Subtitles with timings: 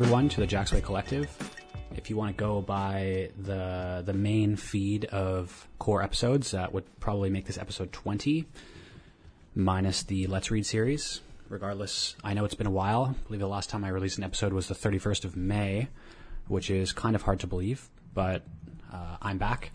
[0.00, 1.28] everyone, to the Jacksway Collective.
[1.96, 6.84] If you want to go by the the main feed of core episodes, that would
[7.00, 8.46] probably make this episode 20,
[9.56, 11.20] minus the Let's Read series.
[11.48, 13.16] Regardless, I know it's been a while.
[13.18, 15.88] I believe the last time I released an episode was the 31st of May,
[16.46, 18.44] which is kind of hard to believe, but
[18.92, 19.72] uh, I'm back.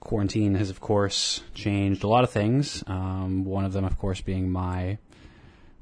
[0.00, 2.84] Quarantine has, of course, changed a lot of things.
[2.86, 4.98] Um, one of them, of course, being my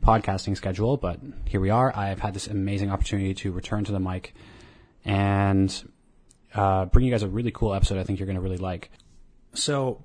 [0.04, 1.90] podcasting schedule, but here we are.
[1.96, 4.34] I've had this amazing opportunity to return to the mic
[5.02, 5.90] and
[6.54, 8.90] uh, bring you guys a really cool episode I think you're going to really like.
[9.54, 10.02] So,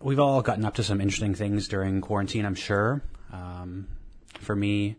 [0.00, 3.02] we've all gotten up to some interesting things during quarantine, I'm sure.
[3.30, 3.88] Um,
[4.40, 4.96] for me,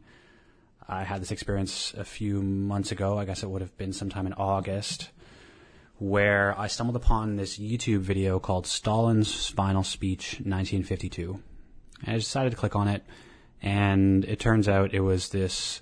[0.88, 3.18] I had this experience a few months ago.
[3.18, 5.10] I guess it would have been sometime in August,
[5.98, 11.42] where I stumbled upon this YouTube video called Stalin's Final Speech 1952.
[12.04, 13.04] And I decided to click on it
[13.62, 15.82] and it turns out it was this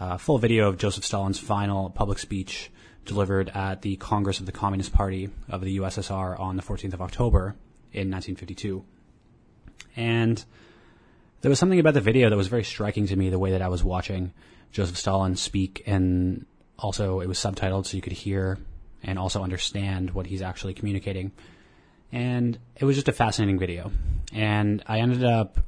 [0.00, 2.70] uh, full video of Joseph Stalin's final public speech
[3.04, 7.02] delivered at the Congress of the Communist Party of the USSR on the 14th of
[7.02, 7.56] October
[7.92, 8.84] in 1952.
[9.96, 10.42] And
[11.40, 13.62] there was something about the video that was very striking to me, the way that
[13.62, 14.32] I was watching
[14.70, 16.46] Joseph Stalin speak, and
[16.78, 18.58] also it was subtitled so you could hear
[19.02, 21.32] and also understand what he's actually communicating.
[22.12, 23.90] And it was just a fascinating video.
[24.32, 25.58] And I ended up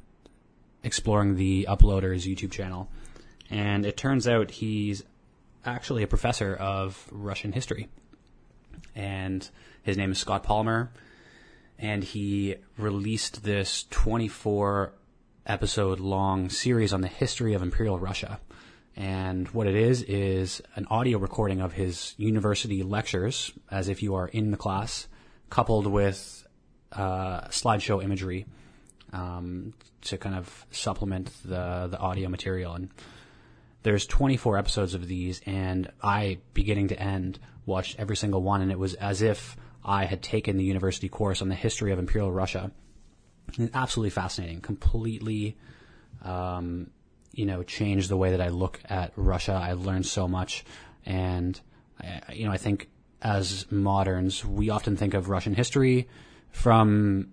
[0.85, 2.89] exploring the uploader's YouTube channel.
[3.49, 5.03] And it turns out he's
[5.65, 7.89] actually a professor of Russian history.
[8.95, 9.49] And
[9.83, 10.91] his name is Scott Palmer.
[11.77, 14.93] And he released this 24
[15.45, 18.39] episode long series on the history of Imperial Russia.
[18.95, 24.15] And what it is, is an audio recording of his university lectures, as if you
[24.15, 25.07] are in the class,
[25.49, 26.47] coupled with
[26.93, 28.45] uh, slideshow imagery
[29.13, 32.73] um, to kind of supplement the the audio material.
[32.73, 32.89] And
[33.83, 38.71] there's 24 episodes of these, and I, beginning to end, watched every single one, and
[38.71, 42.31] it was as if I had taken the university course on the history of Imperial
[42.31, 42.71] Russia.
[43.59, 45.55] And absolutely fascinating, completely,
[46.23, 46.89] um,
[47.31, 49.53] you know, changed the way that I look at Russia.
[49.53, 50.65] I learned so much,
[51.05, 51.59] and
[52.01, 52.89] I, you know, I think
[53.21, 56.07] as moderns, we often think of Russian history
[56.49, 57.29] from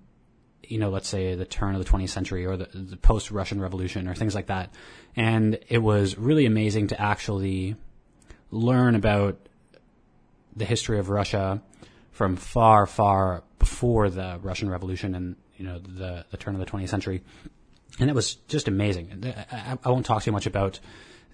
[0.65, 3.61] you know, let's say the turn of the 20th century or the, the post Russian
[3.61, 4.73] Revolution or things like that.
[5.17, 7.77] And it was really amazing to actually
[8.51, 9.39] learn about
[10.55, 11.63] the history of Russia
[12.13, 16.67] from far, far before the Russian Revolution and, you know, the, the turn of the
[16.67, 17.23] 20th century.
[17.99, 19.25] And it was just amazing.
[19.51, 20.81] I, I won't talk too much about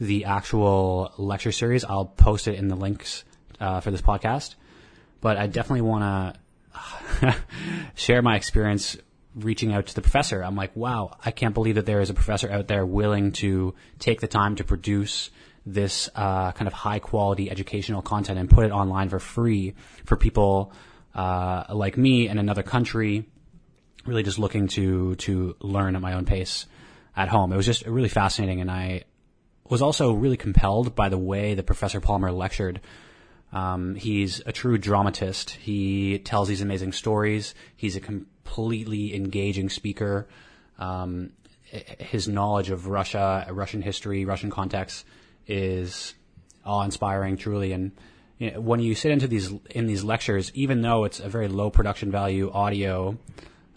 [0.01, 1.85] the actual lecture series.
[1.85, 3.25] I'll post it in the links
[3.61, 4.55] uh, for this podcast.
[5.21, 6.35] But I definitely want
[7.21, 7.37] to
[7.95, 8.97] share my experience
[9.39, 10.43] reaching out to the professor.
[10.43, 13.75] I'm like, wow, I can't believe that there is a professor out there willing to
[13.99, 15.31] take the time to produce
[15.65, 20.17] this uh, kind of high quality educational content and put it online for free for
[20.17, 20.73] people
[21.15, 23.27] uh, like me in another country,
[24.07, 26.67] really just looking to to learn at my own pace
[27.17, 27.53] at home.
[27.53, 29.05] It was just really fascinating, and I
[29.69, 32.81] was also really compelled by the way that Professor Palmer lectured.
[33.53, 35.51] Um, he's a true dramatist.
[35.51, 37.55] He tells these amazing stories.
[37.77, 40.27] He's a com- completely engaging speaker.
[40.79, 41.31] Um,
[41.63, 45.05] his knowledge of Russia, Russian history, Russian context
[45.47, 46.15] is
[46.65, 47.73] awe-inspiring, truly.
[47.73, 47.93] And
[48.39, 51.49] you know, when you sit into these in these lectures, even though it's a very
[51.49, 53.19] low production value audio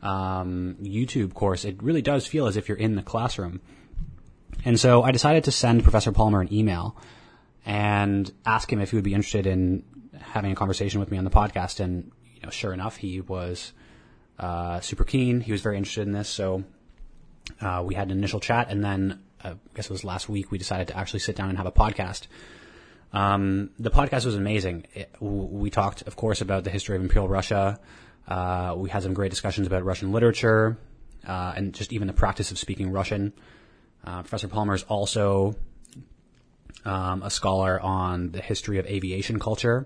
[0.02, 3.60] um, YouTube course, it really does feel as if you're in the classroom.
[4.64, 6.96] And so I decided to send Professor Palmer an email
[7.66, 9.84] and ask him if he would be interested in
[10.20, 11.80] having a conversation with me on the podcast.
[11.80, 13.74] And you know, sure enough, he was
[14.40, 15.42] uh, super keen.
[15.42, 16.64] He was very interested in this, so
[17.60, 20.52] uh, we had an initial chat, and then uh, I guess it was last week
[20.52, 22.28] we decided to actually sit down and have a podcast.
[23.14, 24.88] Um, the podcast was amazing.
[24.94, 27.80] It, we talked, of course, about the history of Imperial Russia.
[28.28, 30.78] Uh, we had some great discussions about Russian literature
[31.28, 33.34] uh, and just even the practice of speaking Russian.
[34.04, 35.56] Uh, Professor Palmer is also
[36.86, 39.86] um, a scholar on the history of aviation culture,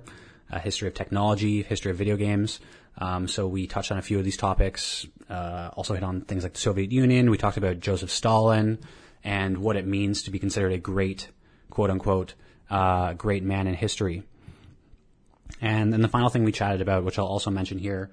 [0.51, 2.59] a history of technology, history of video games.
[2.97, 5.05] Um, so we touched on a few of these topics.
[5.29, 7.29] Uh, also hit on things like the Soviet Union.
[7.29, 8.79] We talked about Joseph Stalin
[9.23, 11.27] and what it means to be considered a great,
[11.69, 12.35] quote unquote,
[12.69, 14.23] uh, great man in history.
[15.61, 18.11] And then the final thing we chatted about, which I'll also mention here,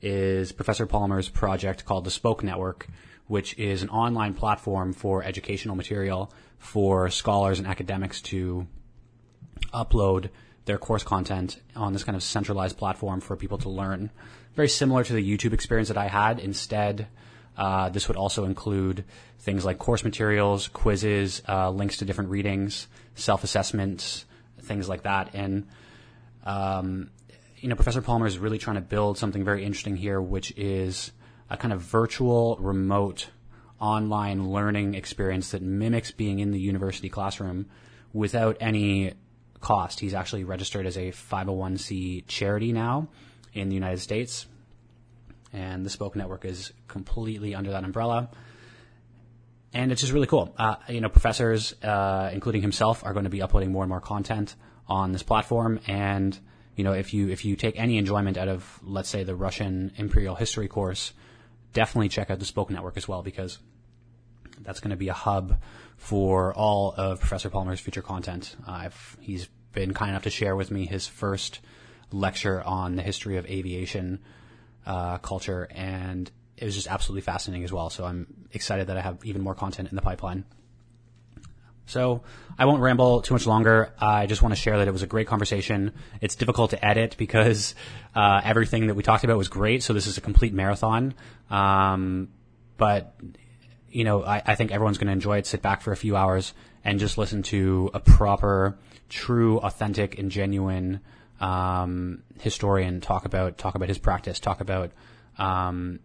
[0.00, 2.88] is Professor Palmer's project called the Spoke Network,
[3.26, 8.66] which is an online platform for educational material for scholars and academics to
[9.72, 10.30] upload
[10.64, 14.10] their course content on this kind of centralized platform for people to learn.
[14.54, 16.38] Very similar to the YouTube experience that I had.
[16.38, 17.08] Instead,
[17.56, 19.04] uh, this would also include
[19.40, 24.24] things like course materials, quizzes, uh, links to different readings, self-assessments,
[24.62, 25.30] things like that.
[25.34, 25.66] And
[26.44, 27.10] um,
[27.58, 31.12] you know, Professor Palmer is really trying to build something very interesting here, which is
[31.48, 33.28] a kind of virtual, remote,
[33.80, 37.66] online learning experience that mimics being in the university classroom
[38.12, 39.14] without any
[39.64, 39.98] cost.
[39.98, 43.08] He's actually registered as a 501c charity now
[43.52, 44.46] in the United States.
[45.52, 48.30] And the Spoke Network is completely under that umbrella.
[49.72, 50.54] And it's just really cool.
[50.56, 54.00] Uh, you know, professors, uh, including himself, are going to be uploading more and more
[54.00, 54.54] content
[54.86, 55.80] on this platform.
[55.88, 56.38] And,
[56.76, 59.92] you know, if you, if you take any enjoyment out of, let's say, the Russian
[59.96, 61.12] imperial history course,
[61.72, 63.58] definitely check out the Spoke Network as well because
[64.60, 65.60] that's going to be a hub
[66.04, 68.54] for all of Professor Palmer's future content.
[68.66, 68.90] Uh,
[69.20, 71.60] he's been kind enough to share with me his first
[72.12, 74.20] lecture on the history of aviation
[74.84, 77.88] uh, culture, and it was just absolutely fascinating as well.
[77.88, 80.44] So I'm excited that I have even more content in the pipeline.
[81.86, 82.22] So
[82.58, 83.90] I won't ramble too much longer.
[83.98, 85.92] I just want to share that it was a great conversation.
[86.20, 87.74] It's difficult to edit because
[88.14, 89.82] uh, everything that we talked about was great.
[89.82, 91.14] So this is a complete marathon.
[91.48, 92.28] Um,
[92.76, 93.14] but
[93.94, 95.46] you know, I, I think everyone's going to enjoy it.
[95.46, 96.52] Sit back for a few hours
[96.84, 98.76] and just listen to a proper,
[99.08, 101.00] true, authentic, and genuine
[101.40, 104.90] um, historian talk about talk about his practice, talk about
[105.38, 106.00] um,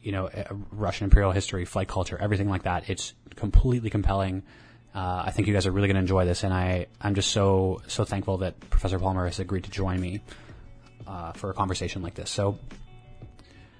[0.00, 0.30] you know
[0.70, 2.88] Russian imperial history, flight culture, everything like that.
[2.88, 4.44] It's completely compelling.
[4.94, 7.32] Uh, I think you guys are really going to enjoy this, and I I'm just
[7.32, 10.20] so so thankful that Professor Palmer has agreed to join me
[11.08, 12.30] uh, for a conversation like this.
[12.30, 12.56] So,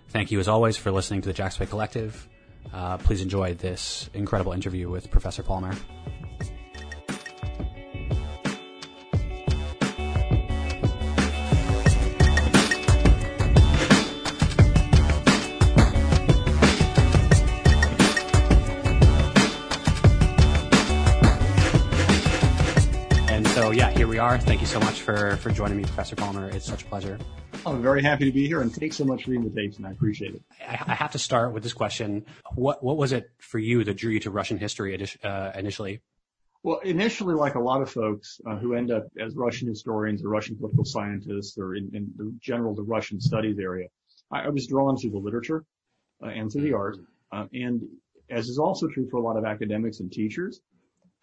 [0.09, 2.29] thank you as always for listening to the Jacksway Collective.
[2.73, 5.75] Uh, please enjoy this incredible interview with Professor Palmer.
[24.23, 24.39] Are.
[24.39, 26.49] Thank you so much for, for joining me, Professor Palmer.
[26.51, 27.19] It's such a pleasure.
[27.67, 29.85] I'm very happy to be here, and thanks so much for the invitation.
[29.85, 30.43] I appreciate it.
[30.61, 32.25] I, I have to start with this question.
[32.55, 36.03] What what was it for you that drew you to Russian history uh, initially?
[36.63, 40.29] Well, initially, like a lot of folks uh, who end up as Russian historians or
[40.29, 43.89] Russian political scientists or in, in the general the Russian studies area,
[44.31, 45.65] I, I was drawn to the literature
[46.23, 46.97] uh, and through the art.
[47.33, 47.83] Uh, and
[48.31, 50.61] as is also true for a lot of academics and teachers,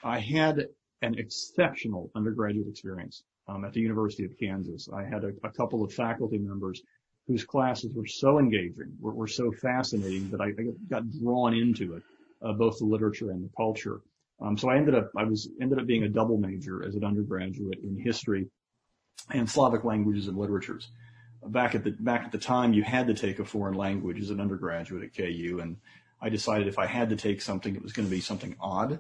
[0.03, 0.67] I had
[1.01, 4.89] an exceptional undergraduate experience um, at the University of Kansas.
[4.93, 6.81] I had a, couple of faculty members
[7.27, 10.51] whose classes were so engaging, were, so fascinating that I,
[10.89, 12.03] got drawn into it,
[12.41, 14.01] uh, both the literature and the culture.
[14.41, 17.03] Um, so I ended up, I was ended up being a double major as an
[17.03, 18.47] undergraduate in history
[19.31, 20.89] and Slavic languages and literatures.
[21.45, 24.29] Back at the back at the time, you had to take a foreign language as
[24.29, 25.77] an undergraduate at KU, and
[26.21, 28.99] I decided if I had to take something, it was going to be something odd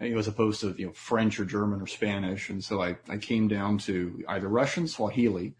[0.00, 2.50] you know, as opposed to you know French or German or Spanish.
[2.50, 5.54] And so I, I came down to either Russian, Swahili,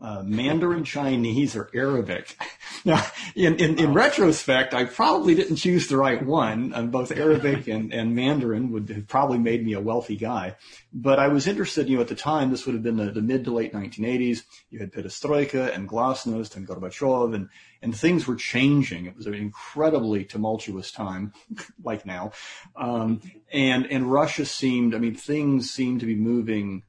[0.00, 2.36] uh, Mandarin Chinese or Arabic.
[2.82, 6.72] Now, in, in, in, retrospect, I probably didn't choose the right one.
[6.72, 10.56] Uh, both Arabic and, and Mandarin would have probably made me a wealthy guy.
[10.90, 13.20] But I was interested, you know, at the time, this would have been the, the
[13.20, 14.44] mid to late 1980s.
[14.70, 17.50] You had Perestroika and Glasnost and Gorbachev and,
[17.82, 19.04] and things were changing.
[19.04, 21.34] It was an incredibly tumultuous time,
[21.84, 22.32] like now.
[22.76, 23.20] Um,
[23.52, 26.84] and, and Russia seemed, I mean, things seemed to be moving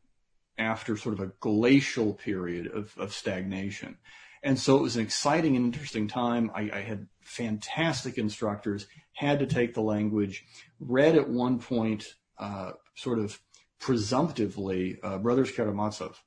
[0.61, 3.97] after sort of a glacial period of, of stagnation.
[4.43, 6.51] And so it was an exciting and interesting time.
[6.55, 10.45] I, I, had fantastic instructors, had to take the language,
[10.79, 13.39] read at one point, uh, sort of
[13.79, 16.23] presumptively, uh, Brothers Karamazov.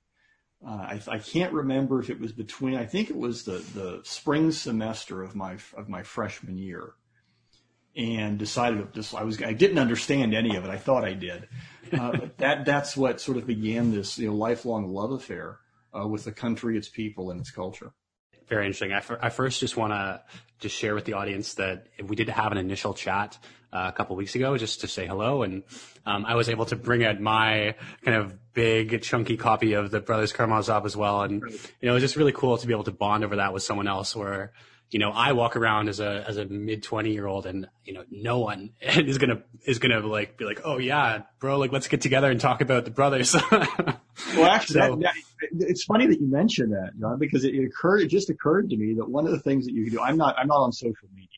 [0.65, 4.01] Uh, I, I, can't remember if it was between, I think it was the, the
[4.05, 6.95] spring semester of my, of my freshman year
[7.97, 9.15] and decided this.
[9.15, 10.71] I was I didn't understand any of it.
[10.71, 11.49] I thought I did.
[11.93, 15.59] Uh, but that that's what sort of began this you know lifelong love affair
[15.99, 17.93] uh, with the country, its people, and its culture.
[18.49, 18.93] Very interesting.
[18.93, 20.23] I, f- I first just want to
[20.59, 23.39] just share with the audience that we did have an initial chat
[23.73, 25.63] uh, a couple weeks ago just to say hello, and
[26.05, 27.75] um, I was able to bring out my
[28.05, 31.95] kind of big chunky copy of the Brothers Karamazov as well, and you know it
[31.95, 34.53] was just really cool to be able to bond over that with someone else where
[34.95, 37.95] you know, I walk around as a as a mid twenty year old, and you
[37.95, 41.89] know, no one is gonna is gonna like be like, oh yeah, bro, like let's
[41.89, 43.35] get together and talk about the brothers.
[43.51, 47.65] well, actually, so, that, that, it's funny that you mentioned that, Jhana, because it, it,
[47.65, 48.03] occurred.
[48.03, 50.01] It just occurred to me that one of the things that you can do.
[50.01, 50.39] I'm not.
[50.39, 51.29] I'm not on social media,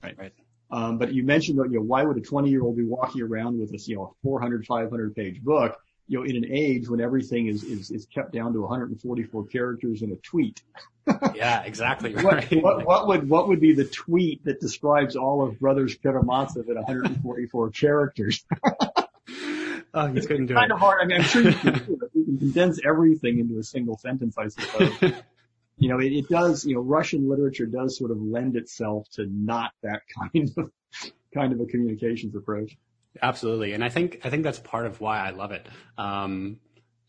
[0.00, 0.16] right?
[0.16, 0.32] Right.
[0.70, 3.22] Um, but you mentioned that, you know, why would a 20 year old be walking
[3.22, 5.76] around with this, you know, 400, 500 page book?
[6.06, 10.02] You know, in an age when everything is, is, is kept down to 144 characters
[10.02, 10.62] in a tweet.
[11.34, 12.14] yeah, exactly.
[12.24, 12.62] Right.
[12.62, 16.68] What, what, what, would, what would be the tweet that describes all of Brothers Karamazov
[16.68, 18.44] at 144 characters?
[19.94, 20.74] oh, he couldn't do kind it.
[20.74, 21.00] of hard.
[21.02, 21.74] I mean, I'm sure you can,
[22.14, 24.92] you can condense everything into a single sentence, I suppose.
[25.78, 29.26] you know, it, it does, you know, Russian literature does sort of lend itself to
[29.26, 30.70] not that kind of,
[31.32, 32.76] kind of a communications approach.
[33.22, 33.72] Absolutely.
[33.72, 35.66] And I think, I think that's part of why I love it.
[35.96, 36.58] Um,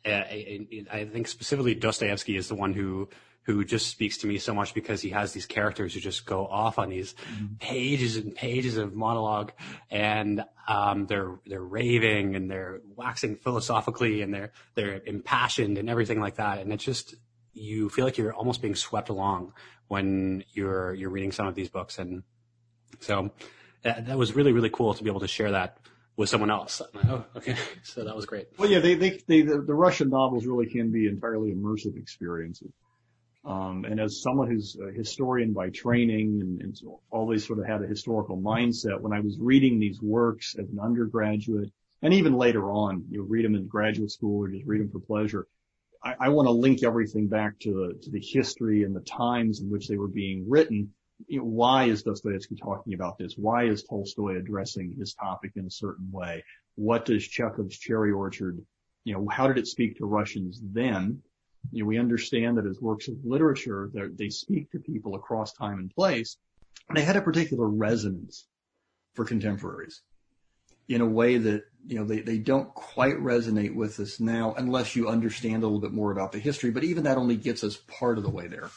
[0.06, 3.10] I, I, I think specifically Dostoevsky is the one who,
[3.46, 6.48] who just speaks to me so much because he has these characters who just go
[6.48, 7.56] off on these mm-hmm.
[7.60, 9.52] pages and pages of monologue
[9.92, 16.20] and um, they're they're raving and they're waxing philosophically and they're they're impassioned and everything
[16.20, 17.16] like that and it's just
[17.54, 19.54] you feel like you're almost being swept along
[19.88, 22.24] when you're you're reading some of these books and
[23.00, 23.30] so
[23.84, 25.78] that, that was really really cool to be able to share that
[26.18, 26.82] with someone else.
[26.82, 27.56] Like, oh, okay.
[27.84, 28.48] So that was great.
[28.58, 32.72] Well, yeah, they, they, they the, the Russian novels really can be entirely immersive experiences.
[33.46, 37.66] Um, and as someone who's a historian by training and, and so always sort of
[37.66, 42.34] had a historical mindset, when I was reading these works as an undergraduate, and even
[42.34, 45.48] later on, you know, read them in graduate school or just read them for pleasure,
[46.04, 49.62] I, I want to link everything back to the, to the history and the times
[49.62, 50.92] in which they were being written.
[51.30, 53.36] Why is Dostoevsky talking about this?
[53.38, 56.44] Why is Tolstoy addressing his topic in a certain way?
[56.76, 58.60] What does Chekhov's Cherry Orchard,
[59.06, 61.22] you know, how did it speak to Russians then?
[61.72, 65.80] You know, we understand that as works of literature, they speak to people across time
[65.80, 66.38] and place.
[66.94, 68.46] They had a particular resonance
[69.14, 70.02] for contemporaries
[70.88, 74.96] in a way that, you know, they, they don't quite resonate with us now unless
[74.96, 76.70] you understand a little bit more about the history.
[76.70, 78.70] But even that only gets us part of the way there.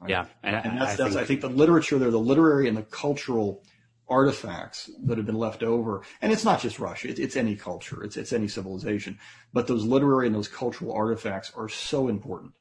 [0.00, 0.10] Right?
[0.10, 0.26] Yeah.
[0.42, 2.82] And, and that's, I, that's, think, I think the literature there, the literary and the
[2.82, 3.64] cultural
[4.08, 6.02] artifacts that have been left over.
[6.22, 7.08] And it's not just Russia.
[7.08, 8.02] It's, it's any culture.
[8.02, 9.18] It's, it's any civilization.
[9.52, 12.52] But those literary and those cultural artifacts are so important,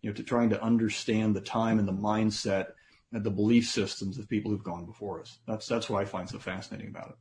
[0.00, 2.68] you know, to trying to understand the time and the mindset
[3.12, 5.38] and the belief systems of people who've gone before us.
[5.46, 7.16] That's, that's what I find so fascinating about it.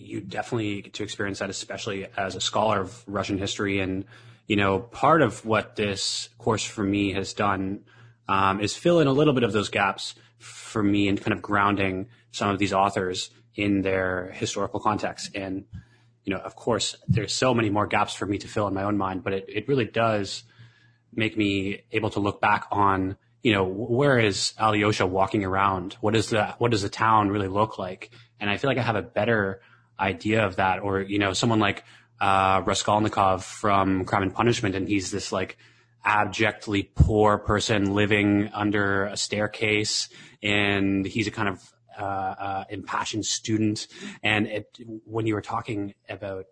[0.00, 3.80] You definitely get to experience that, especially as a scholar of Russian history.
[3.80, 4.04] And,
[4.46, 7.80] you know, part of what this course for me has done
[8.28, 11.42] um, is fill in a little bit of those gaps for me and kind of
[11.42, 15.34] grounding some of these authors in their historical context.
[15.34, 15.64] And,
[16.24, 18.84] you know, of course, there's so many more gaps for me to fill in my
[18.84, 20.44] own mind, but it, it really does
[21.12, 25.94] make me able to look back on, you know, where is Alyosha walking around?
[26.00, 28.10] What is the, what does the town really look like?
[28.38, 29.62] And I feel like I have a better
[29.98, 30.80] idea of that.
[30.80, 31.84] Or, you know, someone like,
[32.20, 35.56] uh, Raskolnikov from Crime and Punishment, and he's this like
[36.04, 40.08] abjectly poor person living under a staircase,
[40.42, 43.88] and he's a kind of uh, uh, impassioned student.
[44.22, 46.46] And it, when you were talking about,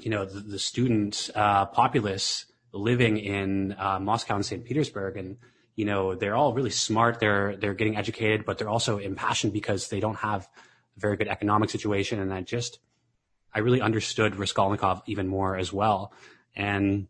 [0.00, 4.64] you know, the, the student uh, populace living in uh, Moscow and St.
[4.64, 5.38] Petersburg, and
[5.74, 7.20] you know, they're all really smart.
[7.20, 10.48] They're they're getting educated, but they're also impassioned because they don't have
[10.96, 12.20] a very good economic situation.
[12.20, 12.80] And I just,
[13.54, 16.12] I really understood Raskolnikov even more as well.
[16.54, 17.06] And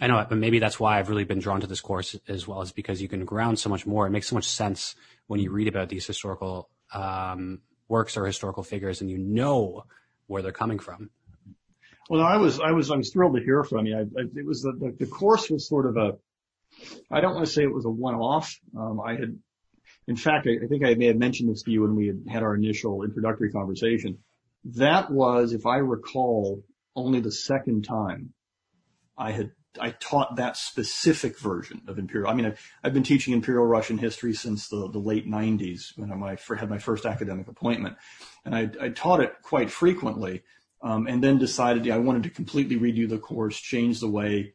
[0.00, 2.62] I know, but maybe that's why I've really been drawn to this course as well,
[2.62, 4.06] is because you can ground so much more.
[4.06, 4.96] It makes so much sense
[5.28, 9.84] when you read about these historical um, works or historical figures, and you know
[10.26, 11.10] where they're coming from.
[12.10, 13.96] Well, I was I was I was thrilled to hear from you.
[13.96, 16.18] I, I, it was the, the, the course was sort of a
[17.10, 18.58] I don't want to say it was a one-off.
[18.76, 19.38] Um, I had,
[20.06, 22.22] in fact, I, I think I may have mentioned this to you when we had
[22.28, 24.18] had our initial introductory conversation.
[24.64, 26.62] That was, if I recall,
[26.96, 28.32] only the second time
[29.16, 32.30] I had I taught that specific version of imperial.
[32.30, 36.12] I mean, I've, I've been teaching imperial Russian history since the, the late 90s when
[36.12, 37.96] I had my first academic appointment,
[38.44, 40.42] and I, I taught it quite frequently.
[40.82, 44.52] Um, and then decided yeah, I wanted to completely redo the course, change the way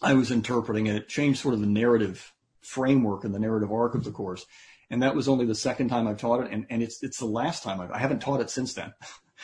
[0.00, 4.04] I was interpreting it, change sort of the narrative framework and the narrative arc of
[4.04, 4.46] the course.
[4.88, 7.26] And that was only the second time I've taught it, and, and it's it's the
[7.26, 8.94] last time I've, I haven't taught it since then.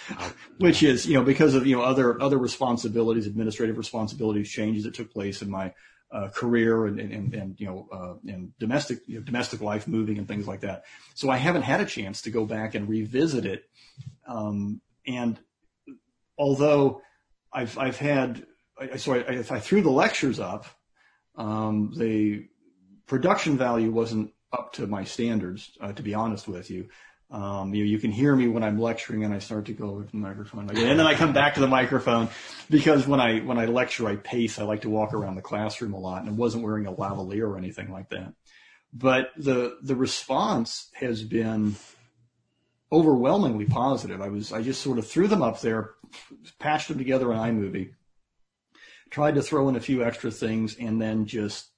[0.58, 4.94] which is, you know, because of, you know, other, other responsibilities, administrative responsibilities, changes that
[4.94, 5.72] took place in my
[6.10, 10.18] uh, career and, and, and, you know, uh, and domestic, you know, domestic life moving
[10.18, 10.84] and things like that.
[11.14, 13.64] So I haven't had a chance to go back and revisit it.
[14.26, 15.38] Um, and
[16.38, 17.00] although
[17.52, 18.46] I've, I've had,
[18.78, 20.66] I, so I, if I threw the lectures up,
[21.36, 22.46] um, the
[23.06, 26.88] production value wasn't up to my standards, uh, to be honest with you.
[27.32, 30.10] Um, you, you can hear me when I'm lecturing and I start to go to
[30.10, 30.86] the microphone again.
[30.86, 32.28] And then I come back to the microphone
[32.68, 34.58] because when I, when I lecture, I pace.
[34.58, 37.48] I like to walk around the classroom a lot and I wasn't wearing a lavalier
[37.48, 38.34] or anything like that.
[38.92, 41.76] But the, the response has been
[42.92, 44.20] overwhelmingly positive.
[44.20, 45.92] I was, I just sort of threw them up there,
[46.58, 47.92] patched them together in iMovie,
[49.08, 51.70] tried to throw in a few extra things and then just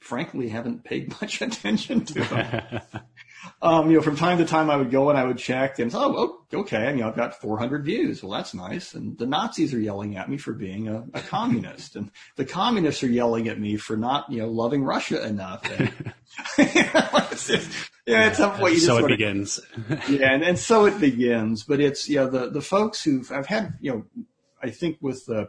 [0.00, 2.80] frankly haven't paid much attention to them.
[3.60, 5.90] um, you know, from time to time I would go and I would check and,
[5.94, 8.22] oh, okay, you know, I've got 400 views.
[8.22, 8.94] Well, that's nice.
[8.94, 11.96] And the Nazis are yelling at me for being a, a communist.
[11.96, 15.64] And the communists are yelling at me for not, you know, loving Russia enough.
[15.78, 16.14] And,
[16.58, 17.50] it's,
[18.06, 19.60] yeah, at some point you so it begins.
[20.08, 21.64] yeah, and, and so it begins.
[21.64, 24.24] But it's, you know, the, the folks who've, I've had, you know,
[24.62, 25.48] I think with the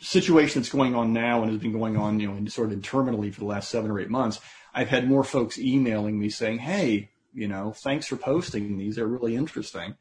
[0.00, 3.30] situation that's going on now and has been going on, you know, sort of intermittently
[3.30, 4.40] for the last seven or eight months,
[4.74, 8.96] I've had more folks emailing me saying, Hey, you know, thanks for posting these.
[8.96, 9.94] They're really interesting.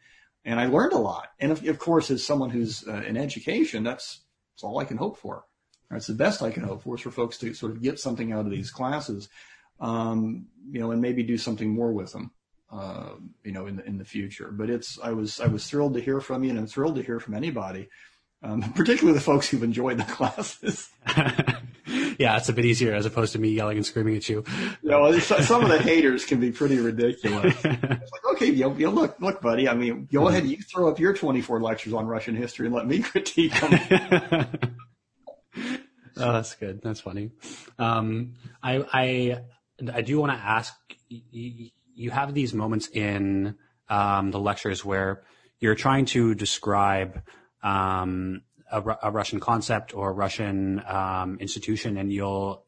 [0.46, 1.30] And I learned a lot.
[1.40, 4.22] And of, of course, as someone who's uh, in education, that's,
[4.54, 5.46] that's all I can hope for.
[5.90, 8.32] That's the best I can hope for is for folks to sort of get something
[8.32, 9.30] out of these classes,
[9.80, 12.32] um, you know, and maybe do something more with them,
[12.72, 13.12] uh,
[13.44, 14.50] you know, in the, in the future.
[14.52, 17.04] But it's, I was, I was thrilled to hear from you and I'm thrilled to
[17.04, 17.90] hear from anybody,
[18.42, 20.90] um, particularly the folks who've enjoyed the classes.
[22.24, 24.46] yeah, it's a bit easier as opposed to me yelling and screaming at you.
[24.82, 27.54] You know, some of the haters can be pretty ridiculous.
[27.66, 29.68] It's like, okay, you know, look, look, buddy.
[29.68, 32.74] I mean, go ahead, and you throw up your 24 lectures on Russian history and
[32.74, 33.74] let me critique them.
[36.18, 36.82] oh, that's good.
[36.82, 37.32] That's funny.
[37.78, 39.42] Um, I, I,
[39.94, 40.74] I do want to ask.
[41.10, 43.56] You have these moments in
[43.90, 45.24] um, the lectures where
[45.60, 47.22] you're trying to describe
[47.64, 52.65] um, a, a, Russian concept or a Russian um, institution, and you'll,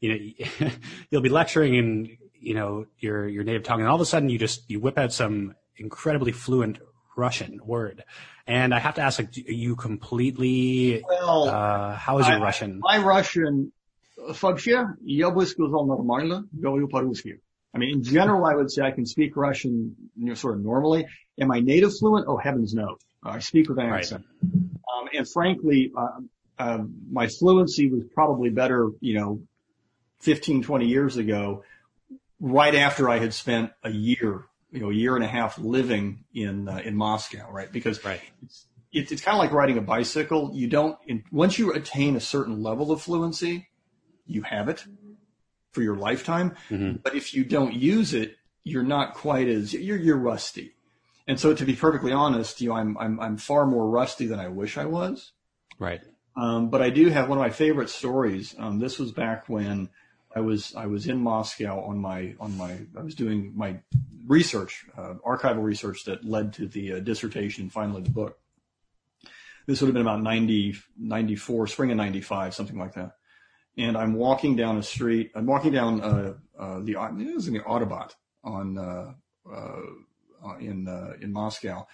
[0.00, 0.68] you know,
[1.10, 4.28] you'll be lecturing in, you know, your your native tongue, and all of a sudden
[4.28, 6.78] you just you whip out some incredibly fluent
[7.16, 8.04] Russian word,
[8.46, 11.02] and I have to ask, like, you completely?
[11.06, 12.80] Well, uh, how is your I, Russian?
[12.80, 13.72] My Russian,
[14.16, 17.40] вообще, я бы сказал нормально, говорю по-русски.
[17.74, 20.64] I mean, in general, I would say I can speak Russian, you know, sort of
[20.64, 21.06] normally.
[21.38, 22.26] Am I native fluent?
[22.26, 22.96] Oh, heavens no.
[23.22, 24.24] I speak with an accent.
[24.42, 24.79] Right.
[25.11, 26.19] Um, and frankly, uh,
[26.57, 29.41] uh, my fluency was probably better, you know,
[30.19, 31.63] 15, 20 years ago,
[32.39, 36.23] right after I had spent a year, you know, a year and a half living
[36.33, 37.71] in, uh, in Moscow, right?
[37.71, 38.21] Because right.
[38.43, 40.51] it's, it's, it's kind of like riding a bicycle.
[40.53, 43.69] You don't, in, once you attain a certain level of fluency,
[44.27, 44.85] you have it
[45.71, 46.55] for your lifetime.
[46.69, 46.97] Mm-hmm.
[47.03, 50.75] But if you don't use it, you're not quite as, you're, you're rusty.
[51.31, 54.37] And so to be perfectly honest, you know, I'm, I'm, I'm far more rusty than
[54.37, 55.31] I wish I was.
[55.79, 56.01] Right.
[56.35, 58.53] Um, but I do have one of my favorite stories.
[58.59, 59.87] Um, this was back when
[60.35, 63.79] I was, I was in Moscow on my, on my, I was doing my
[64.27, 68.37] research, uh, archival research that led to the uh, dissertation, finally the book.
[69.67, 73.11] This would have been about 90, 94, spring of 95, something like that.
[73.77, 77.53] And I'm walking down a street, I'm walking down, uh, uh, the, it was in
[77.53, 79.13] the Arbat on, uh,
[79.49, 79.81] uh, uh,
[80.59, 81.87] in uh, in Moscow,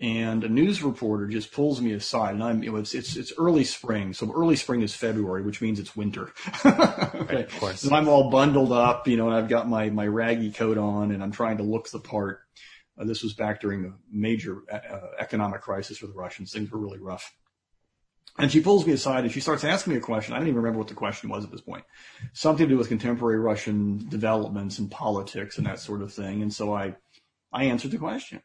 [0.00, 4.14] and a news reporter just pulls me aside, and I'm it's it's it's early spring,
[4.14, 6.32] so early spring is February, which means it's winter.
[6.64, 7.34] okay.
[7.34, 7.84] Right, of course.
[7.84, 11.12] And I'm all bundled up, you know, and I've got my my raggy coat on,
[11.12, 12.40] and I'm trying to look the part.
[12.98, 16.52] Uh, this was back during the major uh, economic crisis for the Russians.
[16.52, 17.34] Things were really rough.
[18.38, 20.34] And she pulls me aside and she starts asking me a question.
[20.34, 21.84] I don't even remember what the question was at this point.
[22.32, 26.40] Something to do with contemporary Russian developments and politics and that sort of thing.
[26.40, 26.94] And so I
[27.51, 28.41] I answered the question.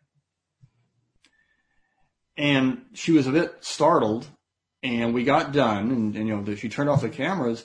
[2.36, 4.26] And she was a bit startled
[4.82, 7.64] and we got done and, and you know, she turned off the cameras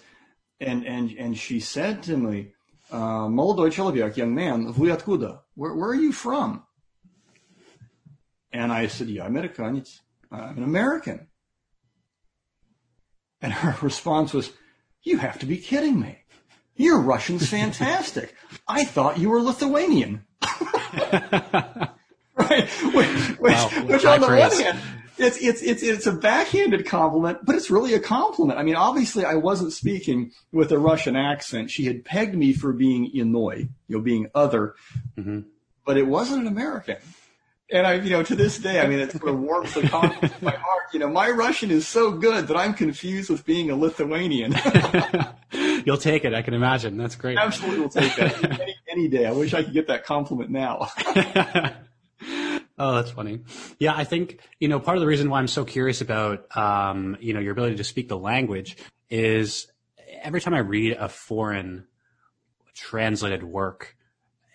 [0.60, 2.54] and, and, and she said to me,
[2.92, 5.42] uh, молодой человек, young man, вы откуда?
[5.56, 6.64] Where, where are you from?
[8.52, 10.00] And I said, yeah, американец.
[10.32, 11.28] I'm an American.
[13.42, 14.52] And her response was,
[15.04, 16.20] you have to be kidding me.
[16.76, 18.36] Your Russian's fantastic.
[18.68, 20.26] I thought you were Lithuanian.
[22.37, 22.69] right?
[22.69, 23.69] Which, which, wow.
[23.87, 24.53] which on the praise.
[24.53, 24.81] one hand,
[25.19, 28.59] it's, it's, it's, it's a backhanded compliment, but it's really a compliment.
[28.59, 31.71] I mean, obviously I wasn't speaking with a Russian accent.
[31.71, 34.75] She had pegged me for being Inoi, you know, being other,
[35.19, 35.41] mm-hmm.
[35.85, 36.97] but it wasn't an American.
[37.73, 40.33] And I, you know, to this day, I mean, it sort of warms the confidence
[40.41, 40.83] in my heart.
[40.93, 44.57] You know, my Russian is so good that I'm confused with being a Lithuanian.
[45.85, 46.35] You'll take it.
[46.35, 46.97] I can imagine.
[46.97, 47.39] That's great.
[47.39, 49.27] Absolutely will take that any, day.
[49.27, 50.89] I wish I could get that compliment now.
[52.81, 53.41] Oh, that's funny.
[53.79, 57.15] Yeah, I think, you know, part of the reason why I'm so curious about, um,
[57.21, 58.79] you know, your ability to speak the language
[59.11, 59.71] is
[60.23, 61.87] every time I read a foreign
[62.75, 63.97] translated work,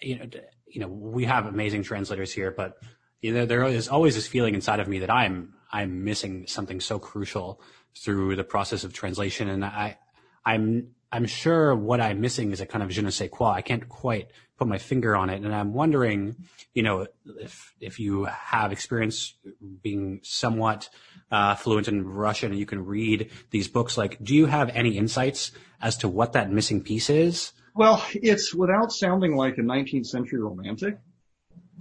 [0.02, 0.26] you know,
[0.66, 2.80] you know, we have amazing translators here, but
[3.22, 6.80] you know, there is always this feeling inside of me that I'm, I'm missing something
[6.80, 7.62] so crucial
[7.96, 9.50] through the process of translation.
[9.50, 10.00] And I,
[10.44, 13.52] I'm, I'm sure what I'm missing is a kind of je ne sais quoi.
[13.52, 15.42] I can't quite put my finger on it.
[15.42, 16.36] And I'm wondering,
[16.74, 17.08] you know,
[17.40, 19.34] if, if you have experience
[19.82, 20.90] being somewhat,
[21.32, 24.98] uh, fluent in Russian and you can read these books, like, do you have any
[24.98, 25.52] insights
[25.82, 27.54] as to what that missing piece is?
[27.74, 30.98] Well, it's without sounding like a 19th century romantic.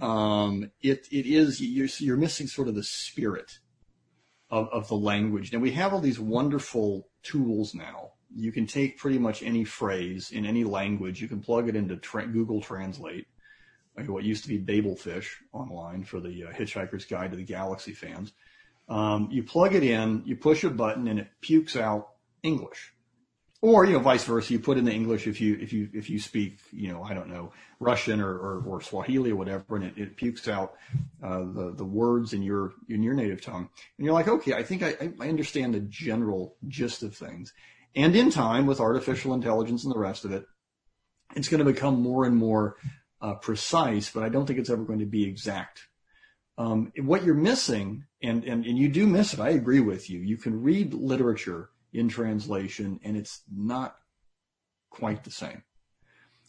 [0.01, 3.59] Um, it it is you're, you're missing sort of the spirit
[4.49, 5.51] of, of the language.
[5.51, 8.11] Now we have all these wonderful tools now.
[8.35, 11.21] You can take pretty much any phrase in any language.
[11.21, 13.27] You can plug it into tra- Google Translate,
[13.97, 17.93] like what used to be Babelfish online for the uh, Hitchhiker's Guide to the Galaxy
[17.93, 18.33] fans.
[18.89, 22.09] Um, you plug it in, you push a button, and it pukes out
[22.43, 22.95] English
[23.65, 26.09] or you know vice versa you put in the english if you if you if
[26.09, 29.85] you speak you know i don't know russian or or, or swahili or whatever and
[29.85, 30.75] it, it pukes out
[31.23, 33.67] uh, the the words in your in your native tongue
[33.97, 37.53] and you're like okay i think i i understand the general gist of things
[37.95, 40.45] and in time with artificial intelligence and the rest of it
[41.35, 42.75] it's going to become more and more
[43.21, 45.87] uh, precise but i don't think it's ever going to be exact
[46.57, 50.19] um, what you're missing and, and and you do miss it i agree with you
[50.19, 53.95] you can read literature in translation, and it's not
[54.89, 55.63] quite the same.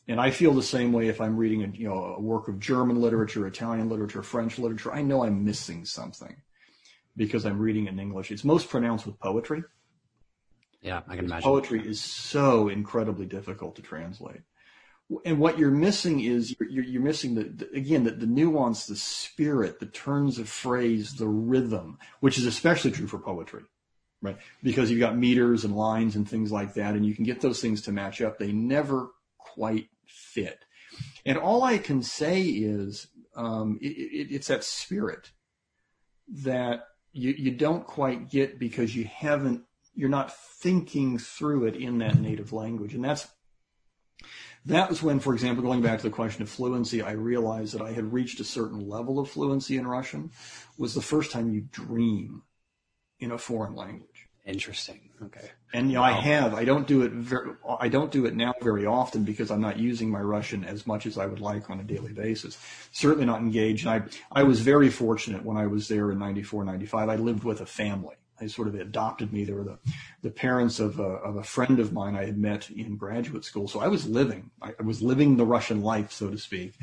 [0.09, 2.61] And I feel the same way if I'm reading a, you know, a work of
[2.61, 4.93] German literature, Italian literature, French literature.
[4.93, 6.37] I know I'm missing something
[7.17, 8.31] because I'm reading in English.
[8.31, 9.65] It's most pronounced with poetry.
[10.87, 11.43] Yeah, I can imagine.
[11.43, 14.41] Poetry is so incredibly difficult to translate.
[15.25, 18.97] And what you're missing is you're, you're missing the, the again the, the nuance, the
[18.97, 23.63] spirit, the turns of phrase, the rhythm, which is especially true for poetry
[24.23, 24.39] right?
[24.63, 27.61] Because you've got meters and lines and things like that, and you can get those
[27.61, 28.39] things to match up.
[28.39, 30.65] They never quite fit.
[31.25, 35.33] And all I can say is um, it, it, it's that spirit
[36.43, 39.63] that you, you don't quite get because you haven't,
[39.97, 42.95] you're not thinking through it in that native language.
[42.95, 43.27] And that's,
[44.67, 47.83] that was when, for example, going back to the question of fluency, I realized that
[47.83, 50.31] I had reached a certain level of fluency in Russian
[50.77, 52.43] was the first time you dream
[53.19, 54.29] in a foreign language.
[54.45, 55.11] Interesting.
[55.23, 55.51] Okay.
[55.73, 56.09] And you know, wow.
[56.09, 56.55] I have.
[56.55, 57.11] I don't do it.
[57.11, 60.87] Very, I don't do it now very often because I'm not using my Russian as
[60.87, 62.57] much as I would like on a daily basis.
[62.93, 63.87] Certainly not engaged.
[63.87, 67.09] And I I was very fortunate when I was there in '94, '95.
[67.09, 68.15] I lived with a family.
[68.39, 69.45] They sort of adopted me.
[69.45, 69.79] They were the
[70.23, 73.69] the parents of a, of a friend of mine I had met in graduate school.
[73.69, 74.51] So I was living.
[74.61, 76.75] I, was living the Russian life, so to speak,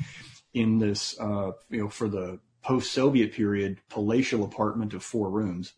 [0.53, 5.73] in this uh, you know for the post-Soviet period palatial apartment of four rooms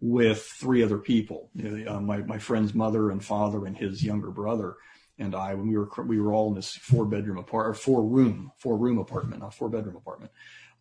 [0.00, 1.50] with three other people,
[1.86, 4.76] uh, my, my friend's mother and father and his younger brother
[5.18, 8.52] and I, when we were, we were all in this four bedroom apartment, four room,
[8.56, 10.32] four room apartment, not four bedroom apartment.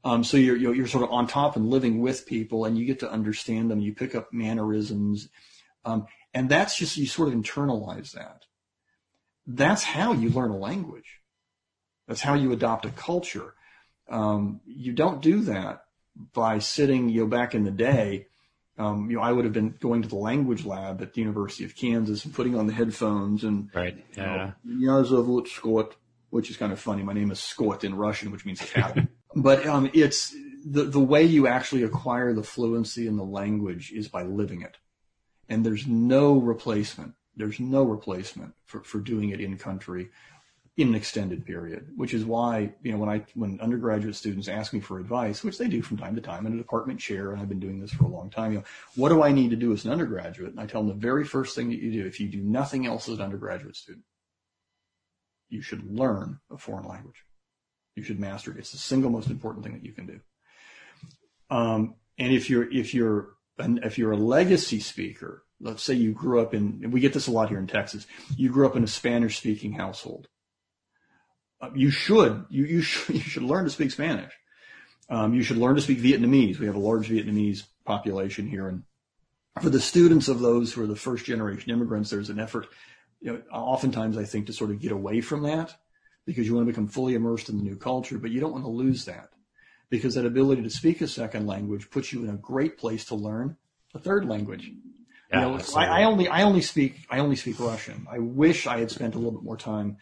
[0.03, 2.85] Um, so you're, you're, you're sort of on top and living with people and you
[2.85, 3.79] get to understand them.
[3.79, 5.29] You pick up mannerisms.
[5.85, 8.45] Um, and that's just, you sort of internalize that.
[9.45, 11.19] That's how you learn a language.
[12.07, 13.53] That's how you adopt a culture.
[14.09, 15.83] Um, you don't do that
[16.33, 18.27] by sitting, you know, back in the day,
[18.77, 21.65] um, you know, I would have been going to the language lab at the University
[21.65, 25.95] of Kansas and putting on the headphones and right, yeah, you Scott,
[26.29, 27.03] which is kind of funny.
[27.03, 28.97] My name is Scott in Russian, which means cat.
[29.35, 34.07] but um, it's the the way you actually acquire the fluency in the language is
[34.07, 34.77] by living it,
[35.49, 37.13] and there's no replacement.
[37.35, 40.09] There's no replacement for, for doing it in country
[40.77, 44.73] in an extended period, which is why, you know, when I, when undergraduate students ask
[44.73, 47.41] me for advice, which they do from time to time, I'm a department chair and
[47.41, 48.63] I've been doing this for a long time, you know,
[48.95, 50.51] what do I need to do as an undergraduate?
[50.51, 52.85] And I tell them the very first thing that you do, if you do nothing
[52.85, 54.05] else as an undergraduate student,
[55.49, 57.25] you should learn a foreign language.
[58.01, 58.57] You should master it.
[58.57, 60.19] It's the single most important thing that you can do.
[61.49, 66.41] Um, and if you're, if you're, if you're a legacy speaker, let's say you grew
[66.41, 68.87] up in, we get this a lot here in Texas, you grew up in a
[68.87, 70.27] Spanish speaking household
[71.61, 74.33] uh, you should you you should you should learn to speak Spanish.
[75.09, 76.57] Um, you should learn to speak Vietnamese.
[76.57, 78.83] We have a large Vietnamese population here, and
[79.61, 82.67] for the students of those who are the first generation immigrants, there's an effort.
[83.19, 85.75] You know, oftentimes I think to sort of get away from that
[86.25, 88.63] because you want to become fully immersed in the new culture, but you don't want
[88.63, 89.29] to lose that
[89.89, 93.15] because that ability to speak a second language puts you in a great place to
[93.15, 93.57] learn
[93.93, 94.71] a third language.
[95.29, 98.07] Yeah, you know, I, I, only I only speak I only speak Russian.
[98.11, 99.97] I wish I had spent a little bit more time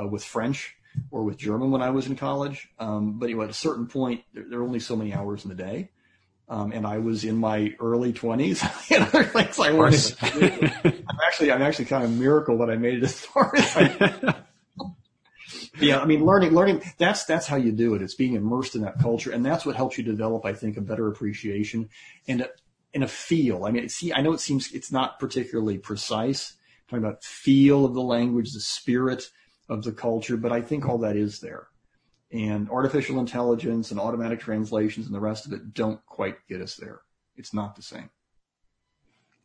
[0.00, 0.74] uh, with French
[1.10, 2.68] or with German when I was in college.
[2.78, 5.50] Um, but anyway, at a certain point, there, there, are only so many hours in
[5.50, 5.90] the day.
[6.48, 8.62] Um, and I was in my early twenties.
[8.90, 12.76] and other things I wanted I'm actually, I'm actually kind of a miracle that I
[12.76, 14.34] made it as far as I
[15.80, 18.02] Yeah, I mean, learning, learning, that's, that's how you do it.
[18.02, 19.30] It's being immersed in that culture.
[19.30, 21.88] And that's what helps you develop, I think, a better appreciation
[22.28, 22.48] and a,
[22.92, 23.64] and a feel.
[23.64, 26.54] I mean, see, I know it seems it's not particularly precise.
[26.90, 29.30] I'm talking about feel of the language, the spirit,
[29.70, 31.68] of the culture, but I think all that is there.
[32.32, 36.74] And artificial intelligence and automatic translations and the rest of it don't quite get us
[36.74, 37.00] there.
[37.36, 38.10] It's not the same.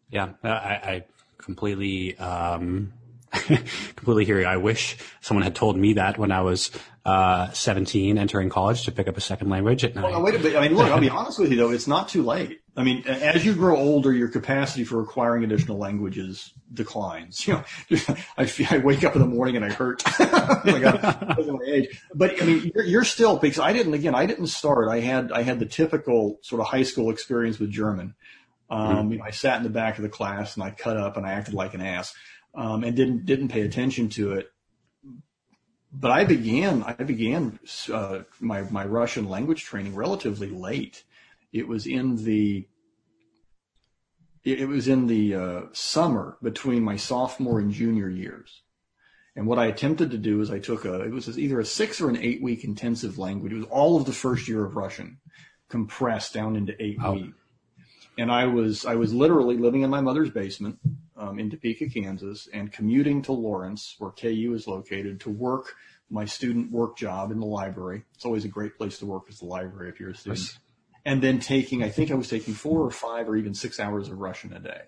[0.10, 1.06] Yeah, I, I
[1.38, 2.94] completely um,
[3.96, 4.46] completely hear you.
[4.46, 6.72] I wish someone had told me that when I was
[7.06, 9.84] uh, 17, entering college to pick up a second language.
[9.84, 10.56] At well, wait a bit.
[10.56, 11.72] I mean, look, I'll be honest with you though.
[11.72, 12.62] It's not too late.
[12.78, 17.48] I mean, as you grow older, your capacity for acquiring additional languages declines.
[17.48, 17.64] You know,
[18.38, 20.04] I, I wake up in the morning and I hurt.
[20.20, 22.02] like I, my age.
[22.14, 23.94] But I mean, you're, you're, still because I didn't.
[23.94, 24.90] Again, I didn't start.
[24.90, 28.16] I had I had the typical sort of high school experience with German.
[28.70, 29.12] Um, mm-hmm.
[29.12, 31.26] you know, I sat in the back of the class and I cut up and
[31.26, 32.16] I acted like an ass,
[32.56, 34.52] um, and didn't didn't pay attention to it.
[35.92, 37.60] But I began I began
[37.92, 41.04] uh, my my Russian language training relatively late.
[41.54, 42.68] It was in the
[44.44, 48.62] it was in the uh, summer between my sophomore and junior years.
[49.36, 52.00] And what I attempted to do is I took a, it was either a six
[52.00, 53.52] or an eight week intensive language.
[53.52, 55.18] It was all of the first year of Russian
[55.68, 57.36] compressed down into eight weeks
[58.18, 60.80] and I was I was literally living in my mother's basement
[61.18, 65.76] um, in Topeka, Kansas, and commuting to Lawrence, where KU is located, to work
[66.10, 68.04] my student work job in the library.
[68.14, 70.40] It's always a great place to work as the library if you're a student.
[70.40, 70.60] Yes.
[71.06, 74.10] And then taking, I think I was taking four or five or even six hours
[74.10, 74.82] of Russian a day.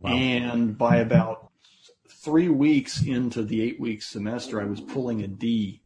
[0.00, 0.12] Wow.
[0.12, 1.50] And by about
[2.08, 5.82] three weeks into the eight week semester, I was pulling a D,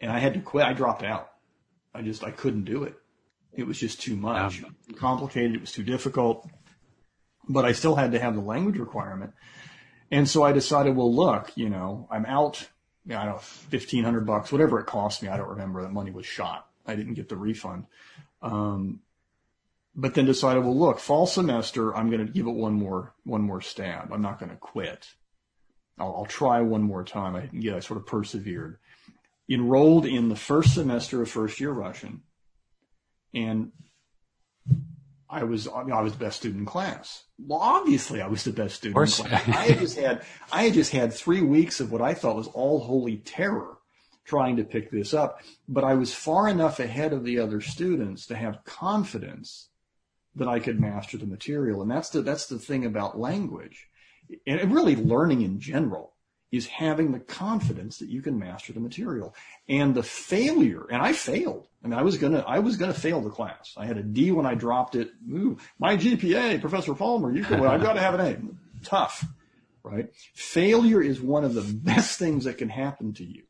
[0.00, 0.66] and I had to quit.
[0.66, 1.30] I dropped out.
[1.94, 2.94] I just I couldn't do it.
[3.52, 4.62] It was just too much,
[4.96, 5.54] complicated.
[5.54, 6.46] It was too difficult.
[7.48, 9.32] But I still had to have the language requirement.
[10.10, 12.68] And so I decided, well, look, you know, I'm out,
[13.04, 15.28] you know, I don't know, 1500 bucks, whatever it cost me.
[15.28, 15.82] I don't remember.
[15.82, 16.68] That money was shot.
[16.86, 17.86] I didn't get the refund.
[18.42, 19.00] Um,
[19.96, 23.42] but then decided, well, look, fall semester, I'm going to give it one more, one
[23.42, 24.12] more stab.
[24.12, 25.08] I'm not going to quit.
[25.98, 27.36] I'll, I'll, try one more time.
[27.36, 28.78] I, yeah, I sort of persevered.
[29.48, 32.22] Enrolled in the first semester of first year Russian
[33.32, 33.72] and
[35.34, 37.24] I was I, mean, I was the best student in class.
[37.38, 39.48] Well, obviously I was the best student in class.
[39.48, 42.46] I had just had I had just had three weeks of what I thought was
[42.48, 43.78] all holy terror
[44.24, 48.26] trying to pick this up, but I was far enough ahead of the other students
[48.26, 49.68] to have confidence
[50.36, 51.82] that I could master the material.
[51.82, 53.88] And that's the that's the thing about language
[54.46, 56.13] and really learning in general
[56.54, 59.34] is having the confidence that you can master the material.
[59.68, 61.66] And the failure, and I failed.
[61.82, 63.74] I mean, I was gonna, I was gonna fail the class.
[63.76, 65.10] I had a D when I dropped it.
[65.30, 68.38] Ooh, my GPA, Professor Palmer, you can, I've got to have an A.
[68.84, 69.24] Tough,
[69.82, 70.10] right?
[70.34, 73.42] Failure is one of the best things that can happen to you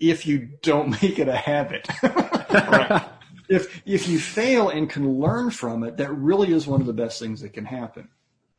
[0.00, 1.88] if you don't make it a habit.
[2.02, 3.04] right?
[3.48, 6.92] If, if you fail and can learn from it, that really is one of the
[6.92, 8.08] best things that can happen.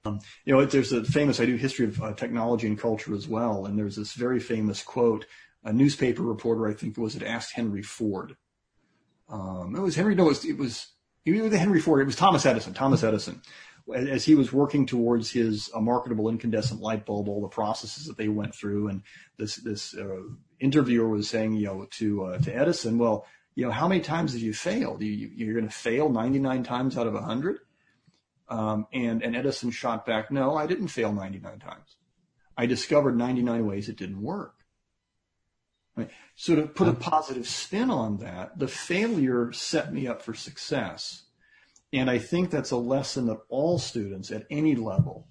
[0.06, 3.28] Um, you know, there's a famous, I do history of uh, technology and culture as
[3.28, 5.26] well, and there's this very famous quote.
[5.64, 8.36] A newspaper reporter, I think it was, had asked Henry Ford.
[9.28, 10.88] Um, it was Henry, no, it was, it was,
[11.26, 13.42] it was Henry Ford, it was Thomas Edison, Thomas Edison.
[13.96, 18.18] As he was working towards his uh, marketable incandescent light bulb, all the processes that
[18.18, 19.04] they went through, and
[19.38, 20.22] this this uh,
[20.60, 24.34] interviewer was saying, you know, to uh, to Edison, well, you know, how many times
[24.34, 25.04] have you failed?
[25.04, 27.60] You, you're going to fail 99 times out of 100?
[28.48, 31.96] Um, and, and Edison shot back, no, I didn't fail 99 times.
[32.58, 34.54] I discovered 99 ways it didn't work.
[35.96, 36.10] Right?
[36.36, 41.24] So to put a positive spin on that, the failure set me up for success.
[41.94, 45.28] And I think that's a lesson that all students at any level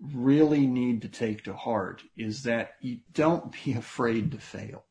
[0.00, 4.84] really need to take to heart is that you don't be afraid to fail.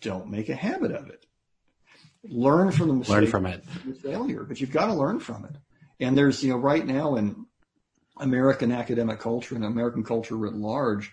[0.00, 1.26] Don't make a habit of it.
[2.24, 3.16] Learn from the mistake.
[3.16, 3.64] Learn from it.
[4.00, 5.56] Failure, but you've got to learn from it.
[6.02, 7.46] And there's, you know, right now in
[8.18, 11.12] American academic culture and American culture writ large,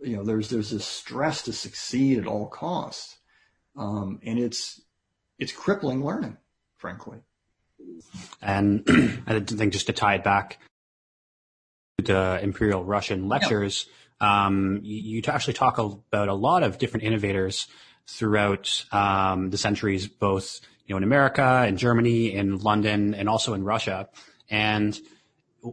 [0.00, 3.16] you know, there's there's this stress to succeed at all costs,
[3.76, 4.80] um, and it's
[5.38, 6.36] it's crippling learning,
[6.76, 7.18] frankly.
[8.42, 8.84] And
[9.26, 10.58] I think just to tie it back
[11.98, 13.86] to the Imperial Russian lectures,
[14.20, 14.46] yeah.
[14.46, 17.66] um, you, you actually talk about a lot of different innovators
[18.06, 23.54] throughout um, the centuries, both you know, in America, in Germany, in London, and also
[23.54, 24.08] in Russia.
[24.48, 24.98] And,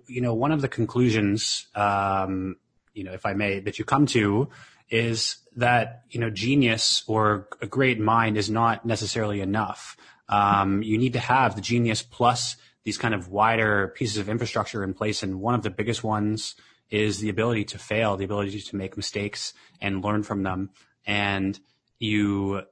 [0.08, 2.56] you know, one of the conclusions, um,
[2.94, 4.50] you know, if I may, that you come to
[4.90, 9.98] is that, you know, genius or a great mind is not necessarily enough.
[10.30, 14.84] Um, you need to have the genius plus these kind of wider pieces of infrastructure
[14.84, 15.24] in place.
[15.24, 16.56] And one of the biggest ones
[16.90, 20.72] is the ability to fail, the ability to make mistakes and learn from them.
[21.06, 21.60] And
[22.00, 22.64] you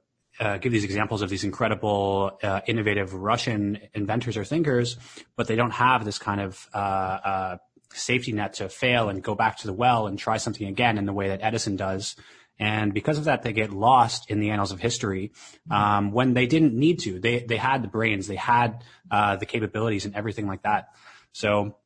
[0.42, 4.96] uh, give these examples of these incredible, uh, innovative Russian inventors or thinkers,
[5.36, 7.56] but they don't have this kind of uh, uh,
[7.92, 11.06] safety net to fail and go back to the well and try something again in
[11.06, 12.16] the way that Edison does.
[12.58, 15.32] And because of that, they get lost in the annals of history
[15.70, 17.20] um, when they didn't need to.
[17.20, 20.88] They they had the brains, they had uh, the capabilities, and everything like that.
[21.32, 21.76] So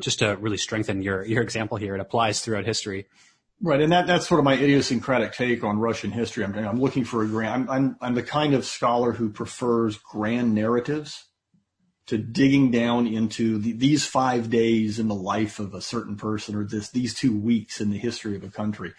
[0.00, 3.08] just to really strengthen your your example here, it applies throughout history.
[3.62, 6.44] Right, and that that's sort of my idiosyncratic take on Russian history.
[6.44, 7.68] I'm I'm looking for a grand.
[7.68, 11.26] I'm I'm, I'm the kind of scholar who prefers grand narratives
[12.06, 16.56] to digging down into the, these five days in the life of a certain person
[16.56, 18.94] or this these two weeks in the history of a country.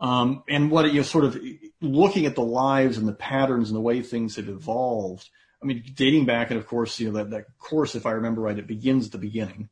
[0.00, 1.40] Um, and what you know, sort of
[1.80, 5.30] looking at the lives and the patterns and the way things have evolved.
[5.62, 8.42] I mean, dating back, and of course, you know that that course, if I remember
[8.42, 9.70] right, it begins at the beginning.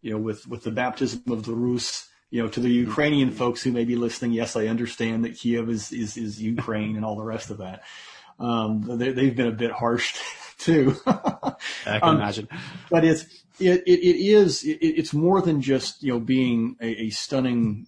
[0.00, 2.07] You know, with with the baptism of the Rus.
[2.30, 5.68] You know, to the Ukrainian folks who may be listening, yes, I understand that Kiev
[5.70, 7.82] is is, is Ukraine and all the rest of that.
[8.38, 10.18] Um, they, they've been a bit harsh
[10.58, 10.94] too.
[11.06, 12.48] I can um, imagine.
[12.90, 13.24] But it's
[13.58, 17.86] it, it, it is it, it's more than just you know being a, a stunning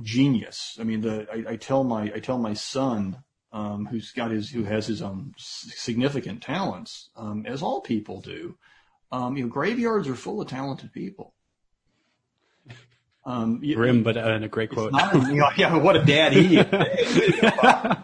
[0.00, 0.76] genius.
[0.80, 4.50] I mean, the I, I, tell my I tell my son um, who's got his
[4.50, 8.56] who has his own significant talents, um, as all people do.
[9.10, 11.34] Um, you know, graveyards are full of talented people.
[13.24, 14.92] Um, Grim, but uh, in a great quote.
[14.92, 16.66] Not, you know, yeah, what a dad he is.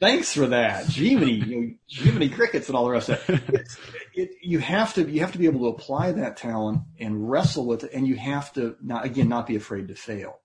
[0.00, 3.68] Thanks for that, Jiminy, you know, Jiminy crickets and all the rest of it.
[4.14, 4.30] it.
[4.42, 7.84] You have to you have to be able to apply that talent and wrestle with
[7.84, 10.40] it, and you have to not again not be afraid to fail,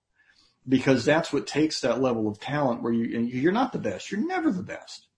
[0.68, 4.24] because that's what takes that level of talent where you you're not the best, you're
[4.24, 5.08] never the best.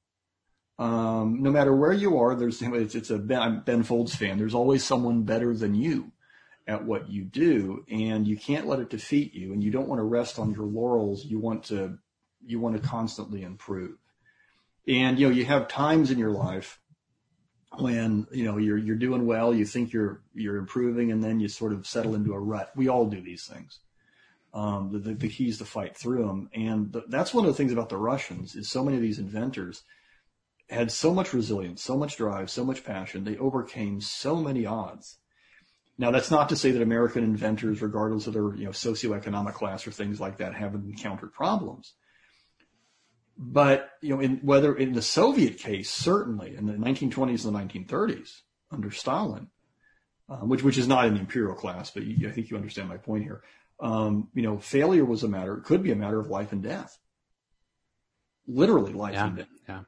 [0.78, 4.38] Um, no matter where you are, there's it's, it's a Ben, I'm Ben Folds fan.
[4.38, 6.12] There's always someone better than you
[6.66, 9.52] at what you do, and you can't let it defeat you.
[9.52, 11.24] And you don't want to rest on your laurels.
[11.24, 11.98] You want to
[12.44, 13.96] you want to constantly improve.
[14.88, 16.80] And, you know, you have times in your life
[17.78, 21.48] when, you know, you're, you're doing well, you think you're, you're improving, and then you
[21.48, 22.72] sort of settle into a rut.
[22.74, 23.78] We all do these things.
[24.52, 26.50] Um, the, the, the key is to fight through them.
[26.54, 29.20] And the, that's one of the things about the Russians is so many of these
[29.20, 29.84] inventors
[30.68, 33.24] had so much resilience, so much drive, so much passion.
[33.24, 35.18] They overcame so many odds.
[36.00, 39.86] Now, that's not to say that American inventors, regardless of their you know socioeconomic class
[39.86, 41.92] or things like that, haven't encountered problems.
[43.36, 47.84] But, you know, in whether in the Soviet case, certainly in the 1920s and the
[47.84, 48.30] 1930s
[48.70, 49.48] under Stalin,
[50.30, 52.88] um, which, which is not in the imperial class, but you, I think you understand
[52.88, 53.42] my point here.
[53.78, 56.62] Um, you know, failure was a matter, it could be a matter of life and
[56.62, 56.98] death.
[58.46, 59.48] Literally life yeah, and death.
[59.68, 59.80] Yeah.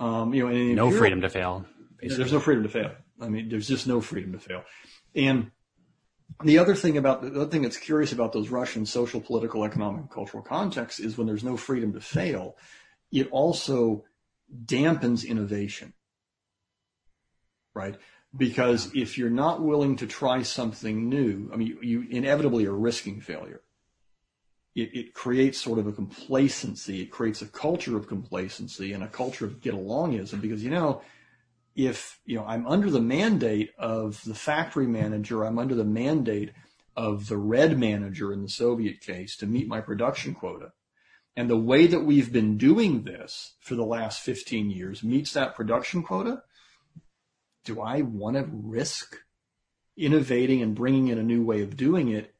[0.00, 1.64] Um, you know, no imperial, freedom to fail.
[2.00, 2.16] Basically.
[2.16, 2.90] There's no freedom to fail.
[3.20, 4.64] I mean, there's just no freedom to fail.
[5.16, 5.50] And
[6.44, 10.10] the other thing about the other thing that's curious about those Russian social, political, economic,
[10.10, 12.56] cultural contexts is when there's no freedom to fail,
[13.10, 14.04] it also
[14.64, 15.94] dampens innovation,
[17.74, 17.96] right?
[18.36, 22.74] Because if you're not willing to try something new, I mean, you, you inevitably are
[22.74, 23.62] risking failure.
[24.74, 27.00] It, it, creates sort of a complacency.
[27.00, 31.00] It creates a culture of complacency and a culture of get alongism because, you know,
[31.76, 36.52] if you know I'm under the mandate of the factory manager, I'm under the mandate
[36.96, 40.72] of the red manager in the Soviet case to meet my production quota.
[41.36, 45.54] And the way that we've been doing this for the last 15 years meets that
[45.54, 46.42] production quota.
[47.66, 49.18] Do I want to risk
[49.98, 52.34] innovating and bringing in a new way of doing it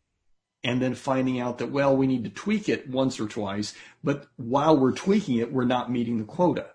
[0.65, 4.27] and then finding out that, well, we need to tweak it once or twice, but
[4.37, 6.71] while we're tweaking it, we're not meeting the quota?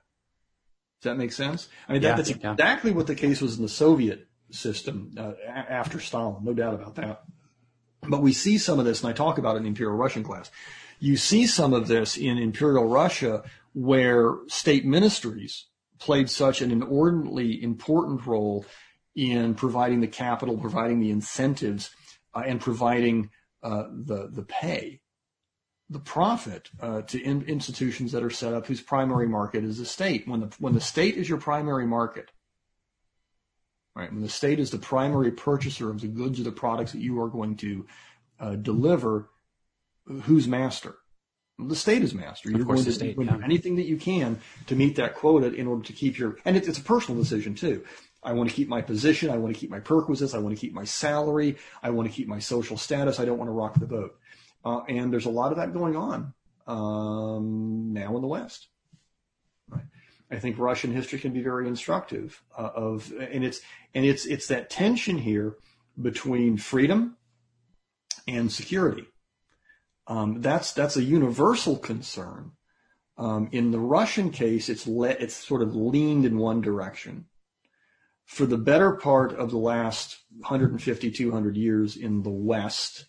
[1.01, 1.67] Does that make sense?
[1.89, 2.51] I mean, that, that's yeah.
[2.51, 6.95] exactly what the case was in the Soviet system uh, after Stalin, no doubt about
[6.95, 7.23] that.
[8.07, 10.23] But we see some of this, and I talk about it in the Imperial Russian
[10.23, 10.51] class.
[10.99, 15.65] You see some of this in Imperial Russia where state ministries
[15.97, 18.65] played such an inordinately important role
[19.15, 21.89] in providing the capital, providing the incentives,
[22.35, 23.31] uh, and providing
[23.63, 25.00] uh, the the pay
[25.91, 29.85] the profit uh, to in, institutions that are set up whose primary market is the
[29.85, 30.27] state.
[30.27, 32.31] When the when the state is your primary market,
[33.93, 34.11] right?
[34.11, 37.21] When the state is the primary purchaser of the goods or the products that you
[37.21, 37.85] are going to
[38.39, 39.29] uh, deliver,
[40.23, 40.95] who's master?
[41.59, 42.49] The state is master.
[42.49, 43.37] You're going to state, do yeah.
[43.43, 46.69] anything that you can to meet that quota in order to keep your and it's,
[46.69, 47.83] it's a personal decision too.
[48.23, 49.29] I want to keep my position.
[49.29, 50.33] I want to keep my perquisites.
[50.33, 51.57] I want to keep my salary.
[51.83, 53.19] I want to keep my social status.
[53.19, 54.15] I don't want to rock the boat.
[54.63, 56.33] Uh, and there's a lot of that going on
[56.67, 58.67] um, now in the West.
[60.31, 63.59] I think Russian history can be very instructive uh, of, and it's
[63.93, 65.57] and it's it's that tension here
[66.01, 67.17] between freedom
[68.27, 69.07] and security.
[70.07, 72.51] Um, that's that's a universal concern.
[73.17, 77.25] Um, in the Russian case, it's le- it's sort of leaned in one direction.
[78.25, 83.07] For the better part of the last 150, 200 years in the West,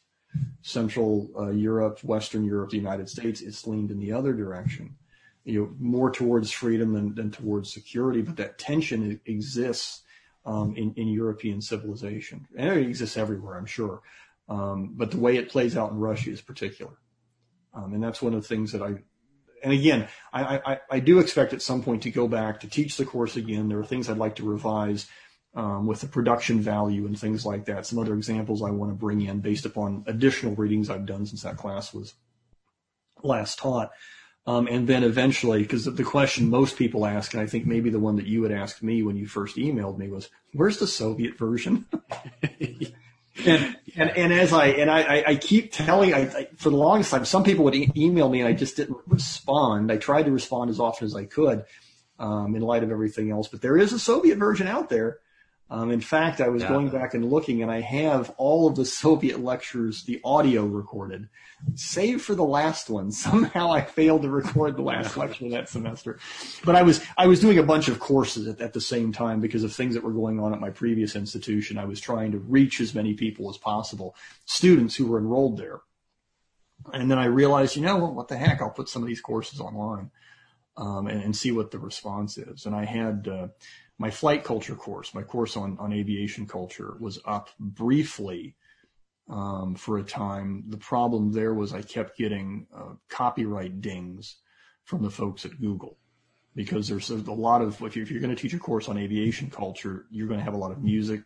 [0.63, 4.97] Central uh, Europe, Western Europe, the United States, it's leaned in the other direction.
[5.45, 10.03] You know, more towards freedom than, than towards security, but that tension exists
[10.47, 14.03] um, in, in European civilization, and it exists everywhere, I'm sure.
[14.49, 16.93] Um, but the way it plays out in Russia is particular.
[17.75, 19.03] Um, and that's one of the things that I,
[19.63, 22.97] and again, I, I, I, do expect at some point to go back to teach
[22.97, 23.69] the course again.
[23.69, 25.07] There are things I'd like to revise
[25.55, 27.87] um, with the production value and things like that.
[27.87, 31.43] Some other examples I want to bring in based upon additional readings I've done since
[31.43, 32.15] that class was
[33.23, 33.91] last taught.
[34.45, 38.01] Um, and then eventually, because the question most people ask, and I think maybe the
[38.01, 41.39] one that you had asked me when you first emailed me was, "Where's the Soviet
[41.39, 41.87] version?"
[43.47, 47.13] and, and and as I and I, I keep telling, I, I, for the longest
[47.13, 49.93] time, some people would e- email me and I just didn't respond.
[49.93, 51.65] I tried to respond as often as I could,
[52.19, 53.47] um, in light of everything else.
[53.47, 55.19] But there is a Soviet version out there,
[55.73, 56.69] um, in fact, I was yeah.
[56.69, 61.31] going back and looking, and I have all of the Soviet lectures, the audio recorded,
[61.77, 63.11] save for the last one.
[63.13, 66.19] Somehow I failed to record the last lecture that semester,
[66.63, 69.41] but I was I was doing a bunch of courses at, at the same time
[69.41, 71.79] because of things that were going on at my previous institution.
[71.79, 74.15] I was trying to reach as many people as possible,
[74.45, 75.81] students who were enrolled there,
[76.93, 78.61] and then I realized, you know, well, what the heck?
[78.61, 80.11] I'll put some of these courses online.
[80.75, 82.65] Um, and, and, see what the response is.
[82.65, 83.49] And I had uh,
[83.99, 88.57] my flight culture course, my course on, on aviation culture was up briefly
[89.29, 90.65] um, for a time.
[90.69, 94.37] The problem there was I kept getting uh, copyright dings
[94.85, 95.99] from the folks at Google
[96.55, 100.07] because there's a, lot of, if you're going to teach a course on aviation culture,
[100.11, 101.23] you're going to have a lot of music,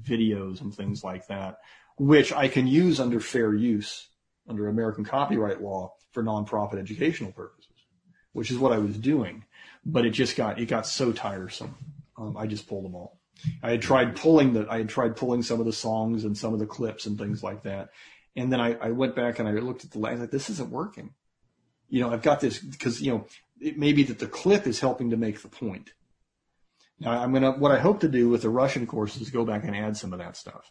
[0.00, 1.58] videos, and things like that,
[1.98, 4.08] which I can use under fair use
[4.48, 7.74] under American copyright law for nonprofit educational purposes,
[8.32, 9.44] which is what I was doing.
[9.84, 11.74] But it just got, it got so tiresome
[12.22, 13.18] um, I just pulled them all.
[13.62, 16.52] I had tried pulling the, I had tried pulling some of the songs and some
[16.52, 17.90] of the clips and things like that.
[18.36, 21.14] And then I, I went back and I looked at the, like, this isn't working.
[21.88, 23.26] You know, I've got this because, you know,
[23.60, 25.92] it may be that the clip is helping to make the point.
[27.00, 29.44] Now I'm going to, what I hope to do with the Russian course is go
[29.44, 30.70] back and add some of that stuff.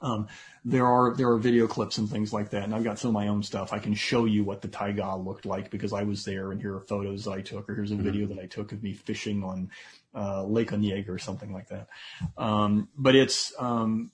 [0.00, 0.28] Um,
[0.64, 3.14] there are there are video clips and things like that, and I've got some of
[3.14, 3.72] my own stuff.
[3.72, 6.74] I can show you what the taiga looked like because I was there, and here
[6.74, 8.04] are photos that I took, or here's a mm-hmm.
[8.04, 9.70] video that I took of me fishing on
[10.14, 11.88] uh, Lake Onega or something like that.
[12.36, 14.10] Um, but it's um,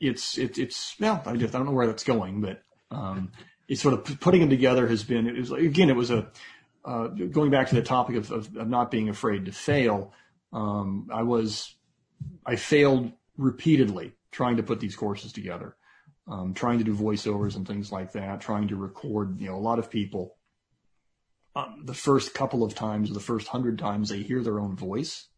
[0.00, 3.32] it's it, it's well, I just I don't know where that's going, but um,
[3.68, 6.28] it's sort of putting them together has been it was again it was a
[6.84, 10.12] uh, going back to the topic of, of, of not being afraid to fail.
[10.52, 11.74] Um, I was
[12.44, 15.76] I failed repeatedly trying to put these courses together,
[16.26, 19.40] um, trying to do voiceovers and things like that, trying to record.
[19.40, 20.36] You know, a lot of people
[21.54, 25.28] um, the first couple of times, the first hundred times they hear their own voice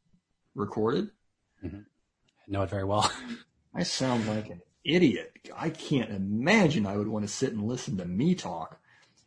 [0.55, 1.11] recorded.
[1.65, 1.79] Mm-hmm.
[1.79, 3.11] I know it very well.
[3.75, 5.33] I sound like an idiot.
[5.57, 8.79] I can't imagine I would want to sit and listen to me talk.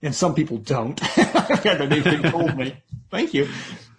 [0.01, 1.01] And some people don't.
[1.63, 2.81] They've told me.
[3.09, 3.49] Thank you.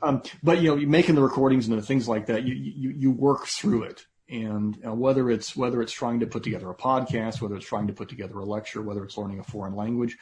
[0.01, 3.11] Um, but you know, making the recordings and the things like that, you, you, you
[3.11, 4.07] work through it.
[4.29, 7.87] And uh, whether it's, whether it's trying to put together a podcast, whether it's trying
[7.87, 10.19] to put together a lecture, whether it's learning a foreign language,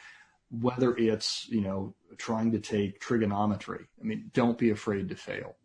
[0.49, 3.85] whether it's, you know, trying to take trigonometry.
[3.99, 5.55] I mean, don't be afraid to fail.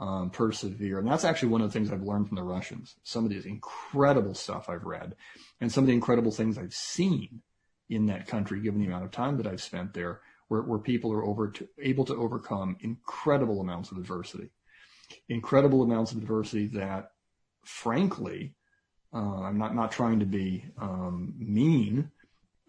[0.00, 1.00] Um, persevere.
[1.00, 2.94] And that's actually one of the things I've learned from the Russians.
[3.02, 5.16] Some of these incredible stuff I've read
[5.60, 7.42] and some of the incredible things I've seen
[7.88, 11.12] in that country, given the amount of time that I've spent there, where, where people
[11.12, 14.50] are over to, able to overcome incredible amounts of adversity,
[15.28, 17.10] incredible amounts of adversity that
[17.68, 18.54] frankly,
[19.12, 22.10] uh, I'm not, not trying to be, um, mean,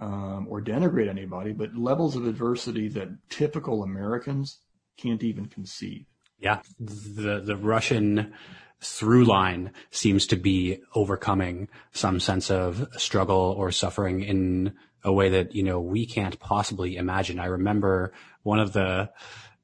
[0.02, 4.60] um, or denigrate anybody, but levels of adversity that typical Americans
[4.97, 6.06] can't even conceive.
[6.39, 8.34] Yeah, the the Russian
[8.82, 14.74] through line seems to be overcoming some sense of struggle or suffering in
[15.04, 17.39] a way that you know we can't possibly imagine.
[17.39, 19.10] I remember one of the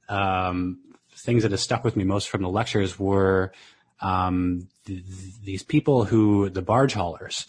[0.10, 0.80] um,
[1.16, 3.54] things that has stuck with me most from the lectures were
[4.02, 5.04] um, th-
[5.44, 7.46] these people who the barge haulers,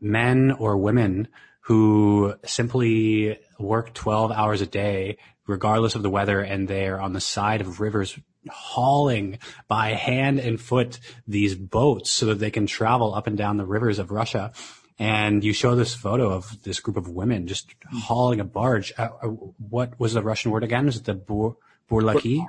[0.00, 1.28] men or women
[1.62, 7.20] who simply work 12 hours a day, regardless of the weather, and they're on the
[7.20, 9.38] side of rivers hauling
[9.68, 10.98] by hand and foot
[11.28, 14.52] these boats so that they can travel up and down the rivers of Russia.
[14.98, 18.92] And you show this photo of this group of women just hauling a barge.
[18.98, 20.88] Uh, uh what was the Russian word again?
[20.88, 21.56] Is it the bur-
[21.90, 22.46] burlaki?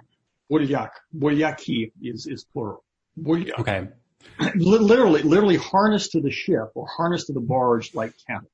[0.52, 0.89] Burlak.
[1.18, 2.84] Burlaki is, is plural.
[3.20, 3.59] Burlak.
[3.59, 3.88] Okay.
[4.55, 8.49] literally, literally harnessed to the ship or harnessed to the barge like cattle.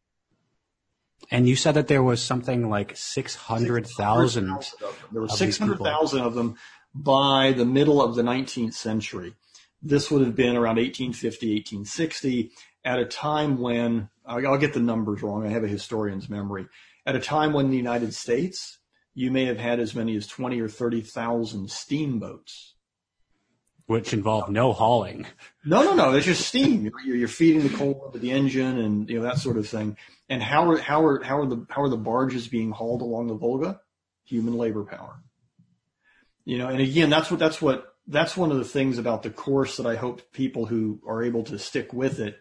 [1.31, 4.63] And you said that there was something like 600,000.
[4.63, 6.55] 600, there were 600,000 of them
[6.93, 9.33] by the middle of the 19th century.
[9.81, 12.51] This would have been around 1850, 1860
[12.85, 15.45] at a time when, I'll get the numbers wrong.
[15.45, 16.67] I have a historian's memory.
[17.05, 18.79] At a time when in the United States,
[19.13, 22.75] you may have had as many as 20 or 30,000 steamboats.
[23.87, 25.25] Which involve no hauling.
[25.65, 26.13] No, no, no.
[26.13, 26.83] It's just steam.
[27.05, 29.97] You're, you're feeding the coal into the engine and you know that sort of thing.
[30.29, 33.27] And how are how are how are the how are the barges being hauled along
[33.27, 33.81] the Volga?
[34.25, 35.21] Human labor power.
[36.43, 39.29] You know, and again, that's what that's what that's one of the things about the
[39.29, 42.37] course that I hope people who are able to stick with it,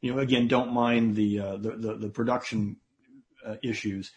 [0.00, 2.76] you know, again, don't mind the uh, the, the, the production
[3.44, 4.12] uh, issues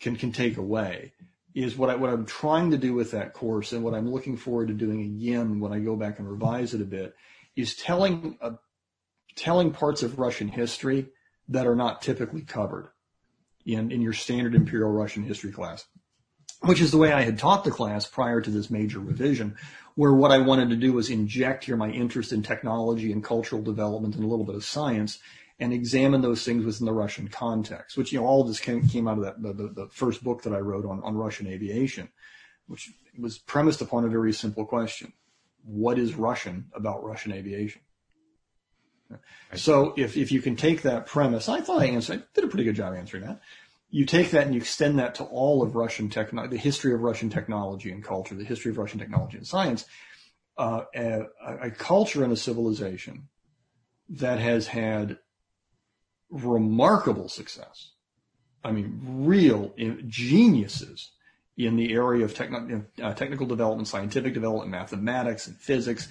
[0.00, 1.12] can can take away
[1.54, 4.36] is what I what I'm trying to do with that course and what I'm looking
[4.36, 7.14] forward to doing again when I go back and revise it a bit
[7.56, 8.52] is telling uh,
[9.36, 11.08] telling parts of Russian history
[11.48, 12.90] that are not typically covered
[13.66, 15.86] in in your standard imperial Russian history class
[16.62, 19.56] which is the way I had taught the class prior to this major revision,
[19.94, 23.62] where what I wanted to do was inject here my interest in technology and cultural
[23.62, 25.18] development and a little bit of science
[25.58, 28.86] and examine those things within the Russian context, which, you know, all of this came,
[28.88, 31.46] came out of that, the, the, the, first book that I wrote on, on Russian
[31.46, 32.08] aviation,
[32.66, 35.12] which was premised upon a very simple question.
[35.64, 37.82] What is Russian about Russian aviation?
[39.54, 42.48] So if, if you can take that premise, I thought I answered, I did a
[42.48, 43.40] pretty good job answering that
[43.92, 47.02] you take that and you extend that to all of Russian technology, the history of
[47.02, 49.84] Russian technology and culture, the history of Russian technology and science,
[50.56, 51.26] uh, a,
[51.60, 53.28] a, culture and a civilization
[54.08, 55.18] that has had
[56.32, 57.92] remarkable success.
[58.64, 59.72] I mean, real
[60.08, 61.12] geniuses
[61.56, 66.08] in the area of techn- uh, technical development, scientific development, mathematics, and physics.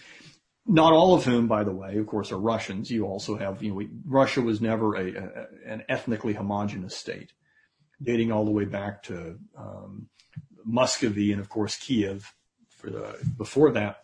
[0.67, 2.91] Not all of whom, by the way, of course, are Russians.
[2.91, 7.33] You also have, you know, we, Russia was never a, a, an ethnically homogenous state
[8.01, 10.07] dating all the way back to um,
[10.65, 12.33] Muscovy and of course Kiev.
[12.69, 13.97] For the before that,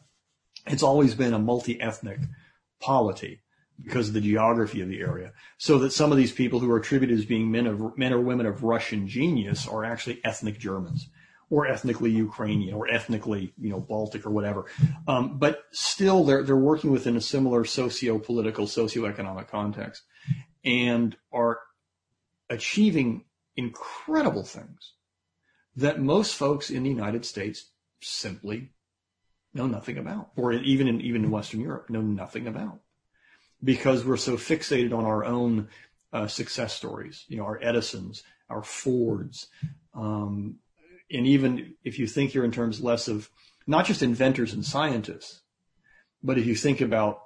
[0.67, 2.19] it's always been a multi-ethnic
[2.79, 3.41] polity
[3.83, 5.33] because of the geography of the area.
[5.57, 8.21] So that some of these people who are attributed as being men of men or
[8.21, 11.09] women of Russian genius are actually ethnic Germans
[11.49, 14.65] or ethnically Ukrainian or ethnically, you know, Baltic or whatever.
[15.07, 20.03] Um, but still, they're they're working within a similar socio-political, socio-economic context,
[20.65, 21.59] and are
[22.49, 23.25] achieving
[23.55, 24.93] incredible things
[25.75, 27.71] that most folks in the United States
[28.01, 28.71] simply
[29.53, 32.79] know nothing about, or even in even in Western Europe know nothing about,
[33.63, 35.69] because we're so fixated on our own
[36.13, 37.25] uh, success stories.
[37.27, 39.47] You know, our Edisons, our Fords,
[39.93, 40.57] um,
[41.11, 43.29] and even if you think here in terms less of
[43.65, 45.41] not just inventors and scientists,
[46.23, 47.21] but if you think about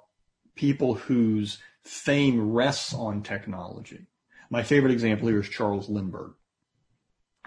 [0.54, 4.06] people whose fame rests on technology,
[4.50, 6.34] my favorite example here is Charles Lindbergh.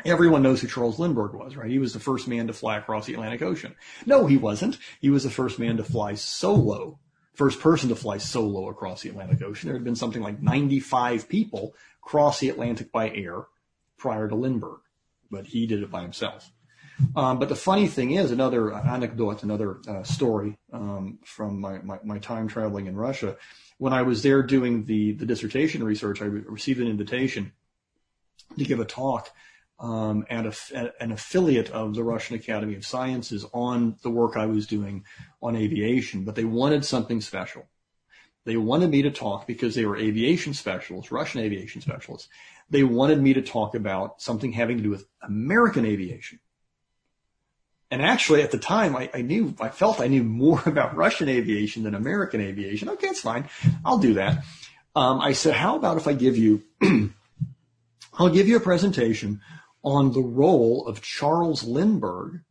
[0.04, 1.72] Everyone knows who Charles Lindbergh was, right?
[1.72, 3.76] He was the first man to fly across the Atlantic Ocean.
[4.06, 4.78] No, he wasn't.
[5.00, 7.00] He was the first man to fly solo,
[7.36, 9.68] first person to fly solo across the Atlantic Ocean.
[9.68, 13.46] There had been something like 95 people cross the Atlantic by air
[13.98, 14.82] prior to Lindbergh,
[15.30, 16.52] but he did it by himself.
[17.16, 22.00] Um, but the funny thing is, another anecdote, another uh, story um, from my, my,
[22.06, 23.36] my, time traveling in Russia
[23.78, 27.52] when I was there doing the, the dissertation research, I received an invitation
[28.58, 29.30] to give a talk
[29.80, 34.46] um, at, a, an affiliate of the Russian Academy of Sciences on the work I
[34.46, 35.04] was doing
[35.42, 37.68] on aviation, but they wanted something special.
[38.46, 42.30] They wanted me to talk because they were aviation specialists, Russian aviation specialists.
[42.70, 46.40] They wanted me to talk about something having to do with American aviation.
[47.92, 51.28] And actually, at the time, I, I, knew, I felt I knew more about Russian
[51.28, 52.90] aviation than American aviation.
[52.90, 53.50] Okay, it's fine.
[53.84, 54.44] I'll do that.
[54.96, 56.64] Um, I said, how about if I give you,
[58.14, 59.42] I'll give you a presentation
[59.86, 62.42] on the role of Charles Lindbergh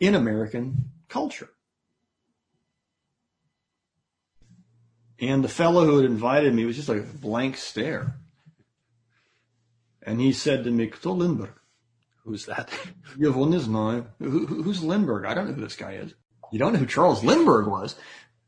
[0.00, 1.50] in American culture.
[5.20, 8.16] And the fellow who had invited me was just a blank stare.
[10.02, 11.54] And he said to me, Kto Lindbergh?
[12.24, 12.70] Who's that?
[13.18, 14.06] You've won this mind.
[14.18, 15.26] who's Lindbergh?
[15.26, 16.14] I don't know who this guy is.
[16.50, 17.94] You don't know who Charles Lindbergh was.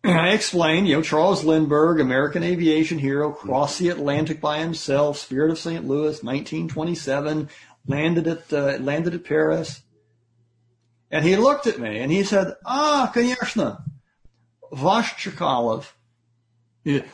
[0.03, 5.19] And I explained, you know, Charles Lindbergh, American aviation hero, crossed the Atlantic by himself,
[5.19, 5.87] Spirit of St.
[5.87, 7.49] Louis, 1927,
[7.88, 9.82] landed at, uh, landed at Paris.
[11.12, 13.84] And he looked at me and he said, ah, конечно,
[14.72, 15.88] ваш Chkalov.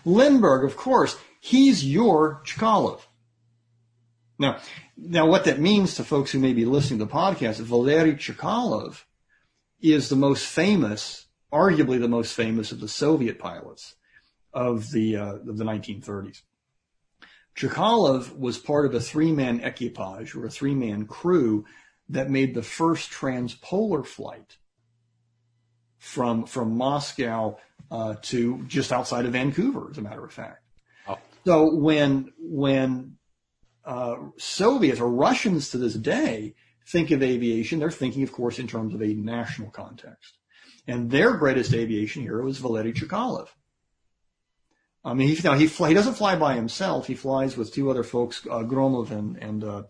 [0.06, 3.02] Lindbergh, of course, he's your Chkalov.
[4.38, 4.60] Now,
[4.98, 9.04] now what that means to folks who may be listening to the podcast, Valery Chkalov
[9.82, 13.96] is the most famous, arguably the most famous of the Soviet pilots
[14.54, 16.42] of the, uh, of the 1930s.
[17.57, 21.65] Chkalov was part of a three-man equipage or a three-man crew
[22.09, 24.57] that made the first transpolar flight
[25.99, 27.59] from from Moscow
[27.91, 30.65] uh, to just outside of Vancouver, as a matter of fact.
[31.07, 31.19] Oh.
[31.45, 33.17] So when when
[33.85, 36.55] uh, Soviets or Russians to this day
[36.89, 40.39] think of aviation, they're thinking, of course, in terms of a national context.
[40.87, 43.49] And their greatest aviation hero is Valery Chkalov.
[45.05, 47.07] I mean, he, now he, fly, he doesn't fly by himself.
[47.07, 49.83] He flies with two other folks, uh, Gromov and, and uh,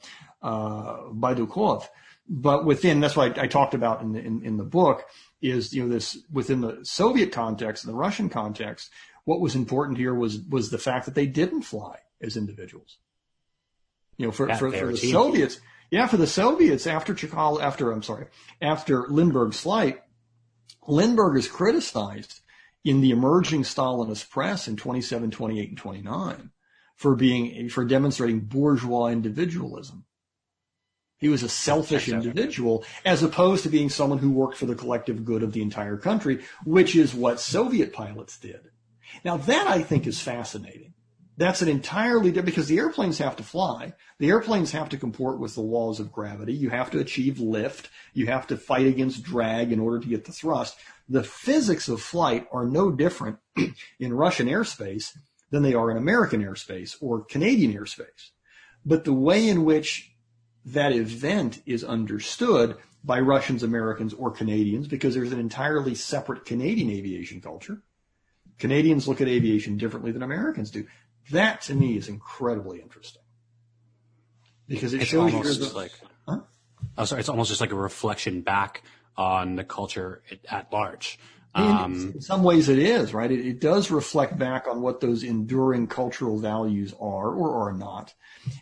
[0.43, 1.87] uh, Baidukov.
[2.29, 5.05] But within, that's what I, I talked about in the, in, in the book,
[5.43, 8.91] is, you know, this within the Soviet context and the Russian context,
[9.25, 12.99] what was important here was, was the fact that they didn't fly as individuals.
[14.17, 15.13] You know, for, for, for the team.
[15.13, 18.27] Soviets, yeah, for the Soviets after Chikal, after, I'm sorry,
[18.61, 20.01] after Lindbergh's flight,
[20.87, 22.41] Lindbergh is criticized
[22.85, 26.51] in the emerging Stalinist press in 27, 28, and 29
[26.97, 30.05] for being, for demonstrating bourgeois individualism.
[31.19, 35.25] He was a selfish individual as opposed to being someone who worked for the collective
[35.25, 38.71] good of the entire country, which is what Soviet pilots did.
[39.25, 40.95] Now that I think is fascinating.
[41.37, 43.95] That's an entirely different, because the airplanes have to fly.
[44.19, 46.53] The airplanes have to comport with the laws of gravity.
[46.53, 47.89] You have to achieve lift.
[48.13, 50.77] You have to fight against drag in order to get the thrust.
[51.11, 53.39] The physics of flight are no different
[53.99, 55.17] in Russian airspace
[55.51, 58.31] than they are in American airspace or Canadian airspace.
[58.87, 60.13] But the way in which
[60.65, 66.91] that event is understood by Russians, Americans, or Canadians because there's an entirely separate Canadian
[66.91, 67.83] aviation culture.
[68.59, 70.87] Canadians look at aviation differently than Americans do.
[71.33, 73.23] That to me is incredibly interesting
[74.69, 75.93] because it it's shows you the, like,
[76.29, 76.41] huh?
[76.99, 78.83] oh, sorry, it's almost just like a reflection back
[79.17, 81.19] on the culture at large.
[81.53, 83.31] Um, in some ways it is, right?
[83.31, 88.15] It, it, does reflect back on what those enduring cultural values are or are not.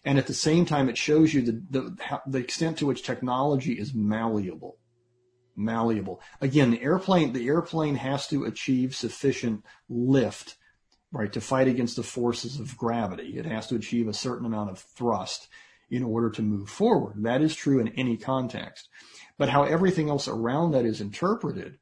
[0.04, 3.74] And at the same time, it shows you the, the, the extent to which technology
[3.74, 4.78] is malleable.
[5.54, 6.22] Malleable.
[6.40, 10.56] Again, the airplane, the airplane has to achieve sufficient lift,
[11.12, 13.36] right, to fight against the forces of gravity.
[13.38, 15.48] It has to achieve a certain amount of thrust
[15.90, 17.22] in order to move forward.
[17.22, 18.88] That is true in any context.
[19.38, 21.78] But how everything else around that is interpreted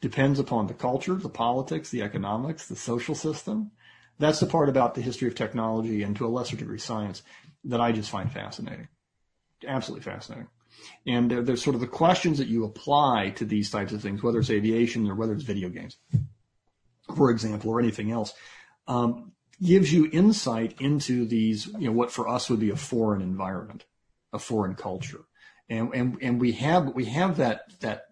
[0.00, 3.72] depends upon the culture, the politics, the economics, the social system.
[4.18, 7.22] That's the part about the history of technology and to a lesser degree science
[7.64, 8.88] that I just find fascinating.
[9.66, 10.48] Absolutely fascinating.
[11.06, 14.38] And there's sort of the questions that you apply to these types of things, whether
[14.38, 15.98] it's aviation or whether it's video games,
[17.16, 18.32] for example, or anything else,
[18.86, 23.20] um, gives you insight into these, you know, what for us would be a foreign
[23.20, 23.84] environment,
[24.32, 25.24] a foreign culture.
[25.70, 28.06] And, and, and we have, we have that, that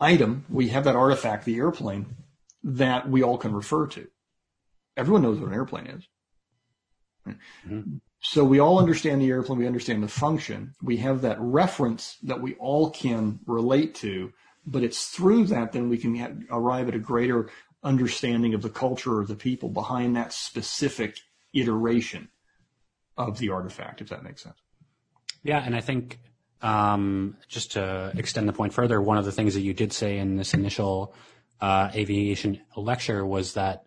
[0.00, 2.06] item, we have that artifact, the airplane,
[2.62, 4.06] that we all can refer to.
[4.96, 6.08] Everyone knows what an airplane is.
[7.28, 7.96] Mm-hmm.
[8.20, 10.74] So we all understand the airplane, we understand the function.
[10.82, 14.32] We have that reference that we all can relate to,
[14.64, 17.50] but it's through that then we can have, arrive at a greater
[17.82, 21.18] understanding of the culture or the people behind that specific
[21.52, 22.28] iteration
[23.16, 24.58] of the artifact, if that makes sense.
[25.42, 26.18] Yeah, and I think
[27.48, 30.36] just to extend the point further, one of the things that you did say in
[30.36, 31.14] this initial
[31.60, 33.84] uh, aviation lecture was that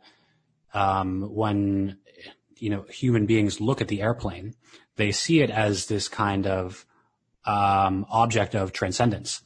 [0.74, 1.98] um, when
[2.56, 4.56] you know human beings look at the airplane,
[4.96, 6.86] they see it as this kind of
[7.46, 9.42] um, object of transcendence,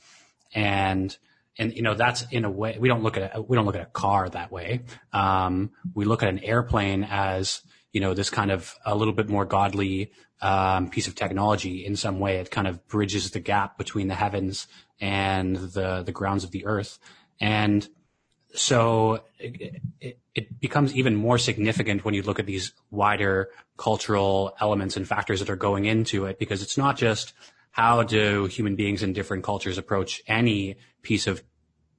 [0.54, 1.18] and
[1.58, 3.76] and you know that's in a way we don't look at a, we don't look
[3.76, 4.82] at a car that way.
[5.12, 7.62] Um, we look at an airplane as
[7.92, 10.12] you know this kind of a little bit more godly
[10.44, 12.38] um, piece of technology in some way.
[12.38, 14.68] It kind of bridges the gap between the heavens
[15.00, 17.00] and the the grounds of the earth,
[17.39, 17.88] and
[18.54, 24.54] so it, it, it, becomes even more significant when you look at these wider cultural
[24.60, 27.34] elements and factors that are going into it, because it's not just
[27.72, 31.41] how do human beings in different cultures approach any piece of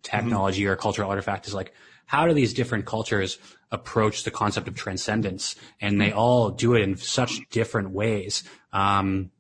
[0.03, 0.73] technology mm-hmm.
[0.73, 1.73] or cultural artifact is like
[2.07, 3.39] how do these different cultures
[3.71, 5.57] approach the concept of transcendence?
[5.81, 8.45] And they all do it in such different ways.
[8.73, 9.31] Um,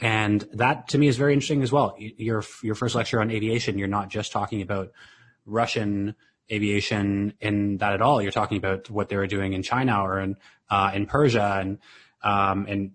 [0.00, 1.96] and that to me is very interesting as well.
[1.98, 4.92] Your your first lecture on aviation, you're not just talking about
[5.46, 6.14] Russian
[6.50, 8.20] aviation in that at all.
[8.20, 10.36] You're talking about what they were doing in China or in
[10.68, 11.78] uh, in Persia, and
[12.22, 12.92] um, and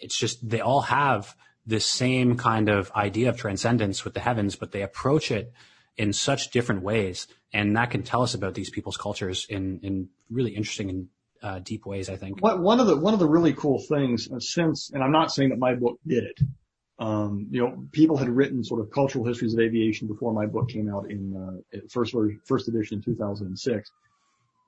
[0.00, 1.34] it's just they all have
[1.64, 5.52] this same kind of idea of transcendence with the heavens, but they approach it
[5.96, 10.08] in such different ways and that can tell us about these people's cultures in in
[10.30, 11.08] really interesting and
[11.42, 12.08] uh, deep ways.
[12.08, 12.40] I think.
[12.40, 15.50] One of the one of the really cool things uh, since, and I'm not saying
[15.50, 16.40] that my book did it.
[16.98, 20.68] Um, you know, people had written sort of cultural histories of aviation before my book
[20.68, 22.14] came out in uh, first
[22.44, 23.90] first edition in 2006.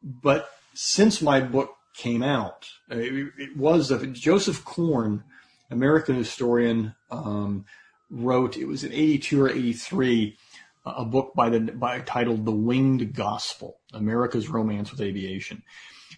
[0.03, 5.23] But since my book came out, uh, it, it was uh, Joseph Corn,
[5.71, 7.65] American historian, um,
[8.11, 8.57] wrote.
[8.57, 10.37] It was in 82 or 83
[10.85, 15.63] a book by the by titled The Winged Gospel: America's Romance with Aviation.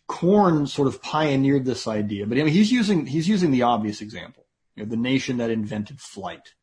[0.08, 4.00] Corn sort of pioneered this idea, but I mean, he's using he's using the obvious
[4.00, 6.54] example, you know, the nation that invented flight.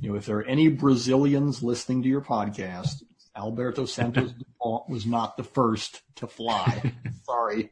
[0.00, 3.02] You know, if there are any Brazilians listening to your podcast,
[3.36, 4.32] Alberto Santos
[4.62, 6.92] Dumont was not the first to fly.
[7.24, 7.70] Sorry.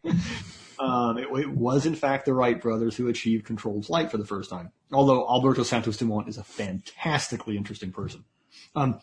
[0.79, 4.25] Um, it, it, was in fact the Wright brothers who achieved controlled flight for the
[4.25, 4.73] first time.
[4.93, 8.25] Although Alberto Santos Dumont is a fantastically interesting person.
[8.75, 9.01] Um,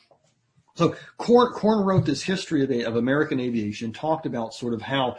[0.80, 5.18] so Corn wrote this history of, of American aviation, talked about sort of how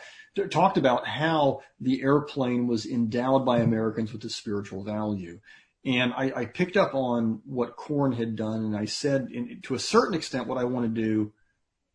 [0.51, 5.39] talked about how the airplane was endowed by Americans with a spiritual value.
[5.85, 9.75] And I, I, picked up on what Corn had done, and I said, in, to
[9.75, 11.33] a certain extent, what I want to do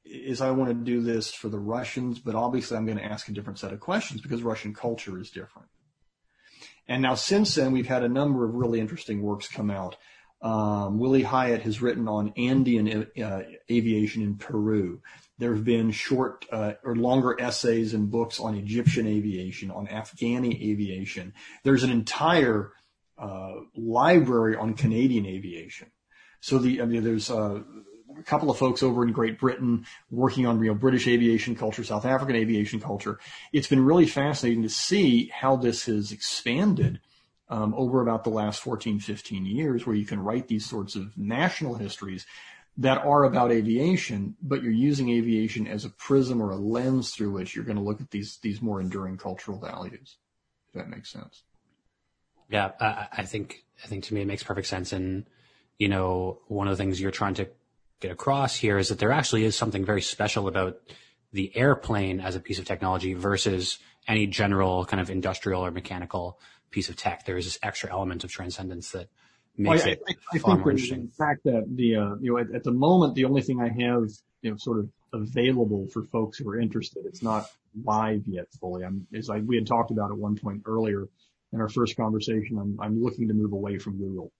[0.03, 3.28] is I want to do this for the Russians, but obviously I'm going to ask
[3.30, 5.70] a different set of questions because Russian culture is different.
[6.88, 9.97] And now since then, we've had a number of really interesting works come out.
[10.41, 15.01] Um, Willie Hiatt has written on Andean uh, aviation in Peru.
[15.38, 20.71] There have been short uh, or longer essays and books on Egyptian aviation, on Afghani
[20.71, 21.33] aviation.
[21.63, 22.71] There's an entire
[23.17, 25.91] uh, library on Canadian aviation.
[26.41, 27.61] So the I mean, there's uh,
[28.17, 31.83] a couple of folks over in Great Britain working on you know, British aviation culture,
[31.83, 33.19] South African aviation culture.
[33.51, 36.99] It's been really fascinating to see how this has expanded
[37.49, 41.17] um, over about the last 14, 15 years, where you can write these sorts of
[41.17, 42.25] national histories
[42.77, 47.31] that are about aviation, but you're using aviation as a prism or a lens through
[47.31, 50.17] which you're going to look at these these more enduring cultural values.
[50.67, 51.43] If that makes sense.
[52.49, 55.25] Yeah, I, I think I think to me it makes perfect sense, and
[55.77, 57.47] you know, one of the things you're trying to
[58.01, 60.79] get across here is that there actually is something very special about
[61.31, 66.39] the airplane as a piece of technology versus any general kind of industrial or mechanical
[66.76, 67.26] piece of tech.
[67.26, 69.07] There is this extra element of transcendence that
[69.57, 71.07] makes well, I, it I, I far more interesting.
[71.07, 73.69] The fact that the uh, you know at, at, the moment the only thing I
[73.69, 74.09] have
[74.41, 77.49] you know sort of available for folks who are interested, it's not
[77.84, 78.84] live yet fully.
[78.84, 81.07] I'm is like we had talked about at one point earlier
[81.53, 82.59] in our first conversation.
[82.59, 84.34] I'm I'm looking to move away from Google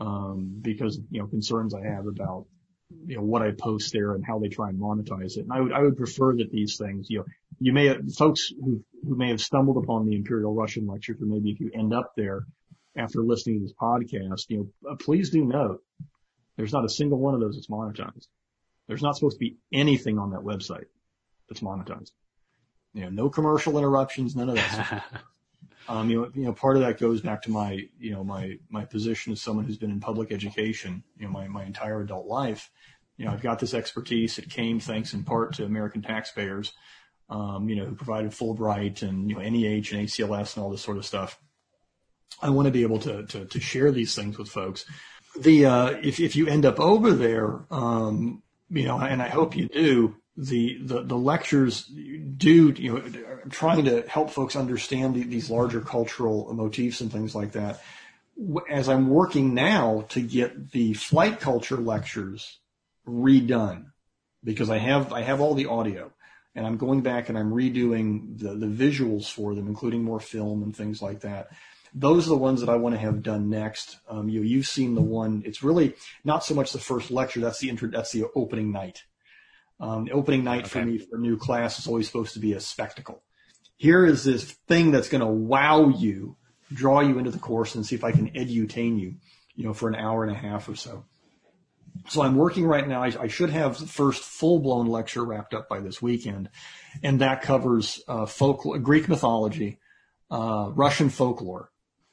[0.00, 2.44] um, because you know concerns I have about
[3.06, 5.40] you know, what I post there and how they try and monetize it.
[5.40, 7.24] And I would, I would prefer that these things, you know,
[7.60, 11.26] you may have folks who, who may have stumbled upon the Imperial Russian lectures, or
[11.26, 12.46] maybe if you end up there
[12.96, 15.82] after listening to this podcast, you know, uh, please do note
[16.56, 18.28] there's not a single one of those that's monetized.
[18.86, 20.86] There's not supposed to be anything on that website
[21.48, 22.12] that's monetized.
[22.92, 25.04] You know, no commercial interruptions, none of that.
[25.88, 28.58] um, you know, you know, part of that goes back to my, you know, my,
[28.70, 32.26] my position as someone who's been in public education, you know, my, my entire adult
[32.26, 32.70] life.
[33.16, 34.38] You know, I've got this expertise.
[34.38, 36.72] It came thanks in part to American taxpayers,
[37.28, 40.82] um, you know, who provided Fulbright and, you know, NEH and ACLS and all this
[40.82, 41.38] sort of stuff.
[42.40, 44.84] I want to be able to, to, to share these things with folks.
[45.38, 49.56] The, uh, if, if you end up over there, um, you know, and I hope
[49.56, 53.02] you do, the, the, the lectures do, you know,
[53.50, 57.80] trying to help folks understand the, these larger cultural motifs and things like that.
[58.68, 62.58] As I'm working now to get the flight culture lectures
[63.06, 63.86] redone
[64.42, 66.10] because I have, I have all the audio
[66.54, 70.62] and I'm going back and I'm redoing the, the visuals for them, including more film
[70.62, 71.48] and things like that.
[71.94, 73.98] Those are the ones that I want to have done next.
[74.08, 75.42] Um, you, you've seen the one.
[75.46, 75.94] It's really
[76.24, 77.40] not so much the first lecture.
[77.40, 79.04] That's the intro, that's the opening night.
[79.80, 80.68] Um, the opening night okay.
[80.68, 83.22] for me for a new class is always supposed to be a spectacle.
[83.76, 86.36] Here is this thing that's going to wow you,
[86.72, 89.16] draw you into the course, and see if I can edutain you,
[89.54, 91.04] you know, for an hour and a half or so.
[92.08, 93.02] So I'm working right now.
[93.02, 96.50] I, I should have the first full-blown lecture wrapped up by this weekend,
[97.02, 99.78] and that covers uh, folklore, Greek mythology,
[100.30, 101.70] uh, Russian folklore,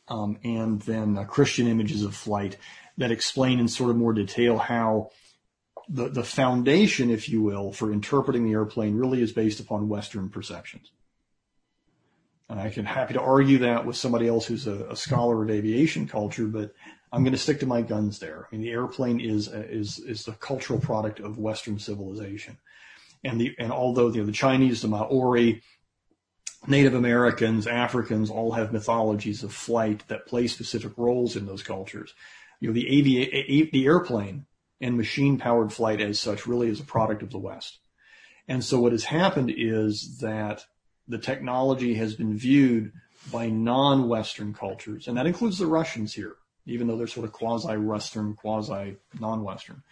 [0.08, 2.58] um, and then uh, Christian images of flight
[2.98, 5.10] that explain in sort of more detail how
[5.90, 10.30] the, the foundation, if you will, for interpreting the airplane really is based upon Western
[10.30, 10.92] perceptions.
[12.50, 15.50] And I can happy to argue that with somebody else who's a, a scholar of
[15.50, 16.74] aviation culture, but
[17.12, 18.48] I'm going to stick to my guns there.
[18.52, 22.58] I mean, the airplane is is is the cultural product of Western civilization,
[23.24, 25.62] and the and although you know, the Chinese, the Maori,
[26.68, 32.14] Native Americans, Africans all have mythologies of flight that play specific roles in those cultures.
[32.60, 34.46] You know, the avi- the airplane
[34.80, 37.80] and machine powered flight as such really is a product of the West.
[38.48, 40.66] And so what has happened is that
[41.08, 42.92] the technology has been viewed
[43.32, 46.36] by non-Western cultures, and that includes the Russians here,
[46.66, 49.84] even though they're sort of quasi-Western, quasi-non-Western,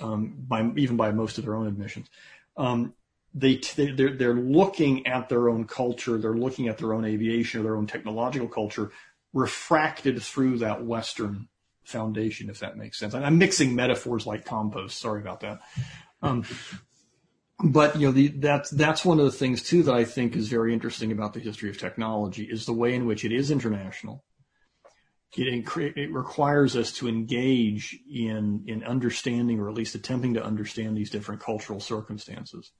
[0.00, 2.08] um, by even by most of their own admissions.
[2.56, 2.94] Um,
[3.34, 7.64] they they're, they're looking at their own culture, they're looking at their own aviation or
[7.64, 8.90] their own technological culture
[9.32, 11.48] refracted through that Western
[11.84, 13.14] foundation, if that makes sense.
[13.14, 14.98] I'm mixing metaphors like compost.
[14.98, 15.60] Sorry about that.
[16.22, 16.44] Um,
[17.62, 20.48] but you know, the, that's that's one of the things too that I think is
[20.48, 24.24] very interesting about the history of technology is the way in which it is international.
[25.34, 30.96] It, it requires us to engage in in understanding or at least attempting to understand
[30.96, 32.70] these different cultural circumstances.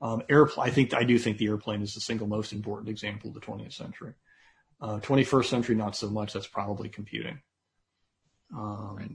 [0.00, 3.28] Um, airplane, I think I do think the airplane is the single most important example
[3.28, 4.14] of the 20th century.
[4.80, 6.32] Uh, 21st century, not so much.
[6.32, 7.40] That's probably computing.
[8.54, 9.10] Um, right.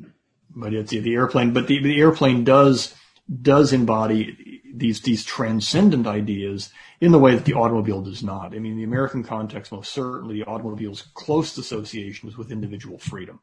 [0.55, 1.53] But it's the airplane.
[1.53, 2.95] But the, the airplane does
[3.41, 8.53] does embody these these transcendent ideas in the way that the automobile does not.
[8.55, 12.97] I mean, in the American context, most certainly, the automobile's close association is with individual
[12.97, 13.39] freedom,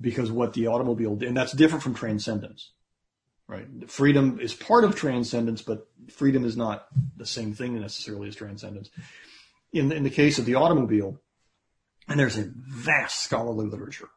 [0.00, 2.72] because what the automobile and that's different from transcendence,
[3.46, 3.66] right?
[3.88, 6.86] Freedom is part of transcendence, but freedom is not
[7.16, 8.90] the same thing necessarily as transcendence.
[9.72, 11.20] In in the case of the automobile,
[12.08, 14.08] and there's a vast scholarly literature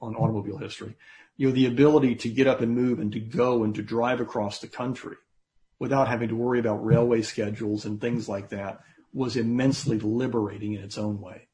[0.00, 0.96] on automobile history
[1.38, 4.20] you know, the ability to get up and move and to go and to drive
[4.20, 5.16] across the country
[5.78, 8.80] without having to worry about railway schedules and things like that
[9.12, 11.48] was immensely liberating in its own way.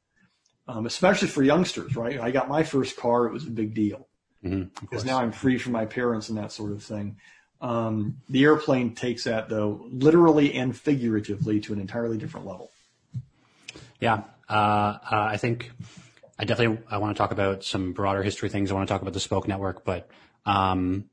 [0.67, 2.19] Um, especially for youngsters, right?
[2.19, 4.09] I got my first car; it was a big deal
[4.43, 7.19] mm-hmm, because now I'm free from my parents and that sort of thing.
[7.61, 12.71] Um, the airplane takes that though, literally and figuratively, to an entirely different level.
[14.01, 15.71] Yeah, uh, uh, I think
[16.39, 18.71] I definitely I want to talk about some broader history things.
[18.71, 20.09] I want to talk about the Spoke Network, but
[20.47, 21.11] um,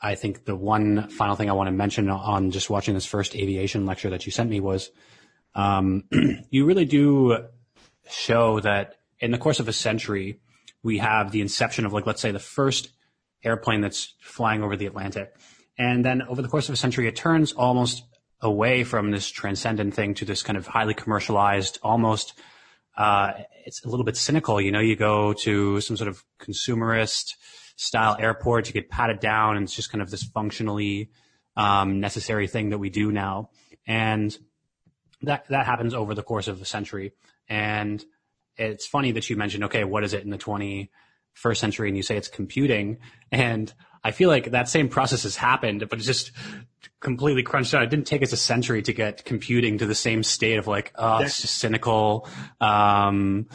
[0.00, 3.36] I think the one final thing I want to mention on just watching this first
[3.36, 4.90] aviation lecture that you sent me was
[5.54, 6.04] um,
[6.50, 7.48] you really do
[8.08, 10.40] show that in the course of a century
[10.82, 12.90] we have the inception of like let's say the first
[13.44, 15.34] airplane that's flying over the Atlantic,
[15.78, 18.04] and then over the course of a century it turns almost
[18.42, 22.32] away from this transcendent thing to this kind of highly commercialized, almost
[22.96, 23.32] uh,
[23.66, 24.60] it's a little bit cynical.
[24.60, 27.34] You know, you go to some sort of consumerist
[27.80, 31.10] style airport, you get patted down, and it's just kind of this functionally
[31.56, 33.48] um, necessary thing that we do now.
[33.86, 34.36] And
[35.22, 37.12] that that happens over the course of a century.
[37.48, 38.04] And
[38.58, 41.88] it's funny that you mentioned, okay, what is it in the 21st century?
[41.88, 42.98] And you say it's computing.
[43.32, 43.72] And
[44.02, 46.32] I feel like that same process has happened, but it's just
[47.00, 47.82] completely crunched out.
[47.82, 50.92] It didn't take us a century to get computing to the same state of like,
[50.96, 52.28] oh, it's just cynical,
[52.60, 53.48] um,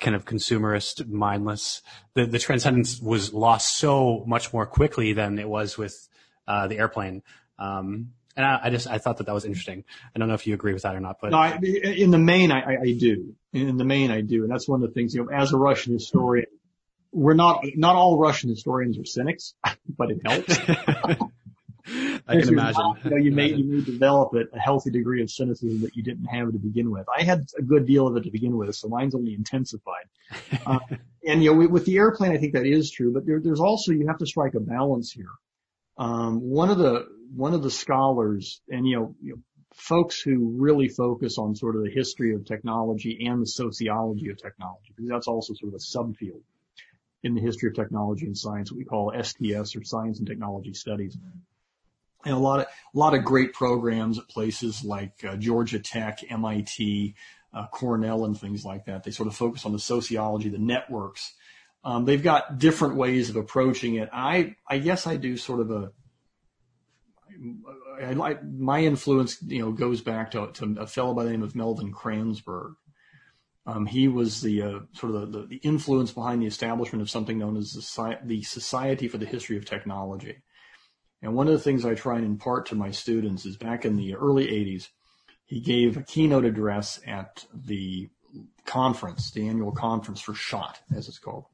[0.00, 1.82] kind of consumerist, mindless.
[2.14, 6.08] The, the transcendence was lost so much more quickly than it was with,
[6.46, 7.22] uh, the airplane.
[7.58, 9.84] Um, and I, I, just, I thought that that was interesting.
[10.14, 11.30] I don't know if you agree with that or not, but.
[11.32, 13.34] No, I, in the main, I, I do.
[13.52, 14.42] In the main, I do.
[14.42, 16.46] And that's one of the things, you know, as a Russian historian,
[17.12, 19.54] we're not not all Russian historians are cynics,
[19.96, 20.58] but it helps.
[22.28, 22.82] I can imagine.
[22.82, 26.02] Not, you know, you may you may develop a healthy degree of cynicism that you
[26.02, 27.06] didn't have to begin with.
[27.14, 30.06] I had a good deal of it to begin with, so mine's only intensified.
[30.64, 30.78] Uh,
[31.26, 33.92] and you know, with the airplane, I think that is true, but there, there's also
[33.92, 35.30] you have to strike a balance here.
[35.98, 39.38] Um, one of the one of the scholars, and you know, you know,
[39.74, 44.40] folks who really focus on sort of the history of technology and the sociology of
[44.40, 46.42] technology, because that's also sort of a subfield
[47.22, 50.74] in the history of technology and science, what we call STS or Science and Technology
[50.74, 51.16] Studies.
[52.24, 56.20] And a lot of a lot of great programs at places like uh, Georgia Tech,
[56.28, 57.14] MIT,
[57.52, 59.02] uh, Cornell, and things like that.
[59.02, 61.34] They sort of focus on the sociology, the networks.
[61.84, 64.08] Um, they've got different ways of approaching it.
[64.12, 65.92] I I guess I do sort of a
[68.00, 71.42] I like my influence, you know, goes back to, to a fellow by the name
[71.42, 72.74] of Melvin Kranzberg,
[73.66, 77.38] um, he was the uh, sort of the, the, influence behind the establishment of something
[77.38, 80.42] known as the, the Society for the History of Technology.
[81.22, 83.96] And one of the things I try and impart to my students is back in
[83.96, 84.88] the early 80s,
[85.44, 88.08] he gave a keynote address at the
[88.64, 91.44] conference, the annual conference for SHOT, as it's called.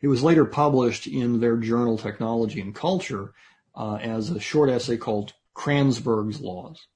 [0.00, 3.32] It was later published in their journal Technology and Culture
[3.76, 6.86] uh, as a short essay called Kranzberg's Laws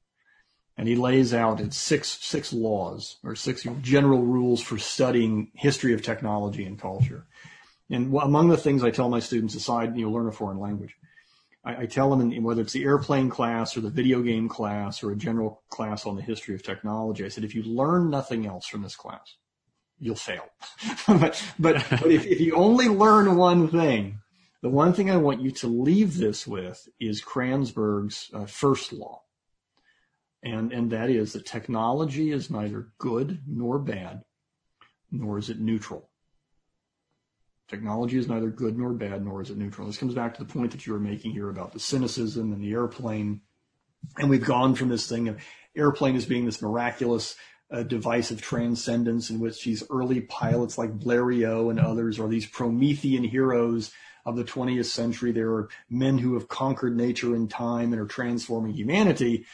[0.76, 5.94] and he lays out its six six laws or six general rules for studying history
[5.94, 7.26] of technology and culture.
[7.90, 10.96] And among the things I tell my students, aside you know learn a foreign language,
[11.64, 15.02] I, I tell them in, whether it's the airplane class or the video game class
[15.02, 18.46] or a general class on the history of technology, I said if you learn nothing
[18.46, 19.36] else from this class,
[19.98, 20.46] you'll fail.
[21.06, 24.20] but but, but if, if you only learn one thing,
[24.62, 29.23] the one thing I want you to leave this with is Kranzberg's uh, first law
[30.44, 34.22] and, and that is that technology is neither good nor bad,
[35.10, 36.10] nor is it neutral.
[37.68, 39.86] Technology is neither good nor bad, nor is it neutral.
[39.86, 42.62] This comes back to the point that you were making here about the cynicism and
[42.62, 43.40] the airplane.
[44.18, 45.38] And we've gone from this thing of
[45.74, 47.36] airplane as being this miraculous
[47.70, 52.46] uh, device of transcendence in which these early pilots like Blériot and others are these
[52.46, 53.92] Promethean heroes
[54.26, 55.32] of the 20th century.
[55.32, 59.46] There are men who have conquered nature and time and are transforming humanity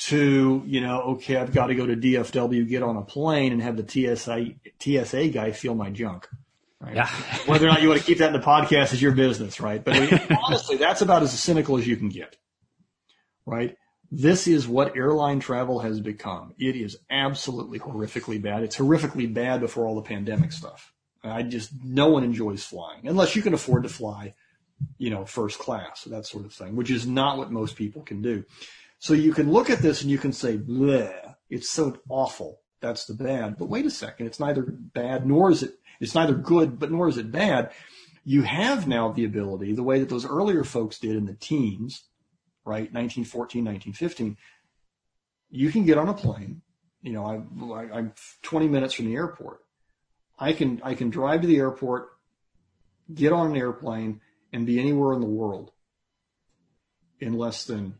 [0.00, 3.60] to, you know, okay, I've got to go to DFW, get on a plane and
[3.60, 6.28] have the TSA, TSA guy feel my junk.
[6.80, 6.96] Right?
[6.96, 7.06] Yeah.
[7.46, 9.84] Whether or not you want to keep that in the podcast is your business, right?
[9.84, 9.96] But
[10.44, 12.36] honestly, that's about as cynical as you can get,
[13.44, 13.76] right?
[14.10, 16.54] This is what airline travel has become.
[16.58, 18.62] It is absolutely horrifically bad.
[18.62, 20.92] It's horrifically bad before all the pandemic stuff.
[21.22, 24.34] I just, no one enjoys flying unless you can afford to fly,
[24.96, 28.22] you know, first class, that sort of thing, which is not what most people can
[28.22, 28.44] do.
[29.00, 32.60] So you can look at this and you can say, bleh, it's so awful.
[32.80, 33.56] That's the bad.
[33.58, 34.26] But wait a second.
[34.26, 37.72] It's neither bad nor is it, it's neither good, but nor is it bad.
[38.24, 42.04] You have now the ability, the way that those earlier folks did in the teens,
[42.66, 42.92] right?
[42.92, 44.36] 1914, 1915.
[45.48, 46.60] You can get on a plane.
[47.02, 49.60] You know, I, I'm 20 minutes from the airport.
[50.38, 52.10] I can, I can drive to the airport,
[53.12, 54.20] get on an airplane
[54.52, 55.70] and be anywhere in the world
[57.18, 57.94] in less than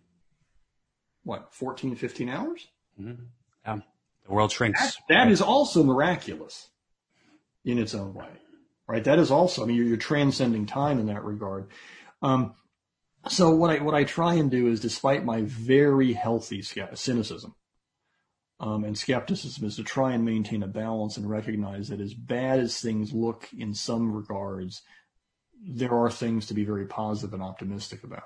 [1.25, 2.69] what, 14, 15 hours?
[3.01, 3.23] Mm-hmm.
[3.67, 3.81] Yeah.
[4.27, 4.81] The world shrinks.
[4.81, 5.33] That, that right.
[5.33, 6.69] is also miraculous
[7.65, 8.29] in its own way,
[8.87, 9.05] right?
[9.05, 11.69] That is also, I mean, you're, you're transcending time in that regard.
[12.23, 12.55] Um,
[13.29, 17.55] so what I, what I try and do is despite my very healthy cynicism,
[18.61, 22.61] um, and skepticism is to try and maintain a balance and recognize that as bad
[22.61, 24.83] as things look in some regards,
[25.67, 28.23] there are things to be very positive and optimistic about.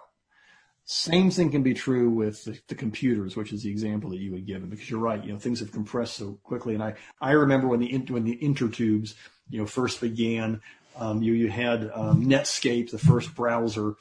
[0.87, 4.35] Same thing can be true with the, the, computers, which is the example that you
[4.35, 5.25] had given, because you're right.
[5.25, 6.75] You know, things have compressed so quickly.
[6.75, 9.15] And I, I remember when the, when the intertubes,
[9.49, 10.61] you know, first began,
[10.97, 13.95] um, you, you had, um, Netscape, the first browser,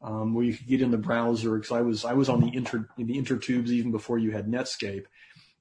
[0.00, 1.58] um, where you could get in the browser.
[1.58, 5.04] Cause I was, I was on the inter, the intertubes even before you had Netscape.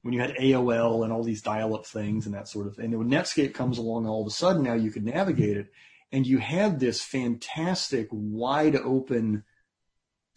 [0.01, 2.85] When you had AOL and all these dial-up things and that sort of thing.
[2.85, 5.73] And when Netscape comes along, all of a sudden now you could navigate it
[6.11, 9.43] and you had this fantastic wide open,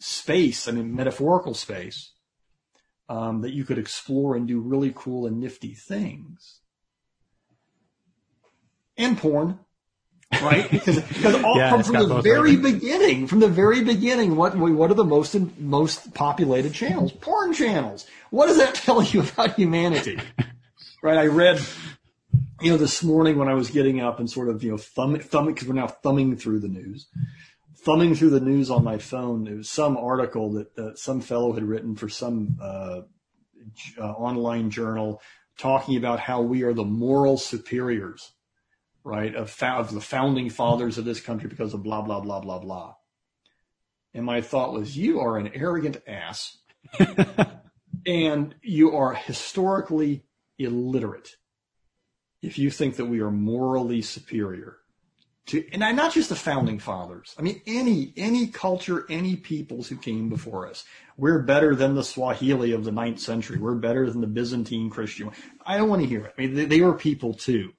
[0.03, 2.13] space, I mean, metaphorical space,
[3.09, 6.61] um, that you could explore and do really cool and nifty things.
[8.97, 9.61] And porn,
[10.43, 10.69] right?
[10.71, 12.75] Because, because all, yeah, from, from the very right.
[12.75, 17.13] beginning, from the very beginning, what what are the most most populated channels?
[17.21, 18.07] Porn channels.
[18.31, 20.19] What does that tell you about humanity?
[21.03, 21.19] right?
[21.19, 21.61] I read,
[22.61, 25.23] you know, this morning when I was getting up and sort of you know thumbing
[25.23, 27.07] thumbing because we're now thumbing through the news
[27.85, 31.53] thumbing through the news on my phone, there was some article that uh, some fellow
[31.53, 33.01] had written for some uh,
[33.99, 35.21] uh, online journal
[35.59, 38.33] talking about how we are the moral superiors,
[39.05, 42.41] right, of, fa- of the founding fathers of this country because of blah, blah, blah,
[42.41, 42.95] blah, blah.
[44.15, 46.59] And my thought was, you are an arrogant ass
[48.07, 50.25] and you are historically
[50.59, 51.37] illiterate
[52.43, 54.77] if you think that we are morally superior
[55.47, 57.35] to, and not just the founding fathers.
[57.39, 60.85] I mean, any, any culture, any peoples who came before us.
[61.17, 63.59] We're better than the Swahili of the ninth century.
[63.59, 65.31] We're better than the Byzantine Christian.
[65.67, 66.35] I don't want to hear it.
[66.37, 67.73] I mean, they, they were people too.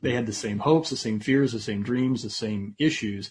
[0.00, 3.30] They had the same hopes, the same fears, the same dreams, the same issues.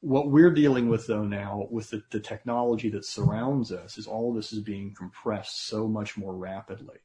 [0.00, 4.34] What we're dealing with though now with the, the technology that surrounds us is all
[4.34, 6.98] this is being compressed so much more rapidly.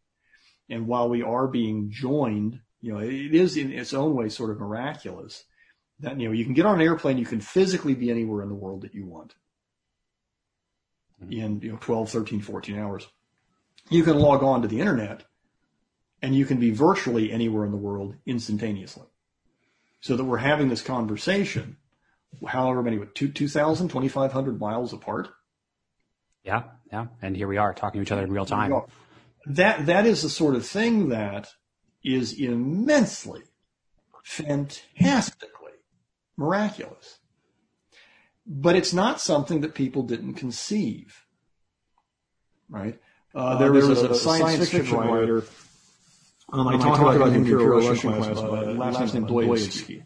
[0.70, 4.52] And while we are being joined, you know, it is in its own way sort
[4.52, 5.46] of miraculous
[6.00, 8.50] that, you know, you can get on an airplane, you can physically be anywhere in
[8.50, 9.36] the world that you want
[11.22, 11.32] mm-hmm.
[11.32, 13.08] in, you know, 12, 13, 14 hours.
[13.90, 15.24] You can log on to the internet
[16.22, 19.06] and you can be virtually anywhere in the world instantaneously.
[20.02, 21.78] So that we're having this conversation,
[22.46, 25.30] however many, what, 2,000, 2,500 miles apart?
[26.44, 27.08] Yeah, yeah.
[27.22, 28.82] And here we are talking to each other in real time.
[29.48, 31.50] That, that is the sort of thing that
[32.04, 33.42] is immensely,
[34.24, 35.50] fantastic
[36.38, 37.20] miraculous.
[38.48, 41.26] But it's not something that people didn't conceive,
[42.70, 43.00] right?
[43.34, 45.36] Uh, there, was, was a, a, science, science fiction, writer.
[45.36, 45.48] writer
[46.54, 49.26] um, I, um, talked about, about him in the Imperial Russian class, uh, last name
[49.26, 50.04] Odoevsky,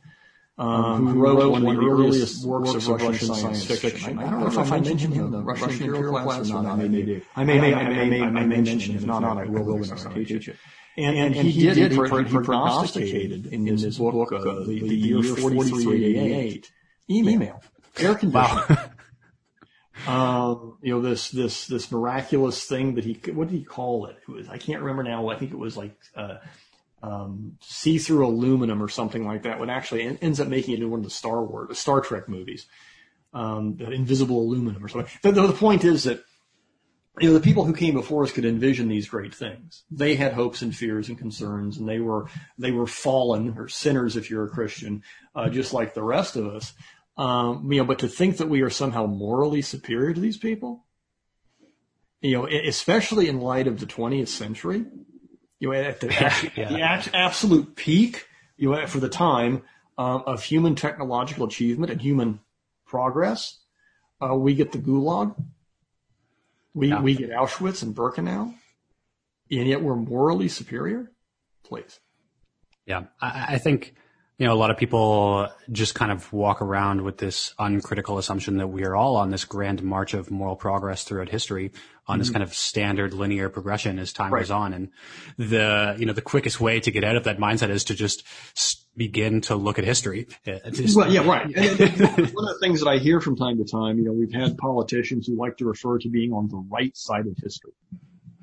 [0.57, 4.19] um, who wrote one of the earliest works of Russian science fiction.
[4.19, 6.79] I, I don't know if I mentioned him in the Russian Imperial class or not.
[6.79, 7.21] I may.
[7.35, 8.95] I may, I may, I may mention him.
[8.97, 10.55] If not, I will when I teach it.
[10.99, 14.95] And, and, and he, he, did, he, he prognosticated in his book, uh, the, the,
[14.95, 16.71] year 4388
[17.09, 17.63] email,
[17.97, 18.77] air conditioning.
[20.07, 24.17] um, you know, this, this, this miraculous thing that he, what did he call it?
[24.27, 25.29] It was, I can't remember now.
[25.29, 26.39] I think it was like, uh,
[27.01, 29.57] um, see-through aluminum or something like that.
[29.57, 32.27] What actually ends up making it into one of the Star Wars, the Star Trek
[32.27, 32.67] movies.
[33.33, 35.09] Um, invisible aluminum or something.
[35.21, 36.23] The, the point is that
[37.21, 39.83] you know, the people who came before us could envision these great things.
[39.91, 44.15] They had hopes and fears and concerns, and they were they were fallen or sinners
[44.17, 45.03] if you're a Christian,
[45.35, 46.73] uh, just like the rest of us.
[47.17, 50.85] Um, you know, but to think that we are somehow morally superior to these people
[52.21, 54.85] You know, especially in light of the 20th century,
[55.59, 56.07] you know, at the,
[56.57, 56.69] yeah.
[56.69, 59.63] the absolute peak, you know, for the time
[59.97, 62.41] um, of human technological achievement and human
[62.85, 63.59] progress,
[64.21, 65.35] uh, we get the Gulag,
[66.79, 68.53] we we get Auschwitz and Birkenau,
[69.51, 71.11] and yet we're morally superior.
[71.63, 71.99] Please.
[72.85, 73.93] Yeah, I, I think
[74.39, 78.57] you know, a lot of people just kind of walk around with this uncritical assumption
[78.57, 81.71] that we are all on this grand march of moral progress throughout history
[82.07, 82.19] on mm-hmm.
[82.19, 84.39] this kind of standard linear progression as time right.
[84.39, 84.73] goes on.
[84.73, 84.91] And
[85.37, 88.23] the, you know, the quickest way to get out of that mindset is to just
[88.95, 90.27] begin to look at history.
[90.71, 91.45] Just, well, yeah, right.
[91.47, 94.57] one of the things that I hear from time to time, you know, we've had
[94.57, 97.73] politicians who like to refer to being on the right side of history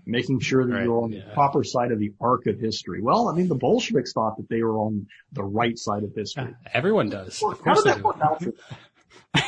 [0.07, 0.85] making sure that right.
[0.85, 1.25] you're on yeah.
[1.25, 3.03] the proper side of the arc of history.
[3.03, 6.45] Well, I mean, the Bolsheviks thought that they were on the right side of history.
[6.45, 7.41] Yeah, everyone does.
[7.43, 8.53] Well, how did that work out for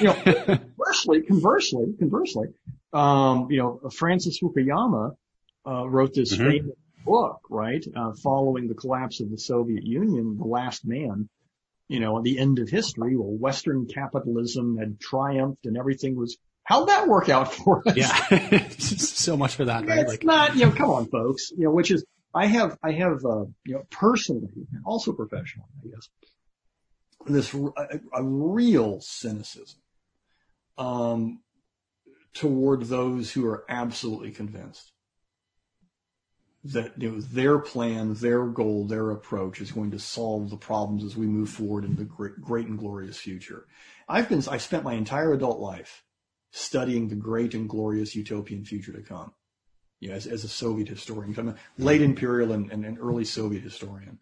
[0.00, 2.48] You know, conversely, conversely, conversely,
[2.92, 5.14] um, you know, Francis Fukuyama,
[5.66, 6.50] uh, wrote this mm-hmm.
[6.50, 11.28] famous book, right, uh, following the collapse of the Soviet Union, The Last Man,
[11.88, 16.36] you know, at the end of history, well, Western capitalism had triumphed and everything was
[16.68, 17.96] How'd that work out for us?
[17.96, 19.86] Yeah, so much for that.
[19.86, 20.00] Right?
[20.00, 21.50] It's like, not, you know, come on, folks.
[21.56, 22.04] You know, which is
[22.34, 26.10] I have, I have, uh, you know, personally and also professionally, I guess,
[27.26, 29.80] this a, a real cynicism
[30.76, 31.40] um,
[32.34, 34.92] toward those who are absolutely convinced
[36.64, 41.02] that you know their plan, their goal, their approach is going to solve the problems
[41.02, 43.66] as we move forward in the great, great and glorious future.
[44.06, 46.04] I've been, I've spent my entire adult life
[46.50, 49.32] studying the great and glorious utopian future to come.
[50.00, 53.62] You know, as, as a Soviet historian, I'm a late imperial and, and, early Soviet
[53.62, 54.18] historian.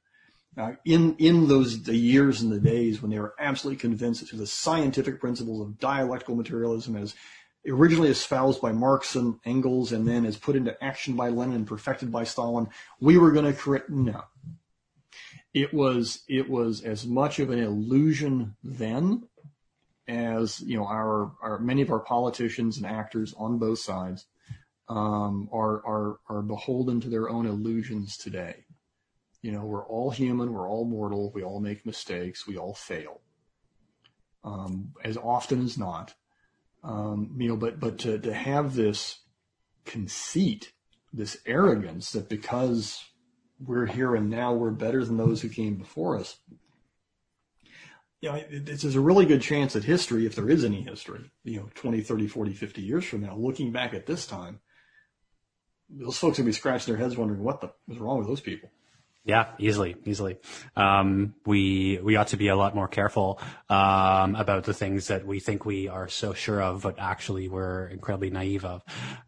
[0.56, 4.30] Uh, in in those the years and the days when they were absolutely convinced that
[4.30, 7.14] through the scientific principles of dialectical materialism, as
[7.68, 11.66] originally espoused by Marx and Engels, and then as put into action by Lenin and
[11.66, 12.68] perfected by Stalin,
[13.00, 13.90] we were going to create.
[13.90, 14.22] No,
[15.52, 19.28] it was it was as much of an illusion then
[20.08, 24.26] as you know our, our many of our politicians and actors on both sides
[24.88, 28.64] um, are are are beholden to their own illusions today.
[29.42, 33.20] You know, we're all human, we're all mortal, we all make mistakes, we all fail.
[34.42, 36.14] Um, as often as not,
[36.82, 39.20] um, you know, but but to to have this
[39.84, 40.72] conceit,
[41.12, 43.04] this arrogance that because
[43.58, 46.38] we're here and now we're better than those who came before us,
[48.20, 51.60] you know, there's a really good chance that history, if there is any history, you
[51.60, 54.60] know, 20, 30, 40, 50 years from now, looking back at this time,
[55.88, 58.70] those folks will be scratching their heads wondering what the was wrong with those people.
[59.24, 60.38] Yeah, easily, easily.
[60.76, 65.26] Um, we we ought to be a lot more careful um, about the things that
[65.26, 68.82] we think we are so sure of, but actually we're incredibly naive of.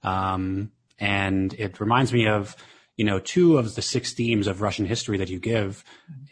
[0.05, 0.71] Um,
[1.01, 2.57] and it reminds me of
[2.99, 5.85] you know, two of the six themes of Russian history that you give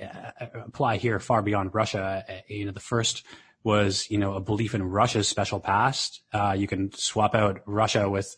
[0.02, 2.24] uh, apply here far beyond Russia.
[2.28, 3.24] Uh, you know, the first
[3.62, 6.22] was, you know, a belief in Russia's special past.
[6.32, 8.34] Uh, you can swap out Russia with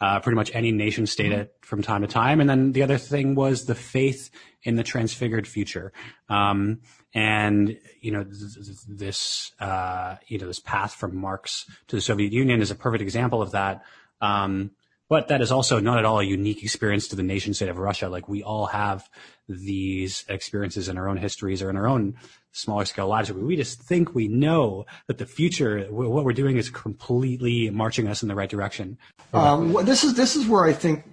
[0.00, 1.50] uh, pretty much any nation state mm-hmm.
[1.62, 2.40] from time to time.
[2.40, 4.30] And then the other thing was the faith
[4.62, 5.92] in the transfigured future.
[6.28, 6.80] Um,
[7.14, 12.60] and you know this uh, you know this path from Marx to the Soviet Union
[12.60, 13.82] is a perfect example of that.
[14.20, 14.70] Um,
[15.10, 17.78] but that is also not at all a unique experience to the nation state of
[17.78, 18.08] Russia.
[18.08, 19.10] Like we all have
[19.48, 22.14] these experiences in our own histories or in our own
[22.52, 23.32] smaller scale lives.
[23.32, 28.22] We just think we know that the future, what we're doing is completely marching us
[28.22, 28.98] in the right direction.
[29.34, 31.04] Um, this is, this is where I think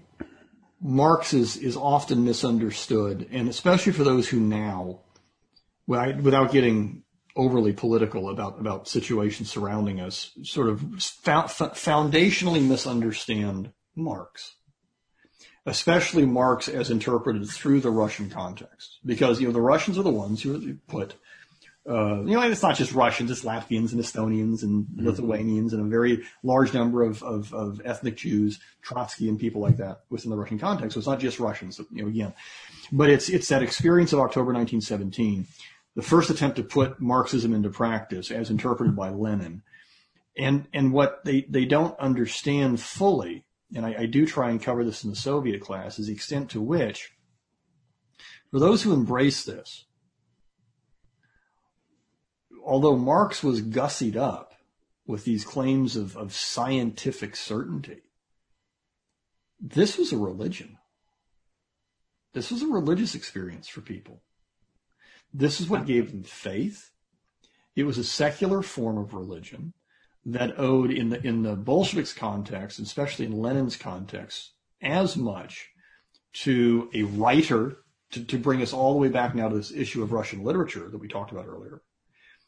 [0.79, 3.27] Marx is, is often misunderstood.
[3.31, 4.99] And especially for those who now,
[5.87, 7.01] without getting
[7.35, 14.55] overly political about, about situations surrounding us, sort of foundationally misunderstand Marx,
[15.65, 20.09] especially Marx as interpreted through the Russian context, because you know the Russians are the
[20.09, 21.15] ones who put.
[21.89, 25.07] Uh, you know, it's not just Russians, it's Latvians and Estonians and mm-hmm.
[25.07, 29.77] Lithuanians and a very large number of, of, of, ethnic Jews, Trotsky and people like
[29.77, 30.95] that within the Russian context.
[30.95, 32.33] So it's not just Russians, you know, again.
[32.91, 35.47] But it's, it's that experience of October 1917,
[35.95, 39.63] the first attempt to put Marxism into practice as interpreted by Lenin.
[40.37, 43.45] And, and what they, they don't understand fully
[43.75, 46.49] and I, I do try and cover this in the Soviet class, is the extent
[46.51, 47.11] to which,
[48.51, 49.85] for those who embrace this,
[52.65, 54.53] although Marx was gussied up
[55.05, 58.03] with these claims of, of scientific certainty,
[59.59, 60.77] this was a religion.
[62.33, 64.21] This was a religious experience for people.
[65.33, 66.91] This is what gave them faith.
[67.75, 69.73] It was a secular form of religion
[70.26, 75.70] that owed in the in the Bolsheviks context, especially in Lenin's context, as much
[76.32, 77.78] to a writer
[78.12, 80.88] to, to bring us all the way back now to this issue of Russian literature
[80.88, 81.82] that we talked about earlier.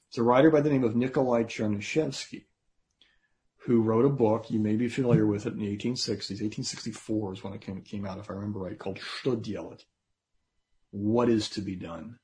[0.08, 2.44] It's a writer by the name of Nikolai Chernyshevsky,
[3.64, 7.44] who wrote a book, you may be familiar with it in the 1860s, 1864 is
[7.44, 9.84] when it came, came out, if I remember right, called Что делать?
[10.90, 12.18] What is to be done?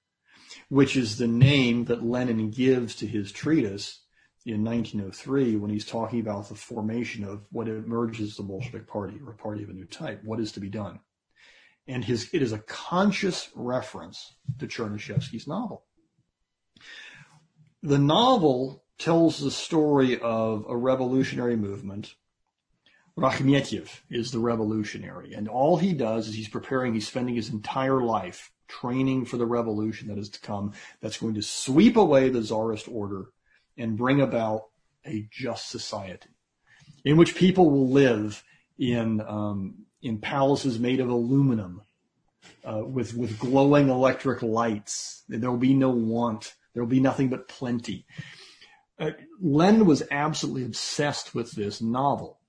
[0.68, 4.00] Which is the name that Lenin gives to his treatise
[4.45, 9.31] in 1903 when he's talking about the formation of what emerges the Bolshevik Party, or
[9.31, 10.21] a party of a new type.
[10.23, 10.99] What is to be done?
[11.87, 15.83] And his, it is a conscious reference to Chernyshevsky's novel.
[17.81, 22.15] The novel tells the story of a revolutionary movement.
[23.17, 28.01] Rakhmetyev is the revolutionary, and all he does is he's preparing, he's spending his entire
[28.01, 32.41] life training for the revolution that is to come, that's going to sweep away the
[32.41, 33.27] czarist order
[33.77, 34.65] and bring about
[35.05, 36.29] a just society
[37.03, 38.43] in which people will live
[38.77, 41.81] in um, in palaces made of aluminum
[42.63, 45.23] uh, with with glowing electric lights.
[45.29, 46.55] There will be no want.
[46.73, 48.05] There will be nothing but plenty.
[48.99, 49.11] Uh,
[49.41, 52.39] Len was absolutely obsessed with this novel.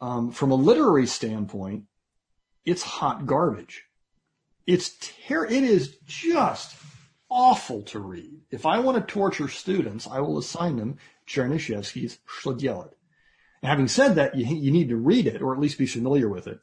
[0.00, 1.84] Um, from a literary standpoint,
[2.64, 3.84] it's hot garbage.
[4.66, 4.96] It's
[5.26, 6.76] ter- it is just
[7.30, 8.40] awful to read.
[8.50, 12.92] If I want to torture students, I will assign them Chernyshevsky's Shlegelet.
[13.62, 16.46] Having said that, you, you need to read it or at least be familiar with
[16.46, 16.60] it.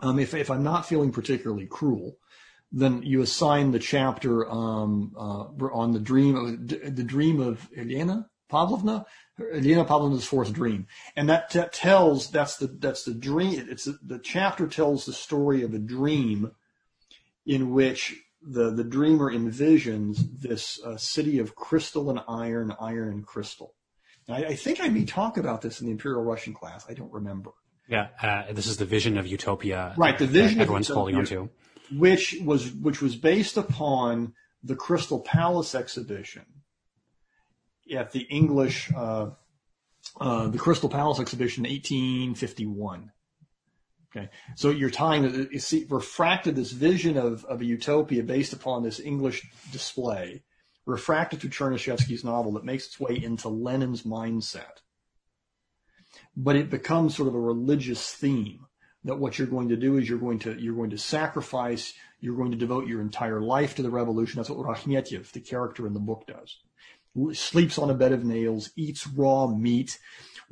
[0.00, 2.18] Um, if, if I'm not feeling particularly cruel,
[2.70, 8.28] then you assign the chapter um, uh, on the dream of the dream of Elena
[8.48, 9.06] Pavlovna,
[9.38, 13.66] Elena Pavlovna's fourth dream, and that t- tells that's the that's the dream.
[13.70, 16.50] It's the chapter tells the story of a dream
[17.46, 23.26] in which the the dreamer envisions this uh, city of crystal and iron, iron and
[23.26, 23.74] crystal.
[24.28, 26.86] I, I think I may talk about this in the Imperial Russian class.
[26.88, 27.50] I don't remember.
[27.88, 29.94] Yeah, uh, this is the vision of utopia.
[29.96, 31.50] Right, the vision everyone's of holding on to,
[31.92, 36.46] which was which was based upon the Crystal Palace exhibition
[37.94, 39.30] at the English, uh,
[40.20, 43.10] uh, the Crystal Palace exhibition, 1851.
[44.16, 48.82] Okay, so you're tying you see refracted this vision of of a utopia based upon
[48.82, 50.42] this English display,
[50.86, 54.80] refracted through Chernyshevsky's novel that makes its way into Lenin's mindset
[56.36, 58.66] but it becomes sort of a religious theme
[59.04, 62.36] that what you're going to do is you're going to you're going to sacrifice, you're
[62.36, 64.38] going to devote your entire life to the revolution.
[64.38, 66.58] That's what Rakhmetyev, the character in the book, does.
[67.36, 69.98] Sleeps on a bed of nails, eats raw meat,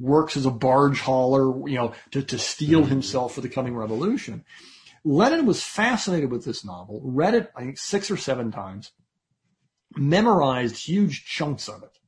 [0.02, 4.44] works as a barge hauler, you know, to, to steel himself for the coming revolution.
[5.04, 8.92] Lenin was fascinated with this novel, read it, I think, six or seven times,
[9.96, 11.98] memorized huge chunks of it.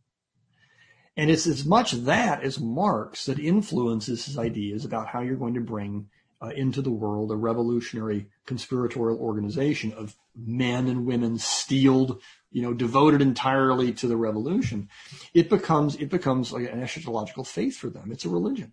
[1.17, 5.55] And it's as much that as Marx that influences his ideas about how you're going
[5.55, 6.09] to bring
[6.43, 12.21] uh, into the world a revolutionary conspiratorial organization of men and women steeled,
[12.55, 14.89] you know, devoted entirely to the revolution.
[15.35, 18.13] It becomes it becomes like an eschatological faith for them.
[18.13, 18.73] It's a religion,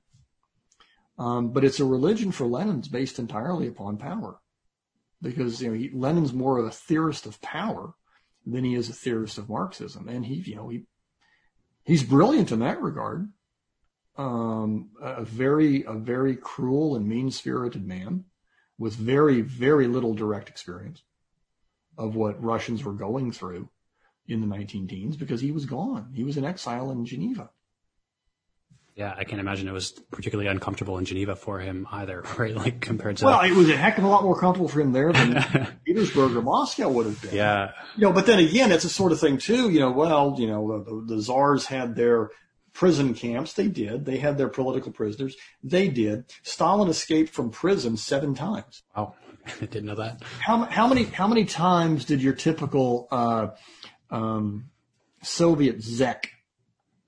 [1.18, 4.40] um, but it's a religion for Lenin's based entirely upon power,
[5.20, 7.96] because you know he, Lenin's more of a theorist of power
[8.46, 10.86] than he is a theorist of Marxism, and he you know he
[11.84, 13.32] he's brilliant in that regard.
[14.16, 18.26] Um, a very, a very cruel and mean spirited man
[18.78, 21.02] with very, very little direct experience
[22.02, 23.70] of what Russians were going through
[24.28, 26.12] in the 19 teens because he was gone.
[26.16, 27.52] He was in exile in Geneva.
[28.96, 32.56] Yeah, I can't imagine it was particularly uncomfortable in Geneva for him either, right?
[32.56, 33.26] Like compared to.
[33.26, 36.36] Well, it was a heck of a lot more comfortable for him there than Petersburg
[36.36, 37.36] or Moscow would have been.
[37.36, 37.72] Yeah.
[37.96, 39.70] You know, but then again, it's a sort of thing too.
[39.70, 42.32] You know, well, you know, the, the czars had their
[42.74, 43.54] prison camps.
[43.54, 44.06] They did.
[44.06, 45.36] They had their political prisoners.
[45.64, 46.26] They did.
[46.44, 48.84] Stalin escaped from prison seven times.
[48.96, 49.16] Wow,
[49.60, 50.22] didn't know that.
[50.40, 53.48] How how many how many times did your typical uh,
[54.10, 54.70] um,
[55.22, 56.32] Soviet Zek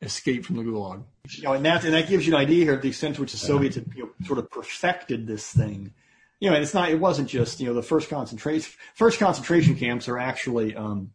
[0.01, 1.03] escape from the Gulag?
[1.29, 3.21] You know, and that and that gives you an idea here of the extent to
[3.21, 5.93] which the Soviets had, you know, sort of perfected this thing.
[6.39, 6.89] You know, and it's not.
[6.89, 11.11] It wasn't just you know the first concentration first concentration camps are actually um,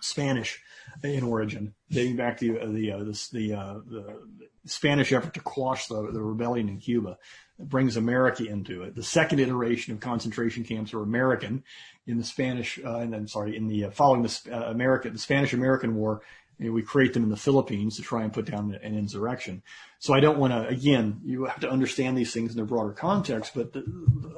[0.00, 0.60] Spanish
[1.02, 4.20] in origin, dating back to uh, the uh, the the, uh, the
[4.66, 7.18] Spanish effort to quash the, the rebellion in Cuba.
[7.58, 8.96] Brings America into it.
[8.96, 11.62] The second iteration of concentration camps are American
[12.06, 15.18] in the Spanish, uh, and I'm sorry, in the uh, following the uh, American, the
[15.18, 16.22] Spanish-American War
[16.58, 19.62] you know, we create them in the Philippines to try and put down an insurrection.
[19.98, 20.68] So I don't want to.
[20.68, 23.52] Again, you have to understand these things in their broader context.
[23.54, 23.84] But the,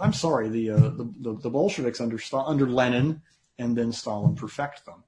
[0.01, 3.23] I'm sorry, the, uh, the, the the Bolsheviks under under Lenin
[3.59, 5.05] and then Stalin perfect them,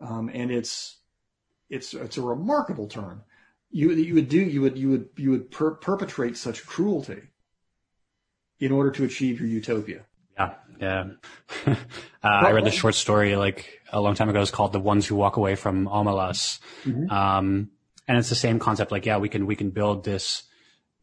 [0.00, 0.96] um, and it's
[1.68, 3.22] it's it's a remarkable turn.
[3.70, 7.22] You you would do you would you would you would per- perpetrate such cruelty
[8.58, 10.04] in order to achieve your utopia.
[10.36, 11.04] Yeah, yeah.
[11.66, 11.74] uh,
[12.22, 14.40] I read the short story like a long time ago.
[14.40, 17.10] It's called "The Ones Who Walk Away from Omelas," mm-hmm.
[17.10, 17.70] um,
[18.08, 18.90] and it's the same concept.
[18.90, 20.44] Like, yeah, we can we can build this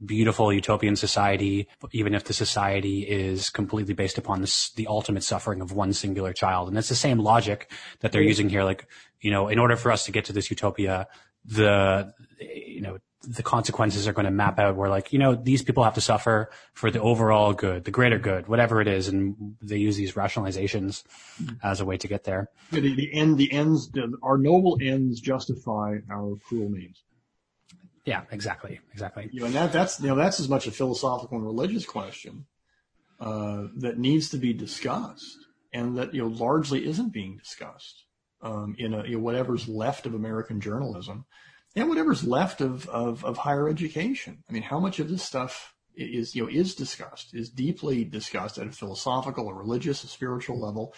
[0.05, 5.61] beautiful utopian society, even if the society is completely based upon this, the ultimate suffering
[5.61, 6.69] of one singular child.
[6.69, 7.71] And it's the same logic
[8.01, 8.63] that they're using here.
[8.63, 8.87] Like,
[9.21, 11.07] you know, in order for us to get to this utopia,
[11.47, 12.97] the, you know,
[13.27, 16.01] the consequences are going to map out where like, you know, these people have to
[16.01, 19.07] suffer for the overall good, the greater good, whatever it is.
[19.07, 21.03] And they use these rationalizations
[21.63, 22.49] as a way to get there.
[22.71, 23.89] The, the end, the ends,
[24.23, 27.03] our noble ends justify our cruel means.
[28.05, 29.29] Yeah, exactly, exactly.
[29.33, 32.45] You know, and that, that's you know that's as much a philosophical and religious question
[33.19, 35.35] uh, that needs to be discussed,
[35.73, 38.05] and that you know largely isn't being discussed
[38.41, 41.25] um, in a, know, whatever's left of American journalism,
[41.75, 44.43] and whatever's left of, of of higher education.
[44.49, 48.57] I mean, how much of this stuff is you know is discussed, is deeply discussed
[48.57, 50.93] at a philosophical, a religious, a spiritual level,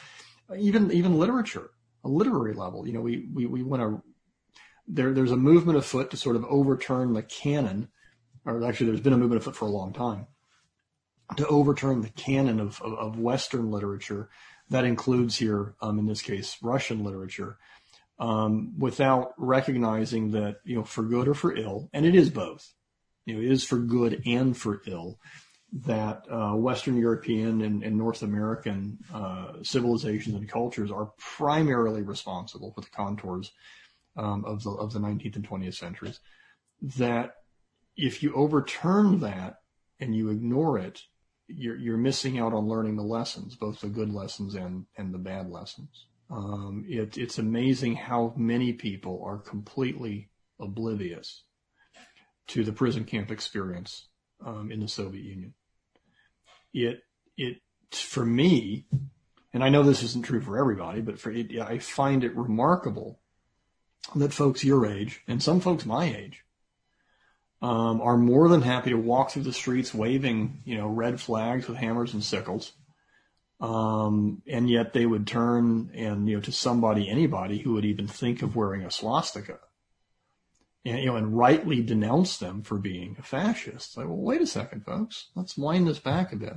[0.58, 1.72] even even literature,
[2.04, 2.86] a literary level.
[2.86, 4.04] You know, we we we want to
[4.90, 7.90] there, there's a movement afoot to sort of overturn the canon,
[8.46, 10.28] or actually there's been a movement afoot for a long time,
[11.38, 14.30] to overturn the canon of, of, of Western literature.
[14.70, 17.58] That includes here, um, in this case, Russian literature,
[18.20, 22.74] um, without recognizing that, you know, for good or for ill, and it is both,
[23.26, 25.20] you know, it is for good and for ill,
[25.72, 32.72] that uh, Western European and, and North American uh, civilizations and cultures are primarily responsible
[32.74, 33.52] for the contours
[34.18, 36.20] um, of the of the 19th and 20th centuries,
[36.82, 37.36] that
[37.96, 39.58] if you overturn that
[40.00, 41.04] and you ignore it,
[41.50, 45.18] you're you're missing out on learning the lessons, both the good lessons and and the
[45.18, 46.06] bad lessons.
[46.30, 51.44] Um, it, it's amazing how many people are completely oblivious
[52.48, 54.08] to the prison camp experience
[54.46, 55.54] um, in the Soviet Union.
[56.74, 57.02] It
[57.36, 57.58] it
[57.92, 58.86] for me,
[59.54, 63.20] and I know this isn't true for everybody, but for it, I find it remarkable
[64.16, 66.44] that folks your age and some folks my age
[67.62, 71.68] um, are more than happy to walk through the streets waving, you know, red flags
[71.68, 72.72] with hammers and sickles.
[73.60, 78.08] Um, and yet they would turn and, you know, to somebody, anybody who would even
[78.08, 79.60] think of wearing a swastika
[80.86, 83.98] and, you know, and rightly denounce them for being a fascist.
[83.98, 85.28] Like, well, wait a second, folks.
[85.36, 86.54] Let's wind this back a bit.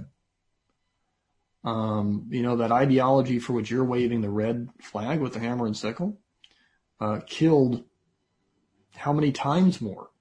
[1.64, 5.66] Um, you know, that ideology for which you're waving the red flag with the hammer
[5.66, 6.20] and sickle,
[7.00, 7.82] uh, killed
[8.94, 10.11] how many times more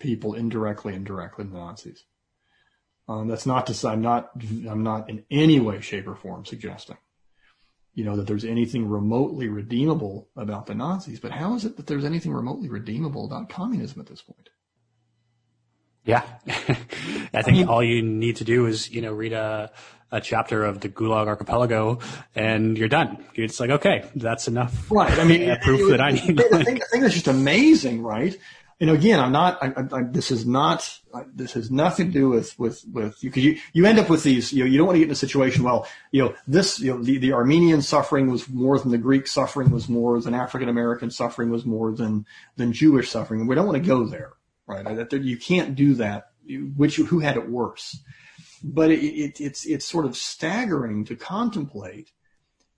[0.00, 2.04] people indirectly and directly than the Nazis.
[3.08, 4.30] Um, that's not to say I'm not
[4.68, 6.96] I'm not in any way, shape, or form suggesting,
[7.94, 11.20] you know, that there's anything remotely redeemable about the Nazis.
[11.20, 14.48] But how is it that there's anything remotely redeemable about communism at this point?
[16.04, 19.72] Yeah, I think I mean, all you need to do is you know read a
[20.12, 21.98] a chapter of the Gulag Archipelago,
[22.34, 23.24] and you're done.
[23.34, 24.90] It's like, okay, that's enough.
[24.90, 25.18] Right.
[25.18, 26.36] I mean, proof it, that I need.
[26.36, 28.36] The thing, the thing that's just amazing, right?
[28.80, 29.62] You know, again, I'm not.
[29.62, 31.00] I, I, this is not.
[31.34, 34.22] This has nothing to do with with with you because you you end up with
[34.22, 34.52] these.
[34.52, 35.64] You know, you don't want to get in a situation.
[35.64, 36.80] Well, you know, this.
[36.80, 40.34] You know, the the Armenian suffering was more than the Greek suffering was more than
[40.34, 42.26] African American suffering was more than
[42.56, 43.46] than Jewish suffering.
[43.46, 44.32] We don't want to go there,
[44.66, 45.12] right?
[45.12, 46.30] You can't do that.
[46.74, 48.00] Which who had it worse?
[48.62, 52.12] but it, it, it's it's sort of staggering to contemplate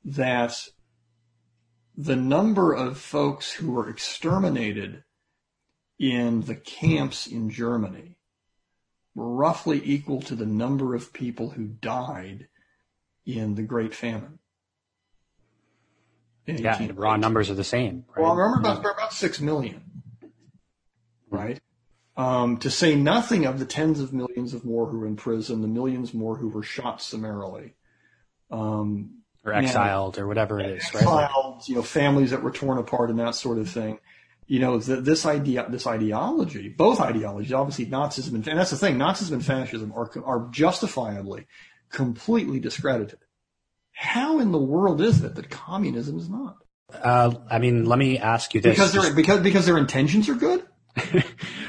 [0.04, 0.68] that
[1.96, 5.04] the number of folks who were exterminated
[5.98, 8.16] in the camps in Germany
[9.14, 12.48] were roughly equal to the number of people who died
[13.26, 14.38] in the Great Famine.
[16.46, 18.04] Yeah, the raw numbers are the same.
[18.08, 18.22] Right?
[18.22, 19.82] Well, I remember about, about six million,
[21.30, 21.60] right?
[22.16, 25.62] Um, to say nothing of the tens of millions of more who were in prison,
[25.62, 27.74] the millions more who were shot summarily.
[28.50, 31.68] Um, or exiled or whatever it is, exiled, right?
[31.68, 33.98] you know, families that were torn apart and that sort of thing.
[34.52, 38.98] You know, this idea, this ideology, both ideologies, obviously Nazism and, and that's the thing,
[38.98, 41.46] Nazism and fascism are, are justifiably
[41.90, 43.18] completely discredited.
[43.92, 46.58] How in the world is it that communism is not?
[46.92, 48.76] Uh, I mean, let me ask you this.
[48.76, 50.66] Because, because, because their intentions are good?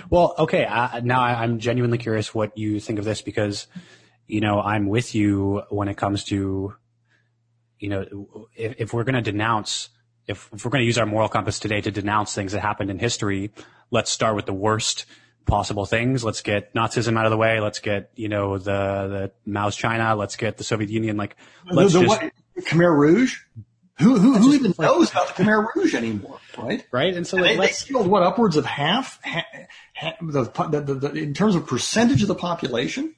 [0.10, 0.66] well, okay.
[0.66, 3.68] Uh, now I'm genuinely curious what you think of this because,
[4.28, 6.76] you know, I'm with you when it comes to,
[7.80, 9.88] you know, if, if we're going to denounce,
[10.28, 12.90] if, if we're going to use our moral compass today to denounce things that happened
[12.90, 13.52] in history,
[13.92, 15.06] let's start with the worst
[15.46, 16.24] possible things.
[16.24, 17.60] Let's get Nazism out of the way.
[17.60, 20.16] Let's get, you know, the, the Mao's China.
[20.16, 21.18] Let's get the Soviet Union.
[21.18, 21.36] Like,
[21.70, 22.22] let's the, the just.
[22.22, 23.40] What, Khmer Rouge?
[24.00, 26.84] Who who, who even knows about the Khmer Rouge anymore, right?
[26.92, 29.46] Right, and so like, they, they let's killed what upwards of half, ha
[29.96, 33.14] ha the, the, the, the, in terms of percentage of the population.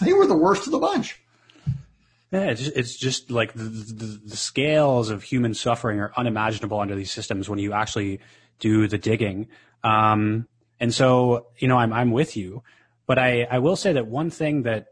[0.00, 1.20] They were the worst of the bunch.
[2.32, 6.78] Yeah, it's just, it's just like the, the, the scales of human suffering are unimaginable
[6.78, 8.20] under these systems when you actually
[8.60, 9.48] do the digging.
[9.82, 10.46] Um,
[10.78, 12.62] and so, you know, I'm, I'm with you,
[13.06, 14.86] but I, I will say that one thing that,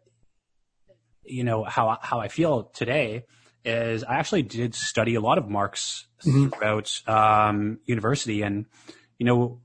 [1.22, 3.24] you know, how, how I feel today
[3.64, 8.42] is I actually did study a lot of Marx throughout, um, university.
[8.42, 8.66] And,
[9.18, 9.60] you know,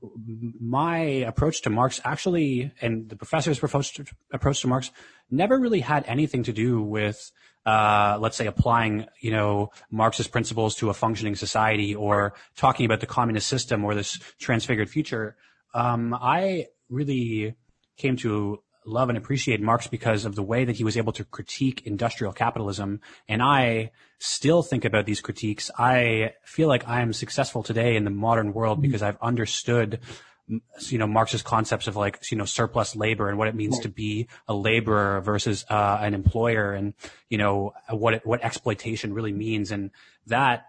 [0.60, 4.92] my approach to Marx actually, and the professor's approach to, approach to Marx
[5.28, 7.32] never really had anything to do with,
[7.66, 13.00] uh, let's say applying, you know, Marxist principles to a functioning society or talking about
[13.00, 15.36] the communist system or this transfigured future.
[15.72, 17.54] Um, I really
[17.96, 21.24] came to love and appreciate Marx because of the way that he was able to
[21.24, 23.00] critique industrial capitalism.
[23.28, 25.70] And I still think about these critiques.
[25.78, 30.00] I feel like I am successful today in the modern world because I've understood
[30.46, 33.88] you know Marxist concepts of like you know surplus labor and what it means to
[33.88, 36.94] be a laborer versus uh, an employer, and
[37.28, 39.90] you know what it, what exploitation really means, and
[40.26, 40.66] that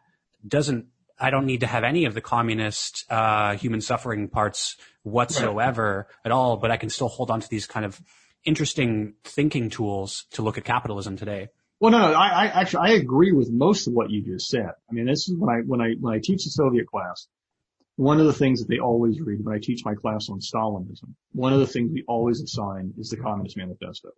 [0.47, 0.87] doesn't.
[1.17, 6.31] I don't need to have any of the communist uh, human suffering parts whatsoever at
[6.31, 8.01] all, but I can still hold on to these kind of
[8.43, 11.49] interesting thinking tools to look at capitalism today.
[11.79, 14.71] Well, no, no, I, I actually I agree with most of what you just said.
[14.89, 17.27] I mean, this is when I when I when I teach the Soviet class.
[17.97, 21.13] One of the things that they always read when I teach my class on Stalinism,
[21.31, 24.09] one of the things we always assign is the Communist Manifesto.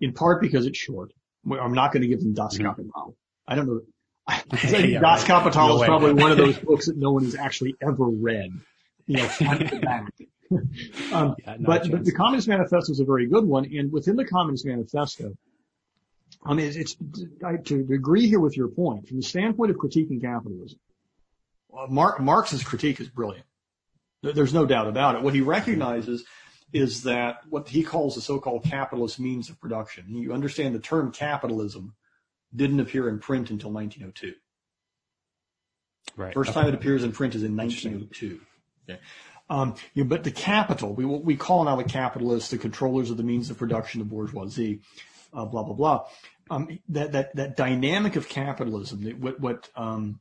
[0.00, 1.12] In part because it's short.
[1.50, 3.16] I'm not going to give them Das Kapital.
[3.46, 3.80] I don't know.
[4.26, 5.26] I think Yeah, Das right.
[5.28, 5.86] Kapital No is way.
[5.86, 8.50] probably one of those books that no one has actually ever read.
[9.06, 10.12] You know, front to back.
[11.12, 14.16] um, Yeah, no but, but the Communist Manifesto is a very good one, and within
[14.16, 15.32] the Communist Manifesto,
[16.44, 16.96] I mean, it's, it's
[17.44, 20.78] I, to agree here with your point from the standpoint of critiquing capitalism.
[21.88, 23.46] Mar- Marx's critique is brilliant.
[24.22, 25.22] There's no doubt about it.
[25.22, 26.24] What he recognizes
[26.72, 30.14] is that what he calls the so-called capitalist means of production.
[30.14, 31.94] You understand the term capitalism
[32.54, 34.34] didn't appear in print until 1902.
[36.16, 36.34] Right.
[36.34, 36.60] First Okay.
[36.60, 38.40] time it appears in print is in 1902.
[38.88, 39.00] Okay.
[39.50, 43.16] Um, you know, but the capital, we we call now the capitalists the controllers of
[43.16, 44.80] the means of production, the bourgeoisie,
[45.32, 46.06] uh, blah blah blah.
[46.50, 50.20] Um, that that that dynamic of capitalism, that what what um,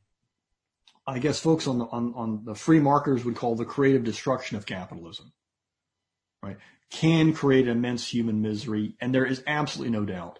[1.07, 4.57] I guess folks on the on, on the free marketers would call the creative destruction
[4.57, 5.31] of capitalism,
[6.43, 6.57] right?
[6.89, 10.39] Can create immense human misery, and there is absolutely no doubt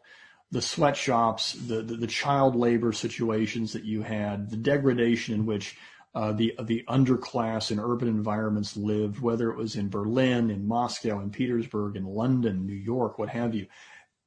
[0.52, 5.78] the sweatshops, the, the, the child labor situations that you had, the degradation in which
[6.16, 11.20] uh, the the underclass in urban environments lived, whether it was in Berlin, in Moscow,
[11.20, 13.68] in Petersburg, in London, New York, what have you,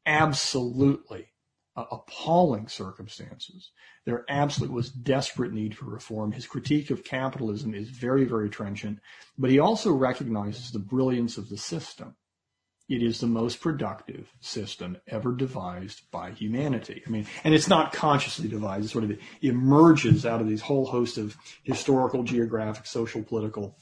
[0.07, 1.30] absolutely
[1.77, 3.73] uh, appalling circumstances.
[4.05, 6.33] There absolutely was desperate need for reform.
[6.33, 9.01] His critique of capitalism is very, very trenchant,
[9.39, 12.17] but he also recognizes the brilliance of the system
[12.91, 17.05] it is the most productive system ever devised by humanity.
[17.07, 18.87] I mean, and it's not consciously devised.
[18.87, 23.79] It sort of emerges out of these whole host of historical, geographic, social, political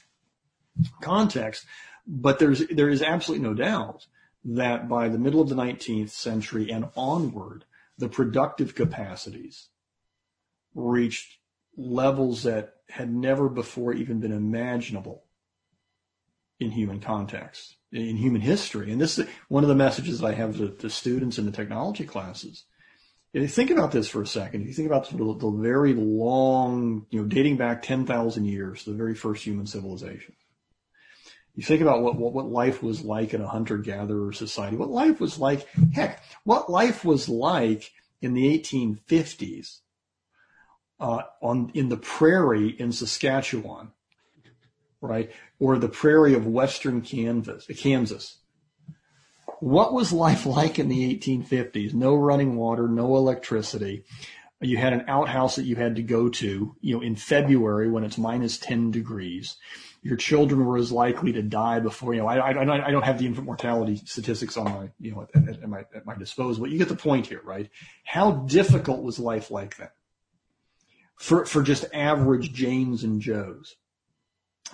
[1.01, 1.65] context.
[2.05, 4.05] But there's, there is absolutely no doubt
[4.45, 7.65] that by the middle of the 19th century and onward,
[7.99, 9.67] the productive capacities
[10.73, 11.37] reached
[11.77, 15.25] levels that had never before even been imaginable
[16.59, 18.91] in human context, in human history.
[18.91, 21.51] And this is one of the messages that I have to, to students in the
[21.51, 22.63] technology classes.
[23.33, 25.93] If you think about this for a second, if you think about the, the very
[25.93, 30.33] long, you know, dating back 10,000 years, the very first human civilization.
[31.59, 35.19] You think about what, what, what life was like in a hunter-gatherer society, what life
[35.19, 37.91] was like, heck, what life was like
[38.21, 39.79] in the 1850s,
[41.01, 43.91] uh, on, in the prairie in Saskatchewan,
[45.01, 45.33] right?
[45.59, 48.37] Or the prairie of western Kansas, Kansas.
[49.59, 51.93] What was life like in the 1850s?
[51.93, 54.05] No running water, no electricity.
[54.61, 58.05] You had an outhouse that you had to go to, you know, in February when
[58.05, 59.57] it's minus 10 degrees.
[60.01, 63.19] Your children were as likely to die before, you know, I, I, I don't have
[63.19, 66.71] the infant mortality statistics on my, you know, at, at, my, at my disposal, but
[66.71, 67.69] you get the point here, right?
[68.05, 69.93] How difficult was life like that?
[71.17, 73.75] For, for just average Janes and Joes.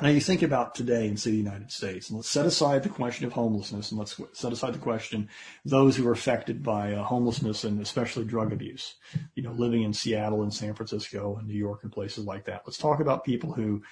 [0.02, 3.26] Now you think about today in the United States, and let's set aside the question
[3.26, 5.30] of homelessness, and let's set aside the question
[5.64, 8.96] those who are affected by uh, homelessness and especially drug abuse.
[9.36, 12.64] You know, living in Seattle and San Francisco and New York and places like that.
[12.66, 13.84] Let's talk about people who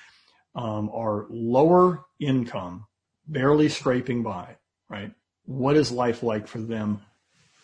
[0.55, 2.85] um, are lower income,
[3.27, 4.57] barely scraping by.
[4.89, 5.11] Right?
[5.45, 7.01] What is life like for them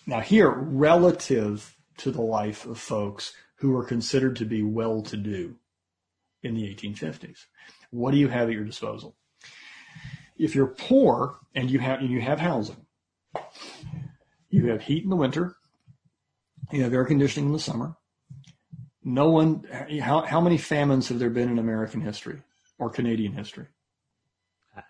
[0.09, 5.55] now here, relative to the life of folks who were considered to be well-to-do
[6.41, 7.45] in the 1850s.
[7.91, 9.15] What do you have at your disposal?
[10.35, 12.87] If you're poor and you have and you have housing,
[14.49, 15.57] you have heat in the winter,
[16.71, 17.95] you have air conditioning in the summer.
[19.03, 19.63] No one,
[20.01, 22.41] how, how many famines have there been in American history
[22.79, 23.67] or Canadian history?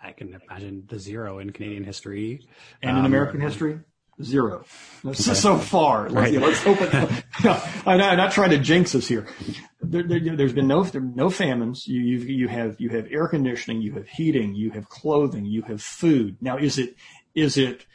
[0.03, 2.47] I can imagine the zero in Canadian history.
[2.81, 3.79] And in um, American history?
[4.21, 4.65] Zero.
[5.05, 5.13] Okay.
[5.13, 6.09] So far.
[6.09, 6.33] Right.
[6.33, 9.27] Let's, hope it, I'm, not, I'm, not, trying to jinx us here.
[9.81, 11.87] There, has there, been no, no famines.
[11.87, 15.81] You, you have, you have air conditioning, you have heating, you have clothing, you have
[15.81, 16.35] food.
[16.41, 16.95] Now, is it,
[17.33, 17.85] is it,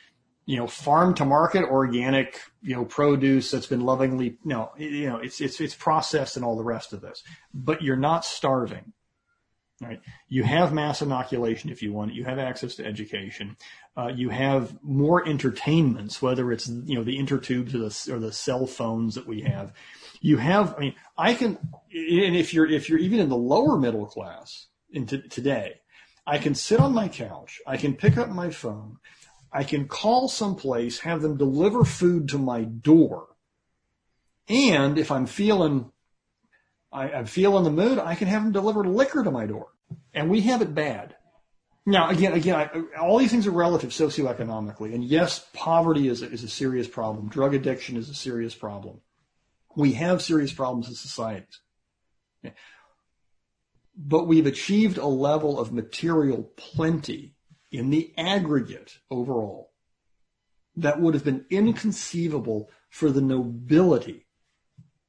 [0.47, 5.19] you know, farm to market organic, you know, produce that's been lovingly, no, you know,
[5.19, 7.23] it's, it's, it's processed and all the rest of this,
[7.53, 8.93] but you're not starving.
[9.83, 10.01] Right.
[10.29, 12.13] You have mass inoculation if you want.
[12.13, 12.15] it.
[12.15, 13.57] You have access to education.
[13.97, 18.33] Uh, you have more entertainments, whether it's you know the intertubes or the or the
[18.33, 19.73] cell phones that we have.
[20.21, 20.75] You have.
[20.77, 21.59] I mean, I can.
[21.93, 25.81] And if you're if you're even in the lower middle class in t- today,
[26.25, 27.61] I can sit on my couch.
[27.67, 28.99] I can pick up my phone.
[29.53, 33.29] I can call someplace, have them deliver food to my door.
[34.49, 35.93] And if I'm feeling
[36.95, 39.69] I, I feel in the mood, I can have them deliver liquor to my door.
[40.15, 41.17] And we have it bad.
[41.85, 44.95] Now, again, again, I, all these things are relative socioeconomically.
[44.95, 47.29] And yes, poverty is a, is a serious problem.
[47.29, 49.01] Drug addiction is a serious problem.
[49.77, 51.61] We have serious problems in societies.
[53.97, 57.35] But we've achieved a level of material plenty
[57.71, 59.73] in the aggregate overall
[60.77, 64.24] that would have been inconceivable for the nobility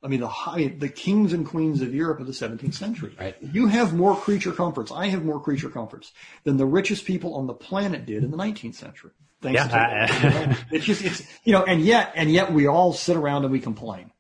[0.06, 3.16] I mean, the high, the kings and queens of Europe of the 17th century.
[3.20, 3.36] Right.
[3.42, 4.92] You have more creature comforts.
[4.92, 6.14] I have more creature comforts
[6.44, 9.12] than the richest people on the planet did in the 19th century.
[9.42, 13.18] Thanks yeah, to it's just it's you know, and yet and yet we all sit
[13.18, 14.12] around and we complain.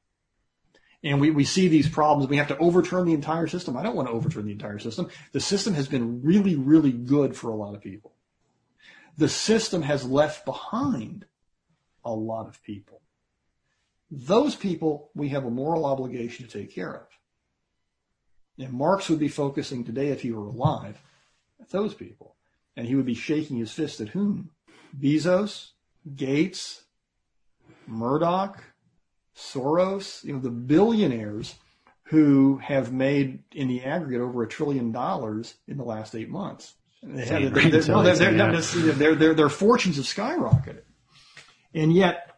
[1.03, 2.27] And we, we see these problems.
[2.27, 3.77] We have to overturn the entire system.
[3.77, 5.09] I don't want to overturn the entire system.
[5.33, 8.13] The system has been really, really good for a lot of people.
[9.15, 11.25] The system has left behind
[12.03, 13.01] a lot of people.
[14.11, 17.07] Those people we have a moral obligation to take care of.
[18.57, 21.01] And Marx would be focusing today, if he were alive,
[21.59, 22.35] at those people.
[22.77, 24.51] And he would be shaking his fist at whom?
[24.97, 25.71] Bezos,
[26.15, 26.83] Gates,
[27.87, 28.63] Murdoch,
[29.35, 31.55] Soros, you know, the billionaires
[32.03, 36.75] who have made in the aggregate over a trillion dollars in the last eight months.
[38.95, 40.83] Their, their fortunes have skyrocketed.
[41.73, 42.34] And yet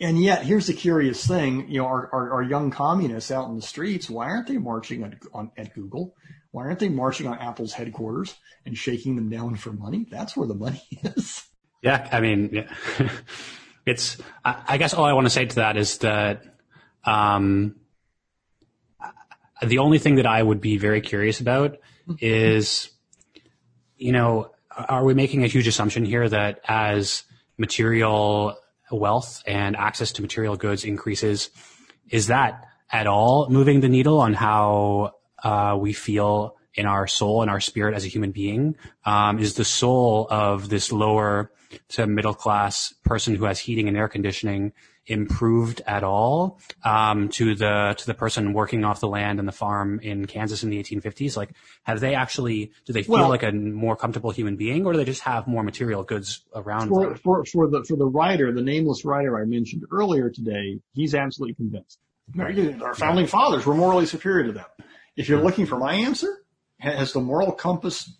[0.00, 3.56] and yet, here's the curious thing: you know, our, our, our young communists out in
[3.56, 6.14] the streets, why aren't they marching at, on, at Google?
[6.50, 10.06] Why aren't they marching on Apple's headquarters and shaking them down for money?
[10.10, 11.44] That's where the money is.
[11.82, 12.72] Yeah, I mean, yeah.
[13.86, 14.18] it's.
[14.44, 16.44] I, I, guess all I want to say to that is that
[17.04, 17.76] um,
[19.62, 21.78] the only thing that I would be very curious about
[22.20, 22.90] is,
[23.96, 27.24] you know, are we making a huge assumption here that as
[27.56, 28.58] material
[28.90, 31.50] wealth and access to material goods increases,
[32.10, 37.42] is that at all moving the needle on how uh, we feel in our soul
[37.42, 38.76] and our spirit as a human being?
[39.04, 41.50] Um, is the soul of this lower
[41.88, 44.72] to middle class person who has heating and air conditioning
[45.06, 49.52] improved at all um, to the to the person working off the land and the
[49.52, 51.36] farm in Kansas in the 1850s?
[51.36, 51.50] Like,
[51.84, 54.98] have they actually do they feel well, like a more comfortable human being, or do
[54.98, 57.14] they just have more material goods around for, them?
[57.16, 61.54] For for the for the writer, the nameless writer I mentioned earlier today, he's absolutely
[61.54, 61.98] convinced.
[62.34, 62.82] Right.
[62.82, 64.66] Our founding fathers were morally superior to them.
[65.16, 66.42] If you're looking for my answer,
[66.78, 68.12] has the moral compass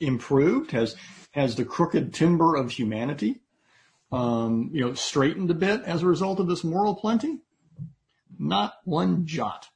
[0.00, 0.72] improved?
[0.72, 0.96] Has
[1.30, 3.42] has the crooked timber of humanity
[4.16, 7.38] um, you know, straightened a bit as a result of this moral plenty?
[8.38, 9.68] Not one jot.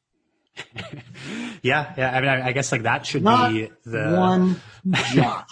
[1.63, 2.11] yeah, yeah.
[2.11, 4.61] I mean, I, I, guess like that should Not be the one
[5.13, 5.49] jot.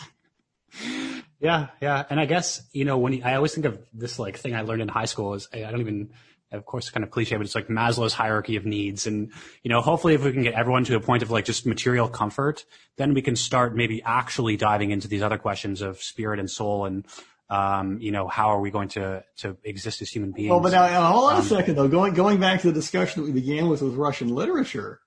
[1.40, 2.04] yeah, yeah.
[2.10, 4.62] And I guess you know when you, I always think of this like thing I
[4.62, 6.10] learned in high school is I don't even
[6.50, 9.06] of course, kind of cliche, but it's like Maslow's hierarchy of needs.
[9.06, 9.32] And,
[9.62, 12.08] you know, hopefully if we can get everyone to a point of like just material
[12.08, 12.64] comfort,
[12.96, 16.86] then we can start maybe actually diving into these other questions of spirit and soul
[16.86, 17.06] and
[17.50, 20.50] um, you know, how are we going to, to exist as human beings?
[20.50, 21.88] Well, but now, hold on um, a second though.
[21.88, 25.00] Going, going back to the discussion that we began with with Russian literature,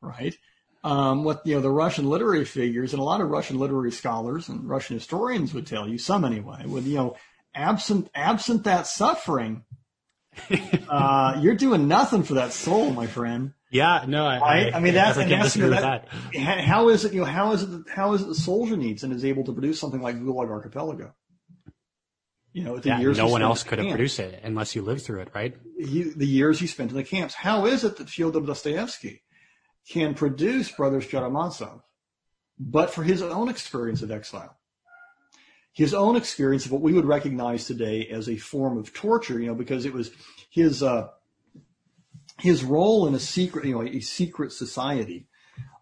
[0.00, 0.36] right?
[0.82, 4.48] Um, what, you know, the Russian literary figures and a lot of Russian literary scholars
[4.48, 7.16] and Russian historians would tell you, some anyway, with, you know,
[7.54, 9.64] absent, absent that suffering,
[10.88, 13.52] uh, you're doing nothing for that soul, my friend.
[13.70, 14.74] Yeah, no, I, right?
[14.74, 16.06] I, I mean, that's, and that's, you know, that,
[16.36, 19.24] how is it, you know, how is it, how is it the Solzhenitsyn and is
[19.24, 21.14] able to produce something like Gulag Archipelago?
[22.56, 25.02] You know, the Yeah, years no one else could have produced it unless you lived
[25.02, 25.54] through it, right?
[25.78, 27.34] he, the years he spent in the camps.
[27.34, 29.24] How is it that Fyodor Dostoevsky
[29.86, 31.82] can produce Brothers Karamazov,
[32.58, 34.56] but for his own experience of exile,
[35.74, 39.48] his own experience of what we would recognize today as a form of torture, you
[39.48, 40.10] know, because it was
[40.48, 41.08] his uh,
[42.40, 45.26] his role in a secret, you know, a secret society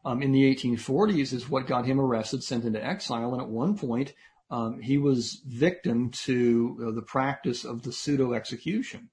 [0.05, 3.79] um, in the 1840s is what got him arrested, sent into exile, and at one
[3.79, 4.13] point
[4.51, 9.11] um, he was victim to uh, the practice of the pseudo execution.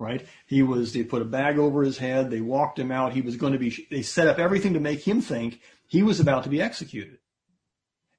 [0.00, 0.24] Right?
[0.46, 0.92] He was.
[0.92, 2.30] They put a bag over his head.
[2.30, 3.14] They walked him out.
[3.14, 3.88] He was going to be.
[3.90, 7.18] They set up everything to make him think he was about to be executed.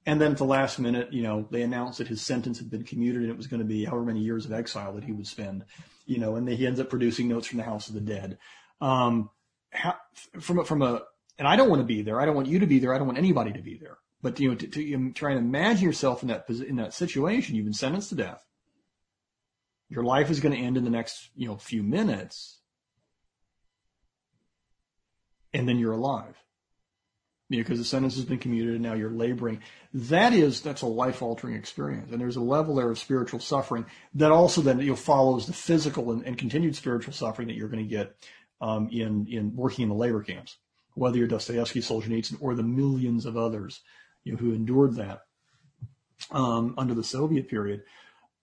[0.06, 2.84] And then at the last minute, you know, they announced that his sentence had been
[2.84, 5.26] commuted and it was going to be however many years of exile that he would
[5.26, 5.64] spend,
[6.06, 8.38] you know, and he ends up producing notes from the House of the Dead.
[8.80, 9.30] Um,
[9.70, 9.96] how,
[10.40, 11.02] from a, from a,
[11.38, 12.20] and I don't want to be there.
[12.20, 12.94] I don't want you to be there.
[12.94, 13.98] I don't want anybody to be there.
[14.22, 17.64] But you know, to, to try and imagine yourself in that in that situation, you've
[17.64, 18.44] been sentenced to death.
[19.88, 22.60] Your life is going to end in the next, you know, few minutes,
[25.52, 26.36] and then you're alive
[27.50, 29.60] you know, because the sentence has been commuted and now you're laboring.
[29.92, 32.12] That is, that's a life altering experience.
[32.12, 33.84] And there's a level there of spiritual suffering
[34.14, 37.68] that also then, you know, follows the physical and, and continued spiritual suffering that you're
[37.68, 38.14] going to get,
[38.60, 40.58] um, in, in working in the labor camps,
[40.94, 43.80] whether you're Dostoevsky, Solzhenitsyn, or the millions of others,
[44.24, 45.22] you know, who endured that,
[46.30, 47.82] um, under the Soviet period.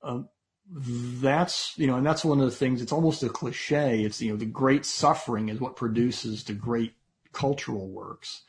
[0.04, 0.30] Um,
[0.70, 4.04] that's, you know, and that's one of the things, it's almost a cliche.
[4.04, 6.94] It's, you know, the great suffering is what produces the great
[7.32, 8.44] cultural works.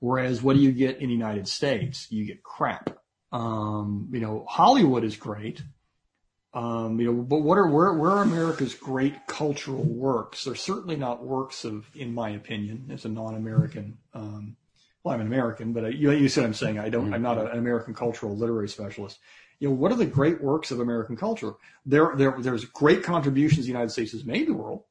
[0.00, 2.06] Whereas what do you get in the United States?
[2.10, 2.96] You get crap.
[3.32, 5.62] Um, you know, Hollywood is great.
[6.54, 10.44] Um, you know, but what are where, where are America's great cultural works?
[10.44, 13.98] They're certainly not works of, in my opinion, as a non-American.
[14.14, 14.56] Um,
[15.08, 16.78] well, I'm an American, but I, you, you see what I'm saying.
[16.78, 17.12] I don't.
[17.14, 19.18] I'm not a, an American cultural literary specialist.
[19.58, 21.52] You know, what are the great works of American culture?
[21.84, 24.84] There, there, there's great contributions the United States has made to the world.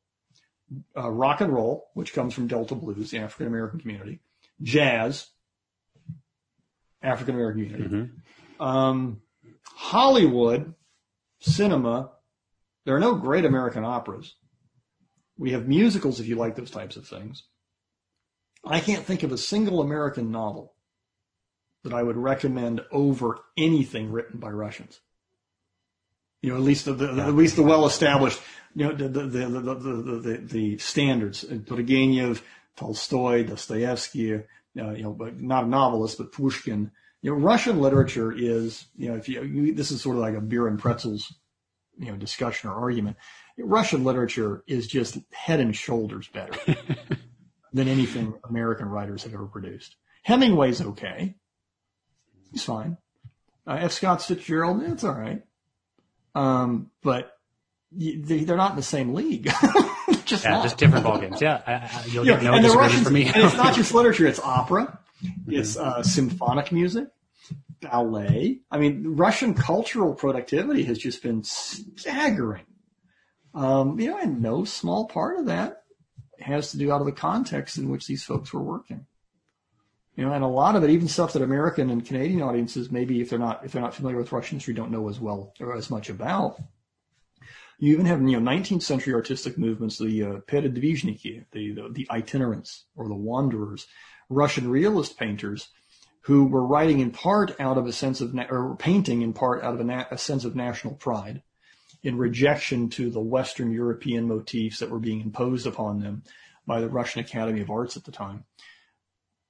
[0.97, 4.19] Uh, rock and roll, which comes from Delta blues, the African American community
[4.61, 5.27] jazz,
[7.01, 8.63] African American community, Mm-hmm.
[8.63, 9.21] um,
[9.63, 10.73] Hollywood,
[11.39, 12.11] cinema.
[12.85, 14.35] There are no great American operas.
[15.37, 17.43] We have musicals if you like those types of things.
[18.65, 20.73] I can't think of a single American novel
[21.83, 24.99] that I would recommend over anything written by Russians.
[26.41, 28.39] You know, at least the, the at least the well established,
[28.75, 31.43] you know, the the the the, the, the, the standards.
[31.43, 32.41] Turgenev,
[32.75, 34.39] Tolstoy, Dostoevsky, uh,
[34.75, 36.91] you know, but not a novelist, but Pushkin.
[37.21, 40.41] You know, Russian literature is, you know, if you, this is sort of like a
[40.41, 41.33] beer and pretzels,
[41.97, 43.17] you know, discussion or argument.
[43.57, 46.53] Russian literature is just head and shoulders better
[47.77, 49.95] than anything American writers have ever produced.
[50.23, 51.35] Hemingway's okay.
[52.51, 52.97] He's fine.
[53.65, 53.91] Uh, F.
[53.93, 55.41] Scott Fitzgerald, it's all right.
[56.35, 57.31] Um, but
[57.91, 59.45] they, they're not in the same league.
[60.25, 60.63] just Yeah, not.
[60.63, 61.39] just different ballgames.
[61.41, 63.25] Yeah, I, I, you'll Yeah, get no and the Russians, from me.
[63.27, 64.99] and it's not just literature; it's opera,
[65.47, 67.07] it's uh, symphonic music,
[67.81, 68.59] ballet.
[68.69, 72.65] I mean, Russian cultural productivity has just been staggering.
[73.53, 75.83] Um, you know, and no small part of that
[76.41, 79.05] has to do out of the context in which these folks were working.
[80.15, 83.21] You know, and a lot of it, even stuff that American and Canadian audiences, maybe
[83.21, 85.75] if they're not if they're not familiar with Russian history, don't know as well or
[85.75, 86.59] as much about.
[87.77, 92.07] You even have you know 19th century artistic movements, the uh, Peredvizhniki, the, the the
[92.09, 93.85] itinerants or the wanderers,
[94.27, 95.69] Russian realist painters,
[96.21, 99.63] who were writing in part out of a sense of na- or painting in part
[99.63, 101.43] out of a, na- a sense of national pride,
[102.03, 106.23] in rejection to the Western European motifs that were being imposed upon them
[106.65, 108.43] by the Russian Academy of Arts at the time.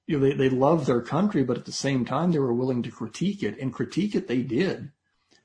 [0.06, 2.82] You know, they, they loved their country, but at the same time they were willing
[2.84, 4.90] to critique it, and critique it they did.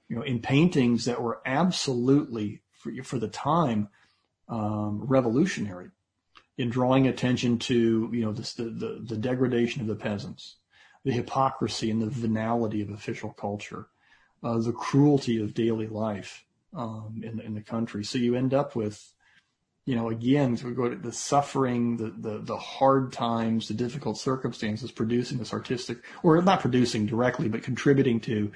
[0.07, 3.89] You know, in paintings that were absolutely for, for the time
[4.47, 5.89] um, revolutionary,
[6.57, 10.57] in drawing attention to you know this, the, the the degradation of the peasants,
[11.03, 13.88] the hypocrisy and the venality of official culture,
[14.43, 18.03] uh, the cruelty of daily life um, in in the country.
[18.03, 19.13] So you end up with
[19.85, 24.17] you know, again, we go to the suffering, the, the, the hard times, the difficult
[24.17, 28.51] circumstances producing this artistic, or not producing directly, but contributing to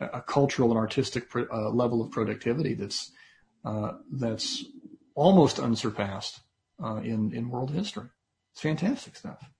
[0.00, 3.12] a, a cultural and artistic uh, level of productivity that's,
[3.64, 4.64] uh, that's
[5.14, 6.40] almost unsurpassed,
[6.82, 8.08] uh, in, in world history.
[8.52, 9.50] It's fantastic stuff.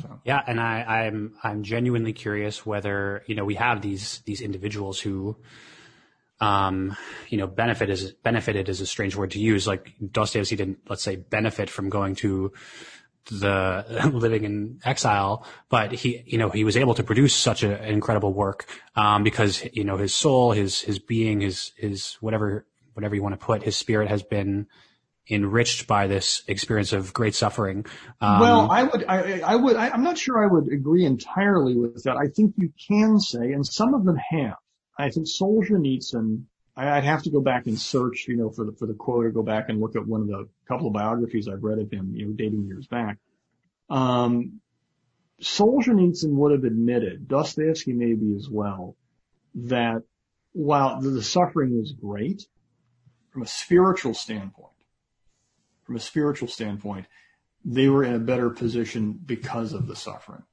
[0.00, 0.20] So.
[0.24, 5.00] Yeah, and I, I'm I'm genuinely curious whether you know we have these these individuals
[5.00, 5.36] who
[6.40, 6.96] um,
[7.28, 9.66] you know, benefit is benefited is a strange word to use.
[9.66, 12.52] Like Dostoevsky didn't, let's say, benefit from going to
[13.30, 17.80] the living in exile, but he, you know, he was able to produce such a,
[17.80, 22.66] an incredible work, um, because, you know, his soul, his, his being, his, his whatever,
[22.94, 24.66] whatever you want to put, his spirit has been
[25.30, 27.84] enriched by this experience of great suffering.
[28.20, 31.76] Um, well, I would, I, I would, I, I'm not sure I would agree entirely
[31.76, 32.16] with that.
[32.16, 34.56] I think you can say, and some of them have.
[34.98, 36.44] I think Solzhenitsyn
[36.78, 39.30] I'd have to go back and search, you know, for the, for the quote or
[39.30, 42.14] go back and look at one of the couple of biographies I've read of him,
[42.14, 43.18] you know, dating years back.
[43.90, 44.60] Um,
[45.42, 48.94] Solzhenitsyn would have admitted, Dostoevsky maybe as well,
[49.56, 50.02] that
[50.52, 52.46] while the, suffering was great,
[53.32, 54.72] from a spiritual standpoint,
[55.84, 57.06] from a spiritual standpoint,
[57.64, 60.44] they were in a better position because of the suffering.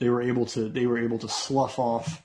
[0.00, 2.22] They were able to, they were able to slough off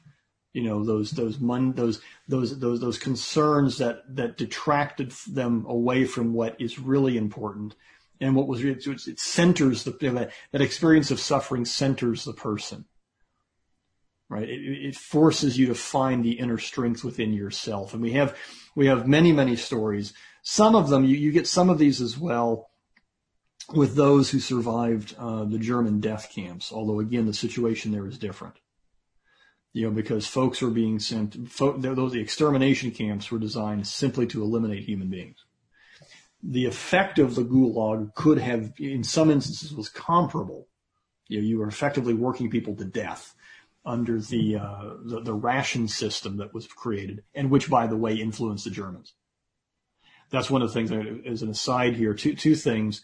[0.53, 6.05] you know those those mon- those those those those concerns that that detracted them away
[6.05, 7.75] from what is really important
[8.19, 12.85] and what was it, it centers the that, that experience of suffering centers the person
[14.31, 14.49] right?
[14.49, 17.93] It, it forces you to find the inner strength within yourself.
[17.93, 18.35] And we have
[18.75, 20.13] we have many many stories.
[20.41, 22.69] Some of them you, you get some of these as well
[23.73, 28.17] with those who survived uh, the German death camps although again the situation there is
[28.17, 28.55] different
[29.73, 34.27] you know, because folks were being sent, folk, those, the extermination camps were designed simply
[34.27, 35.37] to eliminate human beings.
[36.43, 40.67] The effect of the gulag could have, in some instances, was comparable.
[41.27, 43.33] You know, you were effectively working people to death
[43.85, 48.15] under the, uh, the, the ration system that was created, and which, by the way,
[48.15, 49.13] influenced the Germans.
[50.31, 50.91] That's one of the things.
[51.25, 53.01] As an aside here, two two things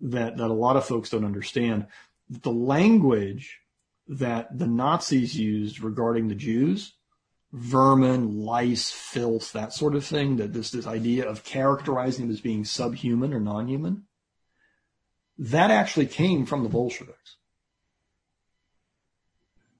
[0.00, 1.86] that that a lot of folks don't understand.
[2.28, 3.60] The language
[4.08, 6.94] that the Nazis used regarding the Jews,
[7.52, 12.40] vermin, lice, filth, that sort of thing, that this, this idea of characterizing them as
[12.40, 14.04] being subhuman or non-human,
[15.38, 17.36] that actually came from the Bolsheviks.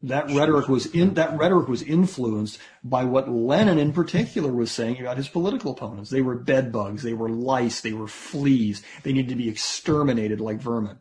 [0.03, 5.01] That rhetoric was in, that rhetoric was influenced by what Lenin in particular was saying
[5.01, 6.11] about his political opponents.
[6.11, 10.61] They were bedbugs, they were lice, they were fleas, they needed to be exterminated like
[10.61, 10.98] vermin.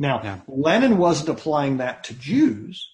[0.00, 0.40] Now, yeah.
[0.48, 2.90] Lenin wasn't applying that to Jews.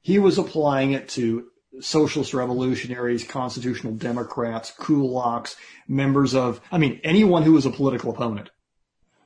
[0.00, 1.46] He was applying it to
[1.80, 5.54] socialist revolutionaries, constitutional Democrats, kulaks,
[5.86, 8.50] members of, I mean, anyone who was a political opponent.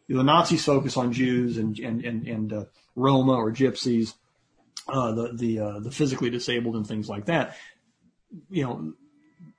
[0.08, 2.64] The Nazis focus on Jews and, and, and, and uh,
[2.94, 4.12] Roma or Gypsies,
[4.86, 7.56] uh, the, the, uh, the physically disabled and things like that.
[8.50, 8.92] You know,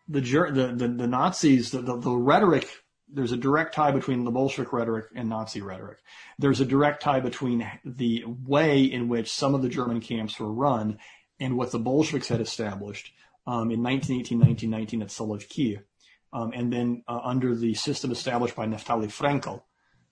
[0.08, 2.70] the, the, the, the Nazis, the, the, the rhetoric
[3.10, 6.00] there's a direct tie between the Bolshevik rhetoric and Nazi rhetoric.
[6.38, 10.52] There's a direct tie between the way in which some of the German camps were
[10.52, 11.00] run
[11.40, 13.14] and what the Bolsheviks had established
[13.46, 15.80] um, in 1918, 1919 at Solovki,
[16.34, 19.62] um, and then uh, under the system established by Naftali Frenkel,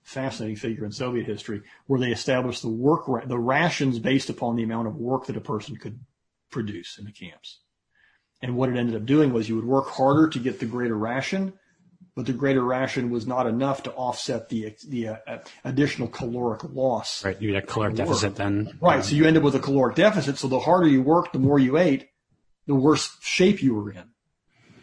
[0.04, 4.56] fascinating figure in Soviet history, where they established the work ra- the rations based upon
[4.56, 6.00] the amount of work that a person could
[6.50, 7.60] produce in the camps.
[8.42, 10.98] And what it ended up doing was you would work harder to get the greater
[10.98, 11.54] ration
[12.16, 17.24] but the greater ration was not enough to offset the the uh, additional caloric loss.
[17.26, 18.78] Right, you had a caloric deficit then.
[18.80, 20.38] Right, so you ended with a caloric deficit.
[20.38, 22.08] So the harder you worked, the more you ate,
[22.68, 24.04] the worse shape you were in.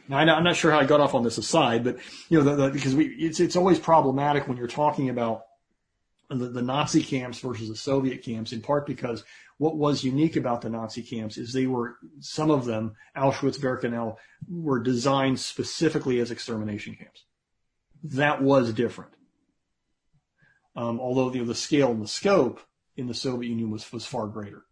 [0.08, 1.96] Now I'm not sure how I got off on this aside, but
[2.28, 5.44] you know, the, the, because we it's it's always problematic when you're talking about
[6.28, 9.24] the, the Nazi camps versus the Soviet camps, in part because
[9.62, 14.16] what was unique about the Nazi camps is they were, some of them, Auschwitz, Birkenau,
[14.50, 17.22] were designed specifically as extermination camps.
[18.02, 19.12] That was different.
[20.74, 22.60] Um, although you know, the scale and the scope
[22.96, 24.64] in the Soviet Union was, was far greater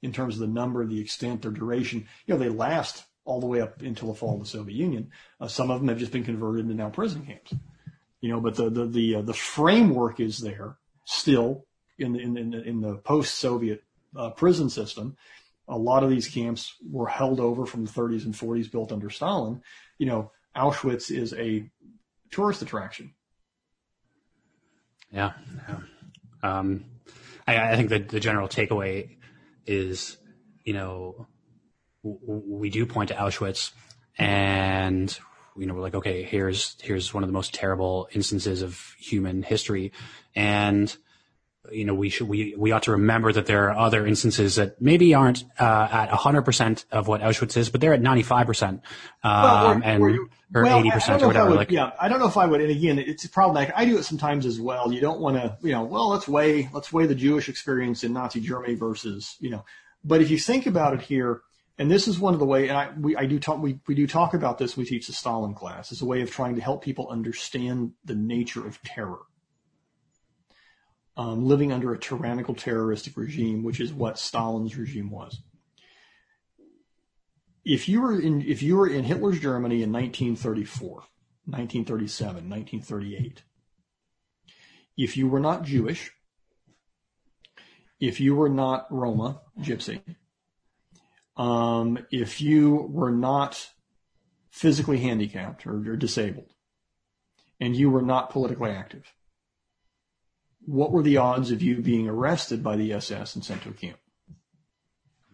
[0.00, 2.06] in terms of the number, the extent, their duration.
[2.24, 5.10] You know, they last all the way up until the fall of the Soviet Union.
[5.38, 7.52] Uh, some of them have just been converted into now prison camps.
[8.22, 11.66] You know, but the the the, uh, the framework is there still
[11.98, 13.84] in the in, in, in the post-Soviet
[14.16, 15.16] uh, prison system.
[15.68, 19.08] A lot of these camps were held over from the 30s and 40s, built under
[19.08, 19.62] Stalin.
[19.98, 21.70] You know, Auschwitz is a
[22.30, 23.14] tourist attraction.
[25.12, 25.32] Yeah.
[25.68, 25.78] yeah.
[26.42, 26.84] Um,
[27.46, 29.16] I, I, think that the general takeaway
[29.66, 30.16] is,
[30.64, 31.26] you know,
[32.02, 33.72] w- we do point to Auschwitz
[34.18, 35.18] and
[35.56, 39.42] you know we're like okay here's here's one of the most terrible instances of human
[39.42, 39.92] history
[40.34, 40.96] and
[41.70, 44.80] you know, we should, we, we ought to remember that there are other instances that
[44.80, 48.80] maybe aren't, uh, at 100% of what Auschwitz is, but they're at 95%, um,
[49.22, 50.10] well, or, and, or,
[50.54, 51.50] or well, 80% or whatever.
[51.50, 53.74] Would, like, yeah, I don't know if I would, and again, it's problematic.
[53.76, 54.92] I do it sometimes as well.
[54.92, 58.12] You don't want to, you know, well, let's weigh, let's weigh the Jewish experience in
[58.12, 59.64] Nazi Germany versus, you know,
[60.02, 61.42] but if you think about it here,
[61.76, 63.94] and this is one of the way, and I, we, I do talk, we, we
[63.94, 64.76] do talk about this.
[64.76, 68.14] We teach the Stalin class as a way of trying to help people understand the
[68.14, 69.20] nature of terror
[71.16, 75.42] um, living under a tyrannical terroristic regime, which is what Stalin's regime was.
[77.64, 80.88] If you were in, if you were in Hitler's Germany in 1934,
[81.44, 83.42] 1937, 1938,
[84.96, 86.10] if you were not Jewish,
[87.98, 90.00] if you were not Roma, Gypsy,
[91.36, 93.70] um, if you were not
[94.50, 96.52] physically handicapped or, or disabled,
[97.60, 99.12] and you were not politically active,
[100.70, 103.72] what were the odds of you being arrested by the SS and sent to a
[103.72, 103.98] camp?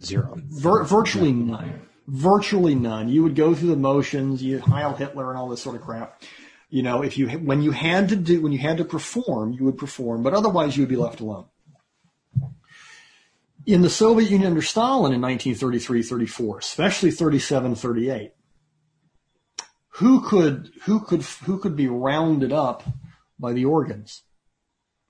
[0.03, 0.35] Zero.
[0.37, 1.83] Vir- virtually none.
[2.07, 3.09] Virtually none.
[3.09, 6.23] You would go through the motions, you Heil Hitler and all this sort of crap.
[6.71, 9.65] You know, if you when you had to do when you had to perform, you
[9.65, 11.47] would perform, but otherwise you would be left alone.
[13.67, 18.31] In the Soviet Union under Stalin in 1933-34, especially 37-38,
[19.89, 22.85] who could who could who could be rounded up
[23.39, 24.23] by the organs?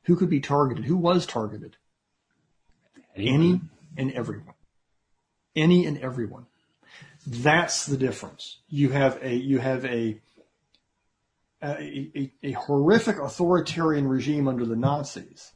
[0.06, 0.84] Who could be targeted?
[0.84, 1.76] Who was targeted?
[3.14, 3.60] Any
[3.96, 4.54] and everyone.
[5.54, 6.46] Any and everyone.
[7.26, 8.58] That's the difference.
[8.68, 10.20] You have a you have a
[11.62, 15.52] a, a, a horrific authoritarian regime under the Nazis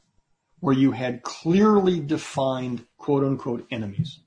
[0.59, 4.19] where you had clearly defined quote unquote enemies.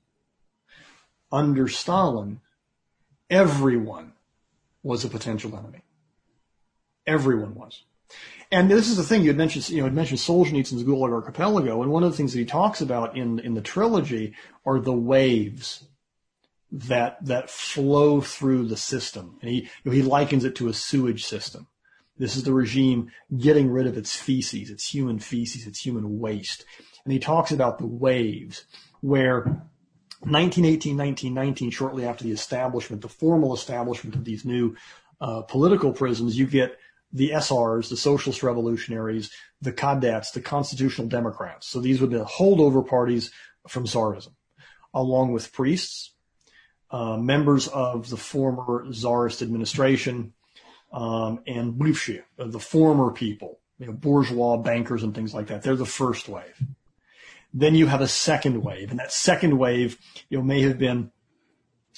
[1.31, 2.41] Under Stalin,
[3.29, 4.13] everyone
[4.81, 5.81] was a potential enemy.
[7.05, 7.83] Everyone was.
[8.51, 9.69] And this is the thing you had mentioned.
[9.69, 12.81] You know, had mentioned Solzhenitsyn's Gulag Archipelago, and one of the things that he talks
[12.81, 14.33] about in in the trilogy
[14.65, 15.87] are the waves
[16.71, 20.73] that that flow through the system, and he you know, he likens it to a
[20.73, 21.67] sewage system.
[22.17, 26.65] This is the regime getting rid of its feces, its human feces, its human waste,
[27.03, 28.65] and he talks about the waves
[29.01, 29.41] where
[30.21, 34.75] 1918, 1919, shortly after the establishment, the formal establishment of these new
[35.21, 36.77] uh, political prisons, you get
[37.15, 39.31] the SRs, the socialist revolutionaries,
[39.61, 41.65] the Kadets, the constitutional Democrats.
[41.65, 43.31] So these were the holdover parties
[43.69, 44.33] from Tsarism,
[44.93, 46.11] along with priests,
[46.91, 50.33] uh, members of the former Tsarist administration,
[50.91, 55.63] um, and Blushia, uh, the former people, you know, bourgeois bankers and things like that.
[55.63, 56.61] They're the first wave.
[57.53, 59.97] Then you have a second wave, and that second wave,
[60.27, 61.11] you know, may have been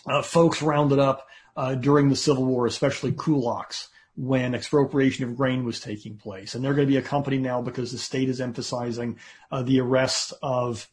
[0.05, 3.87] uh, folks rounded up uh, during the Civil War, especially kulaks
[4.17, 6.55] when expropriation of grain was taking place.
[6.55, 9.19] And they're going to be a company now because the state is emphasizing
[9.51, 10.89] uh, the arrest of,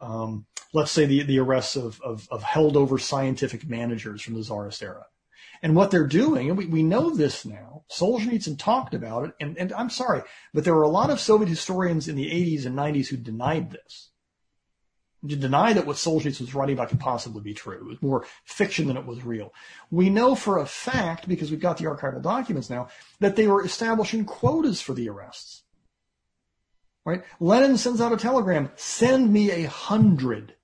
[0.00, 4.42] um, let's say, the, the arrests of, of, of, held over scientific managers from the
[4.42, 5.04] Tsarist era.
[5.60, 9.58] And what they're doing, and we, we know this now, Solzhenitsyn talked about it, and,
[9.58, 10.22] and I'm sorry,
[10.54, 13.72] but there were a lot of Soviet historians in the 80s and 90s who denied
[13.72, 14.10] this
[15.26, 17.76] to deny that what Solzhenitsyn was writing about could possibly be true.
[17.76, 19.52] It was more fiction than it was real.
[19.90, 22.88] We know for a fact, because we've got the archival documents now,
[23.18, 25.64] that they were establishing quotas for the arrests.
[27.04, 27.24] Right?
[27.40, 30.54] Lenin sends out a telegram, send me a hundred.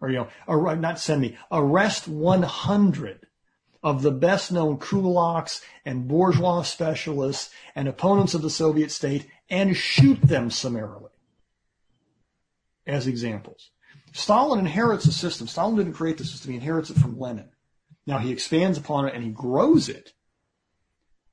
[0.00, 3.26] Or, you know, or, not send me, arrest 100
[3.82, 9.76] of the best known kulaks and bourgeois specialists and opponents of the Soviet state and
[9.76, 11.11] shoot them summarily
[12.86, 13.70] as examples.
[14.12, 15.46] Stalin inherits a system.
[15.46, 16.50] Stalin didn't create the system.
[16.50, 17.48] He inherits it from Lenin.
[18.06, 20.12] Now he expands upon it and he grows it.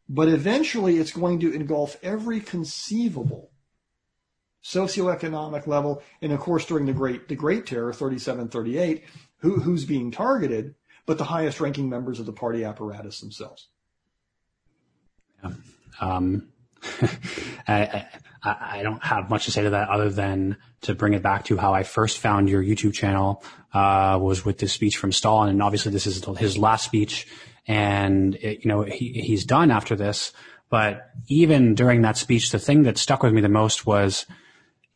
[0.08, 3.52] But eventually it's going to engulf every conceivable
[4.64, 6.02] socioeconomic level.
[6.22, 9.04] And of course, during the Great, the Great Terror, 37, 38,
[9.38, 10.76] who, who's being targeted?
[11.06, 13.68] But the highest ranking members of the party apparatus themselves.
[15.44, 15.52] Yeah.
[16.00, 16.50] Um,
[17.68, 18.08] I,
[18.44, 21.46] I, I, don't have much to say to that other than to bring it back
[21.46, 23.44] to how I first found your YouTube channel
[23.74, 27.28] uh, was with this speech from Stalin, and obviously this is his last speech,
[27.68, 30.32] and it, you know he, he's done after this.
[30.70, 34.26] But even during that speech, the thing that stuck with me the most was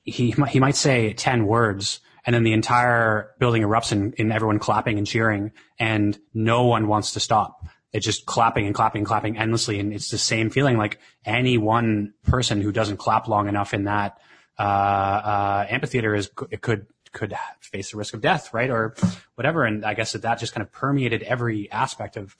[0.03, 4.59] he he might say ten words, and then the entire building erupts in, in everyone
[4.59, 9.07] clapping and cheering, and no one wants to stop it's just clapping and clapping and
[9.07, 9.79] clapping endlessly.
[9.79, 13.83] And it's the same feeling like any one person who doesn't clap long enough in
[13.83, 14.17] that,
[14.57, 18.71] uh, uh, amphitheater is, it could, could face the risk of death, right?
[18.71, 18.95] Or
[19.35, 19.63] whatever.
[19.63, 22.35] And I guess that that just kind of permeated every aspect of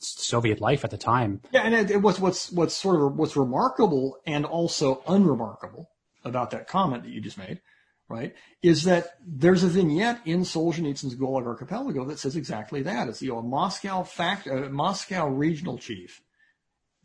[0.00, 1.40] Soviet life at the time.
[1.52, 1.62] Yeah.
[1.62, 5.90] And it, it was, what's, what's sort of, what's remarkable and also unremarkable
[6.24, 7.60] about that comment that you just made
[8.08, 13.08] right, is that there's a vignette in Solzhenitsyn's Gulag Archipelago that says exactly that.
[13.08, 16.22] It's you know, Moscow fact, a Moscow regional chief.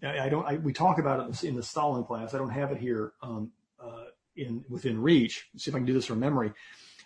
[0.02, 0.46] I, I don't.
[0.46, 2.34] I, we talk about it in the Stalin class.
[2.34, 3.52] I don't have it here um,
[3.84, 4.06] uh,
[4.36, 5.48] in within reach.
[5.54, 6.54] Let's see if I can do this from memory.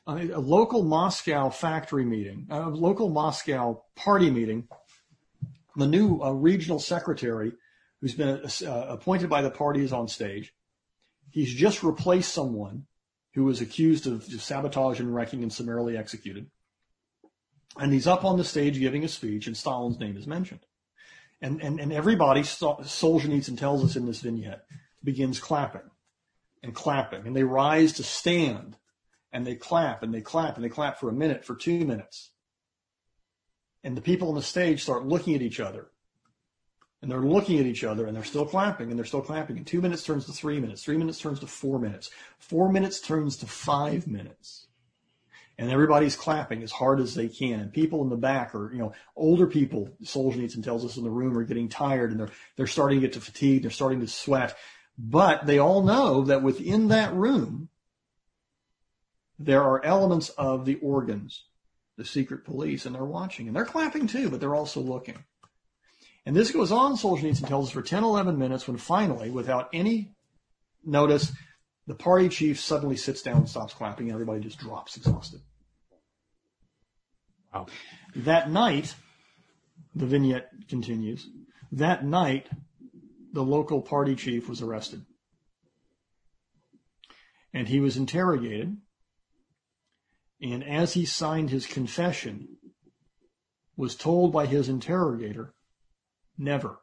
[0.07, 4.68] Uh, a local Moscow factory meeting, a local Moscow party meeting.
[5.76, 7.52] The new uh, regional secretary,
[8.02, 10.52] who's been uh, appointed by the party, is on stage
[11.32, 12.86] He's just replaced someone
[13.38, 16.49] who was accused of sabotage and wrecking and summarily executed.
[17.77, 20.61] And he's up on the stage giving a speech, and Stalin's name is mentioned.
[21.39, 24.65] And, and, and everybody, Solzhenitsyn tells us in this vignette,
[25.03, 25.88] begins clapping
[26.64, 27.27] and clapping.
[27.27, 28.76] And they rise to stand
[29.31, 32.31] and they clap and they clap and they clap for a minute, for two minutes.
[33.84, 35.91] And the people on the stage start looking at each other.
[37.02, 39.57] And they're looking at each other and they're still clapping and they're still clapping.
[39.57, 40.84] And two minutes turns to three minutes.
[40.84, 42.10] Three minutes turns to four minutes.
[42.40, 44.68] Four minutes turns to five minutes
[45.60, 47.60] and everybody's clapping as hard as they can.
[47.60, 51.10] And people in the back are, you know, older people, Solzhenitsyn tells us in the
[51.10, 53.64] room are getting tired and they're, they're starting to get to fatigue.
[53.64, 54.56] They're starting to sweat.
[54.98, 57.69] But they all know that within that room,
[59.40, 61.45] there are elements of the organs,
[61.98, 65.24] the secret police, and they're watching and they're clapping too, but they're also looking.
[66.28, 70.12] And this goes on, Solzhenitsyn tells us, for 10, 11 minutes when finally, without any
[70.84, 71.32] notice,
[71.88, 75.40] the party chief suddenly sits down and stops clapping, and everybody just drops exhausted.
[77.54, 77.68] Wow.
[78.14, 78.94] That night,
[79.95, 81.26] the vignette continues.
[81.72, 82.49] That night,
[83.32, 85.06] the local party chief was arrested.
[87.54, 88.76] And he was interrogated.
[90.41, 92.58] And as he signed his confession,
[93.78, 95.54] was told by his interrogator,
[96.38, 96.77] never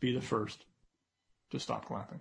[0.00, 0.64] be the first
[1.50, 2.20] to stop clapping.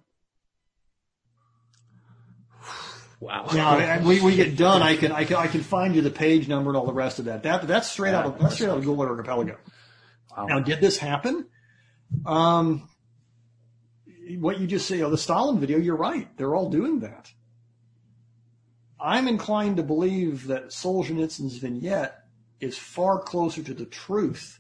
[3.20, 3.48] Wow.
[3.54, 4.82] Now we, we get done.
[4.82, 7.20] I can I can I can find you the page number and all the rest
[7.20, 7.44] of that.
[7.44, 9.58] That that's straight out of that's straight out of Gulag Archipelago.
[10.36, 10.46] Wow.
[10.48, 11.46] Now, did this happen?
[12.26, 12.90] Um,
[14.40, 16.28] what you just say, oh, the Stalin video, you're right.
[16.38, 17.32] They're all doing that.
[19.00, 22.24] I'm inclined to believe that Solzhenitsyn's vignette
[22.60, 24.60] is far closer to the truth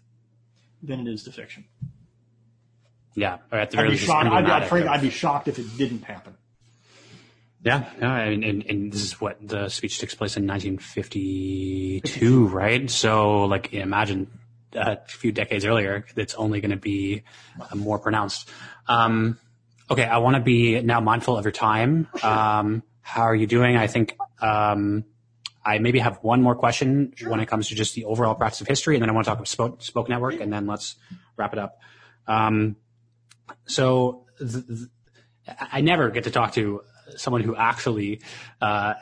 [0.84, 1.65] than it is to fiction.
[3.15, 4.27] Yeah, or at the very I'd be least, shocked.
[4.27, 6.35] I'd, I'd, I'd be shocked if it didn't happen.
[7.64, 12.89] Yeah, yeah, and, and, and, this is what the speech takes place in 1952, right?
[12.89, 14.27] So, like, imagine
[14.73, 17.23] a few decades earlier, it's only going to be
[17.61, 18.49] uh, more pronounced.
[18.88, 19.39] Um,
[19.89, 22.10] okay, I want to be now mindful of your time.
[22.22, 23.77] Um, how are you doing?
[23.77, 25.05] I think um,
[25.65, 27.30] I maybe have one more question sure.
[27.30, 29.30] when it comes to just the overall practice of history, and then I want to
[29.30, 30.95] talk about Spoke, Spoke Network, and then let's
[31.38, 31.80] wrap it up.
[32.27, 32.76] Um,
[33.65, 34.90] so, th- th-
[35.60, 36.81] I never get to talk to
[37.18, 38.22] someone who actually
[38.61, 38.94] uh,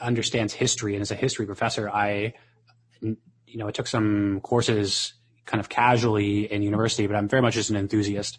[0.00, 2.34] understands history and is a history professor, I,
[3.00, 5.14] you know, I took some courses
[5.46, 8.38] kind of casually in university, but I'm very much just an enthusiast.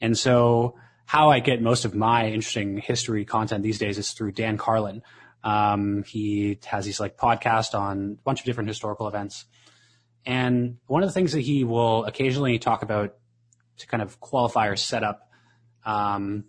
[0.00, 0.76] And so
[1.06, 5.02] how I get most of my interesting history content these days is through Dan Carlin.
[5.44, 9.44] Um, he has these like podcasts on a bunch of different historical events.
[10.26, 13.14] And one of the things that he will occasionally talk about
[13.78, 15.30] to kind of qualify or set up
[15.84, 16.44] um,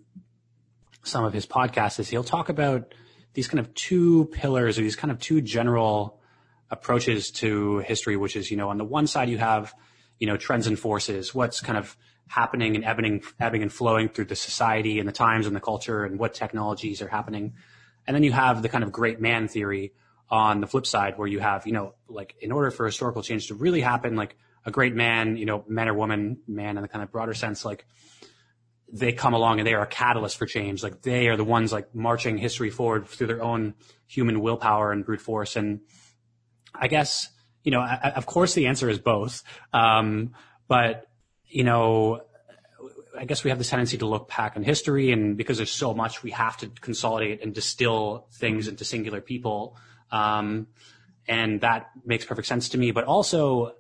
[1.03, 2.93] some of his podcasts is he'll talk about
[3.33, 6.19] these kind of two pillars or these kind of two general
[6.71, 9.73] approaches to history, which is, you know, on the one side you have,
[10.19, 11.95] you know, trends and forces, what's kind of
[12.27, 16.03] happening and ebbing, ebbing and flowing through the society and the times and the culture
[16.03, 17.53] and what technologies are happening.
[18.07, 19.93] And then you have the kind of great man theory
[20.29, 23.47] on the flip side where you have, you know, like in order for historical change
[23.47, 26.87] to really happen, like a great man, you know, man or woman, man in the
[26.87, 27.85] kind of broader sense, like
[28.91, 30.83] they come along and they are a catalyst for change.
[30.83, 33.75] Like they are the ones like marching history forward through their own
[34.07, 35.55] human willpower and brute force.
[35.55, 35.81] And
[36.73, 37.29] I guess,
[37.63, 39.43] you know, I, of course the answer is both.
[39.73, 40.33] Um,
[40.67, 41.05] but,
[41.45, 42.21] you know,
[43.19, 45.93] I guess we have this tendency to look back in history and because there's so
[45.93, 49.75] much, we have to consolidate and distill things into singular people.
[50.09, 50.67] Um,
[51.27, 52.91] and that makes perfect sense to me.
[52.91, 53.73] But also,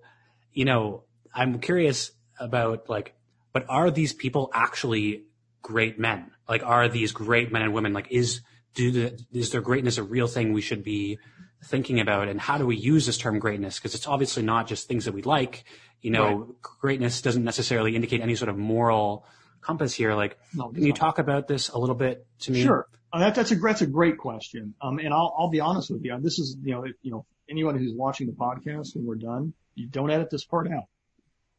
[0.51, 1.03] you know,
[1.33, 3.15] I'm curious about like,
[3.53, 5.23] but are these people actually
[5.61, 6.31] great men?
[6.47, 7.93] Like, are these great men and women?
[7.93, 8.41] Like, is
[8.73, 11.17] do the, is their greatness a real thing we should be
[11.63, 12.27] thinking about?
[12.27, 13.77] And how do we use this term greatness?
[13.77, 15.63] Because it's obviously not just things that we like.
[16.01, 16.61] You know, right.
[16.61, 19.25] greatness doesn't necessarily indicate any sort of moral
[19.61, 20.13] compass here.
[20.13, 20.97] Like, no, can you not.
[20.97, 22.63] talk about this a little bit to me?
[22.63, 22.87] Sure.
[23.11, 24.75] Uh, that, that's a that's a great question.
[24.81, 26.17] Um, and I'll I'll be honest with you.
[26.21, 29.53] This is you know if, you know anyone who's watching the podcast when we're done,
[29.75, 30.85] you don't edit this part out.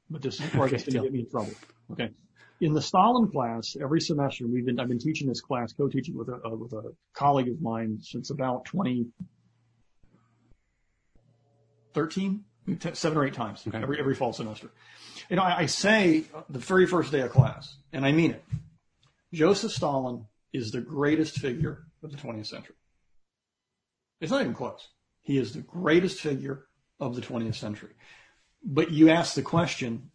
[0.09, 1.53] But this is the part that's going to get me in trouble.
[1.93, 2.11] Okay.
[2.61, 6.29] In the Stalin class, every semester we've been, I've been teaching this class, co-teaching with
[6.29, 8.67] a, uh, with a colleague of mine since about
[11.95, 12.45] 2013,
[12.95, 13.79] seven or eight times okay.
[13.79, 14.71] every, every fall semester.
[15.29, 18.45] You know, I, I say the very first day of class, and I mean it.
[19.33, 22.77] Joseph Stalin is the greatest figure of the 20th century.
[24.21, 24.89] It's not even close.
[25.23, 26.67] He is the greatest figure
[26.99, 27.93] of the 20th century.
[28.63, 30.11] But you ask the question,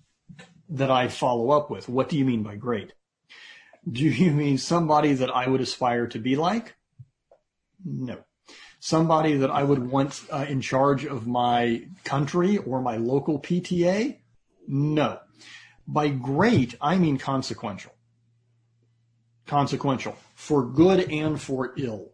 [0.70, 1.88] that I follow up with.
[1.88, 2.94] What do you mean by great?
[3.90, 6.76] Do you mean somebody that I would aspire to be like?
[7.84, 8.24] No.
[8.86, 14.20] Somebody that I would want uh, in charge of my country or my local PTA?
[14.68, 15.18] No.
[15.88, 17.94] By great, I mean consequential.
[19.48, 20.16] Consequential.
[20.36, 22.12] For good and for ill.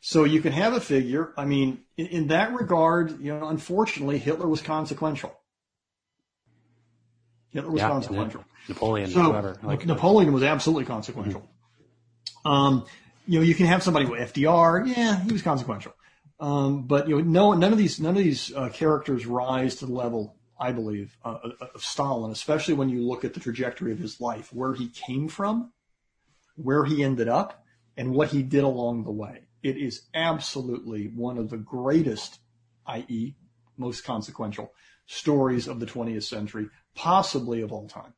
[0.00, 1.32] So you can have a figure.
[1.36, 5.32] I mean, in, in that regard, you know, unfortunately, Hitler was consequential.
[7.50, 8.44] Hitler was yeah, consequential.
[8.68, 9.56] Napoleon, so, whoever.
[9.62, 11.48] Like, Napoleon was absolutely consequential.
[12.44, 12.48] Mm-hmm.
[12.50, 12.86] Um,
[13.30, 14.88] you know, you can have somebody with FDR.
[14.88, 15.94] Yeah, he was consequential.
[16.40, 19.86] Um, but you know, no, none of these, none of these uh, characters rise to
[19.86, 21.38] the level, I believe, uh,
[21.72, 25.28] of Stalin, especially when you look at the trajectory of his life, where he came
[25.28, 25.72] from,
[26.56, 27.62] where he ended up,
[27.96, 29.42] and what he did along the way.
[29.62, 32.40] It is absolutely one of the greatest,
[32.86, 33.36] i.e.,
[33.76, 34.72] most consequential
[35.06, 36.66] stories of the 20th century,
[36.96, 38.14] possibly of all time.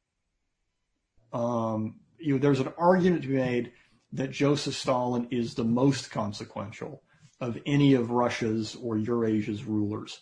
[1.35, 3.73] Um, you know, there's an argument to be made
[4.13, 7.03] that Joseph Stalin is the most consequential
[7.41, 10.21] of any of Russia's or Eurasia's rulers.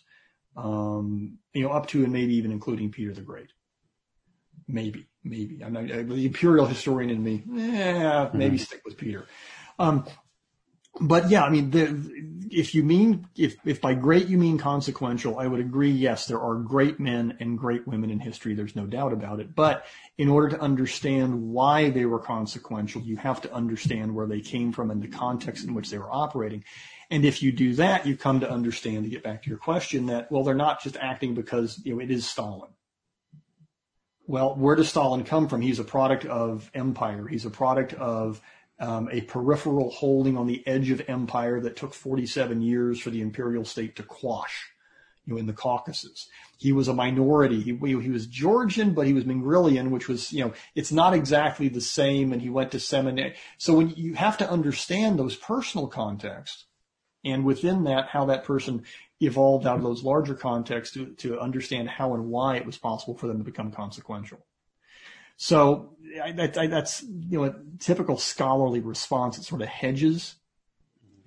[0.55, 3.51] Um, you know, up to and maybe even including Peter the Great.
[4.67, 5.61] Maybe, maybe.
[5.63, 8.63] I'm not, the imperial historian in me, eh, maybe mm-hmm.
[8.63, 9.25] stick with Peter.
[9.79, 10.05] Um,
[11.01, 12.21] but yeah, I mean, the,
[12.51, 15.89] if you mean if if by great you mean consequential, I would agree.
[15.89, 18.53] Yes, there are great men and great women in history.
[18.53, 19.55] There's no doubt about it.
[19.55, 19.85] But
[20.17, 24.71] in order to understand why they were consequential, you have to understand where they came
[24.71, 26.63] from and the context in which they were operating.
[27.09, 30.07] And if you do that, you come to understand to get back to your question
[30.07, 32.71] that well, they're not just acting because you know it is Stalin.
[34.27, 35.61] Well, where does Stalin come from?
[35.61, 37.27] He's a product of empire.
[37.27, 38.41] He's a product of
[38.81, 43.21] um, a peripheral holding on the edge of empire that took 47 years for the
[43.21, 44.71] imperial state to quash.
[45.25, 46.27] You know, in the Caucasus,
[46.57, 47.61] he was a minority.
[47.61, 51.69] He, he was Georgian, but he was Mingrelian, which was, you know, it's not exactly
[51.69, 52.33] the same.
[52.33, 53.35] And he went to seminary.
[53.59, 56.65] So when you have to understand those personal contexts,
[57.23, 58.83] and within that, how that person
[59.19, 63.15] evolved out of those larger contexts to, to understand how and why it was possible
[63.15, 64.39] for them to become consequential.
[65.37, 69.37] So I, I, that's you know a typical scholarly response.
[69.37, 70.35] It sort of hedges,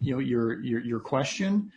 [0.01, 1.73] you know, your your your question.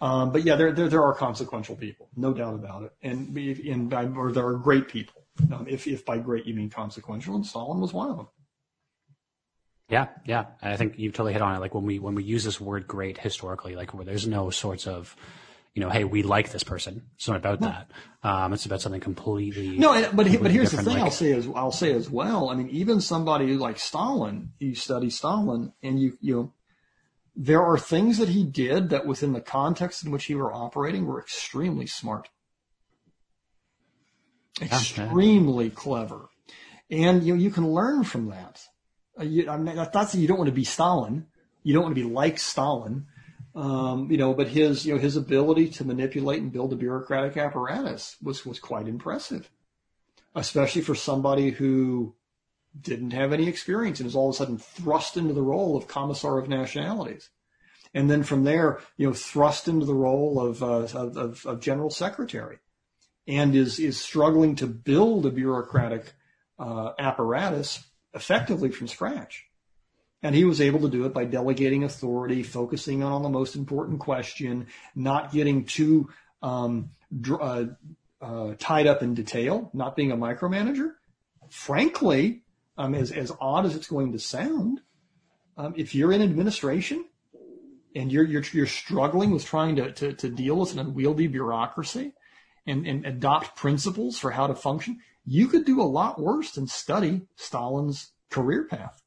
[0.00, 3.92] Um, but yeah, there, there there are consequential people, no doubt about it, and and
[4.16, 5.22] or there are great people.
[5.52, 8.28] Um, if if by great you mean consequential, and Stalin was one of them.
[9.88, 11.60] Yeah, yeah, I think you've totally hit on it.
[11.60, 14.86] Like when we when we use this word "great" historically, like where there's no sorts
[14.86, 15.16] of
[15.74, 17.02] you know, hey, we like this person.
[17.16, 17.90] It's not about that.
[18.22, 19.76] Um, it's about something completely.
[19.76, 20.94] No, but completely but here's the thing.
[20.94, 22.48] Like, I'll say as I'll say as well.
[22.48, 26.52] I mean, even somebody like Stalin, you study Stalin, and you you
[27.34, 31.06] there are things that he did that within the context in which he were operating
[31.06, 32.28] were extremely smart,
[34.62, 36.28] extremely clever,
[36.88, 38.62] and you know, you can learn from that.
[39.18, 41.26] Uh, you, I mean, that's you don't want to be Stalin.
[41.64, 43.06] You don't want to be like Stalin
[43.54, 47.36] um, you know, but his, you know, his ability to manipulate and build a bureaucratic
[47.36, 49.48] apparatus was, was quite impressive,
[50.34, 52.14] especially for somebody who
[52.80, 55.86] didn't have any experience and is all of a sudden thrust into the role of
[55.86, 57.30] commissar of nationalities.
[57.92, 61.90] And then from there, you know, thrust into the role of, uh, of, of, general
[61.90, 62.58] secretary
[63.28, 66.12] and is, is struggling to build a bureaucratic,
[66.58, 69.46] uh, apparatus effectively from scratch.
[70.24, 74.00] And he was able to do it by delegating authority, focusing on the most important
[74.00, 76.08] question, not getting too
[76.42, 76.88] um,
[77.30, 77.66] uh,
[78.22, 80.92] uh, tied up in detail, not being a micromanager.
[81.50, 82.42] Frankly,
[82.78, 84.80] um, as, as odd as it's going to sound,
[85.58, 87.04] um, if you're in administration
[87.94, 92.14] and you're, you're, you're struggling with trying to, to, to deal with an unwieldy bureaucracy
[92.66, 96.66] and, and adopt principles for how to function, you could do a lot worse than
[96.66, 99.03] study Stalin's career path.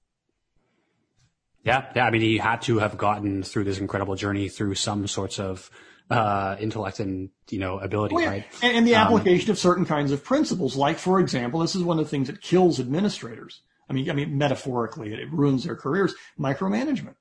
[1.68, 2.06] Yeah, yeah.
[2.06, 5.70] I mean, he had to have gotten through this incredible journey through some sorts of
[6.10, 8.30] uh, intellect and you know ability, well, yeah.
[8.30, 8.46] right?
[8.64, 11.84] And, and the um, application of certain kinds of principles, like for example, this is
[11.84, 13.62] one of the things that kills administrators.
[13.90, 16.16] I mean, I mean, metaphorically, it, it ruins their careers.
[16.40, 17.16] Micromanagement.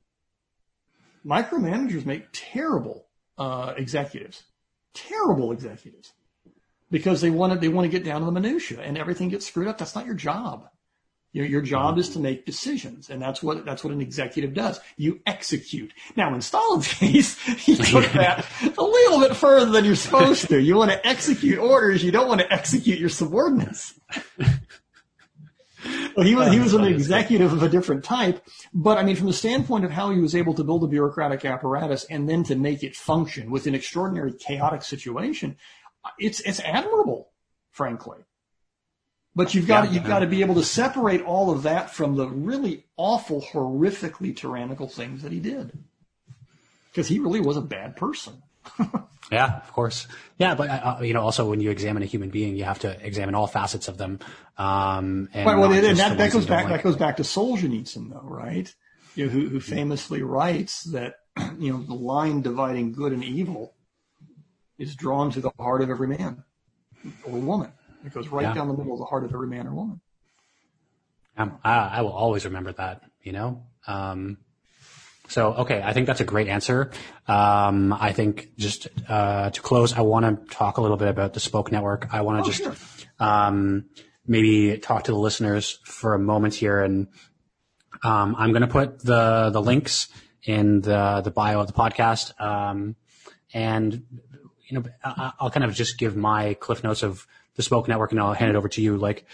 [1.24, 3.06] Micromanagers make terrible
[3.36, 4.44] uh, executives,
[4.94, 6.12] terrible executives,
[6.89, 9.47] because they want to they want to get down to the minutia, and everything gets
[9.47, 9.78] screwed up.
[9.78, 10.68] That's not your job.
[11.36, 14.80] Your, your job is to make decisions, and that's what that's what an executive does.
[14.96, 15.92] You execute.
[16.16, 20.58] Now, in Stalin's case, he took that a little bit further than you're supposed to.
[20.58, 22.02] You want to execute orders.
[22.02, 24.00] You don't want to execute your subordinates.
[26.16, 28.42] well, he was he was an executive of a different type,
[28.72, 31.44] but I mean, from the standpoint of how he was able to build a bureaucratic
[31.44, 35.58] apparatus and then to make it function with an extraordinary chaotic situation,
[36.18, 37.28] it's it's admirable,
[37.72, 38.26] frankly.
[39.36, 40.08] But you've got yeah, to, you've yeah.
[40.08, 44.88] got to be able to separate all of that from the really awful, horrifically tyrannical
[44.88, 45.78] things that he did,
[46.90, 48.42] because he really was a bad person.
[49.30, 50.08] yeah, of course.
[50.38, 53.06] Yeah, but uh, you know, also when you examine a human being, you have to
[53.06, 54.20] examine all facets of them.
[54.56, 56.72] Um, and, well, and that, that goes back like.
[56.72, 58.74] that goes back to Solzhenitsyn, though, right?
[59.16, 61.16] You know, who, who famously writes that
[61.58, 63.74] you know the line dividing good and evil
[64.78, 66.42] is drawn to the heart of every man
[67.24, 67.72] or woman.
[68.06, 68.54] It goes right yeah.
[68.54, 70.00] down the middle of the heart of every man or woman.
[71.36, 73.02] Um, I, I will always remember that.
[73.22, 73.64] You know.
[73.86, 74.38] Um,
[75.28, 76.92] so, okay, I think that's a great answer.
[77.26, 81.34] Um, I think just uh, to close, I want to talk a little bit about
[81.34, 82.08] the Spoke Network.
[82.12, 82.76] I want to oh, just sure.
[83.18, 83.86] um,
[84.26, 87.08] maybe talk to the listeners for a moment here, and
[88.04, 90.08] um, I'm going to put the the links
[90.44, 92.94] in the the bio of the podcast, um,
[93.52, 94.04] and
[94.68, 97.26] you know, I'll kind of just give my cliff notes of
[97.56, 98.96] the Spoke Network, and I'll hand it over to you.
[98.96, 99.26] Like,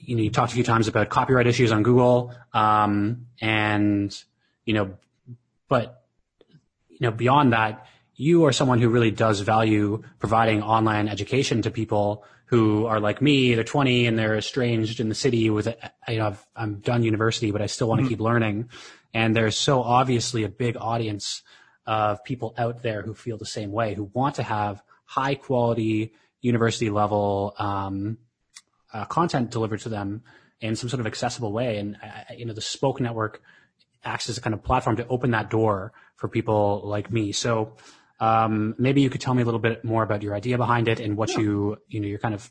[0.00, 4.16] you know, you talked a few times about copyright issues on Google, um, and
[4.64, 4.94] you know,
[5.68, 6.04] but
[6.88, 11.70] you know, beyond that, you are someone who really does value providing online education to
[11.70, 13.54] people who are like me.
[13.54, 15.68] They're 20 and they're estranged in the city with,
[16.06, 18.10] you know, I've, I'm done university, but I still want to mm-hmm.
[18.10, 18.68] keep learning.
[19.14, 21.42] And there's so obviously a big audience
[21.86, 26.12] of people out there who feel the same way, who want to have high quality
[26.40, 28.18] university level um,
[28.92, 30.22] uh, content delivered to them
[30.60, 31.78] in some sort of accessible way.
[31.78, 33.42] And uh, you know, the Spoke Network
[34.04, 37.32] acts as a kind of platform to open that door for people like me.
[37.32, 37.76] So
[38.18, 41.00] um, maybe you could tell me a little bit more about your idea behind it
[41.00, 41.40] and what yeah.
[41.40, 42.50] you you know your kind of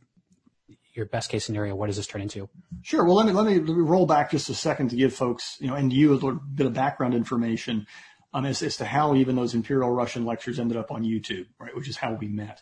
[0.94, 1.76] your best case scenario.
[1.76, 2.49] What does this turn into?
[2.82, 3.06] Sure.
[3.06, 5.57] Well, let me let me, let me roll back just a second to give folks
[5.60, 7.86] you know and you a little bit of background information.
[8.31, 11.76] Um, as, as to how even those Imperial Russian lectures ended up on YouTube, right,
[11.76, 12.61] which is how we met.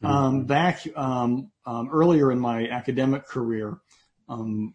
[0.00, 0.06] Mm-hmm.
[0.06, 3.78] Um, back um, um earlier in my academic career,
[4.28, 4.74] um,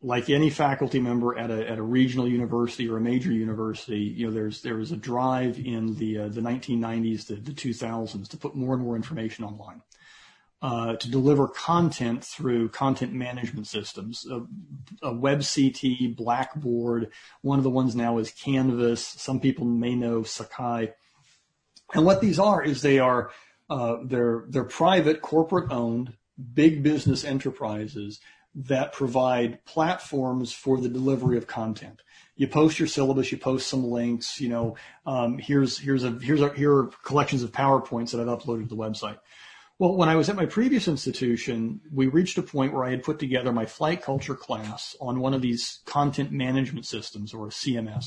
[0.00, 4.26] like any faculty member at a at a regional university or a major university, you
[4.26, 8.36] know, there's there was a drive in the uh, the 1990s to the 2000s to
[8.36, 9.82] put more and more information online,
[10.60, 14.40] uh, to deliver content through content management systems, a,
[15.06, 17.10] a WebCT, Blackboard.
[17.42, 19.04] One of the ones now is Canvas.
[19.06, 20.92] Some people may know Sakai,
[21.94, 23.30] and what these are is they are
[23.70, 26.14] uh, they're they're private, corporate owned,
[26.54, 28.20] big business enterprises
[28.54, 32.02] that provide platforms for the delivery of content.
[32.34, 34.76] You post your syllabus, you post some links, you know,
[35.06, 38.68] um, here's, here's a, here's a, here are collections of PowerPoints that I've uploaded to
[38.68, 39.18] the website.
[39.78, 43.04] Well, when I was at my previous institution, we reached a point where I had
[43.04, 47.50] put together my flight culture class on one of these content management systems or a
[47.50, 48.06] CMS.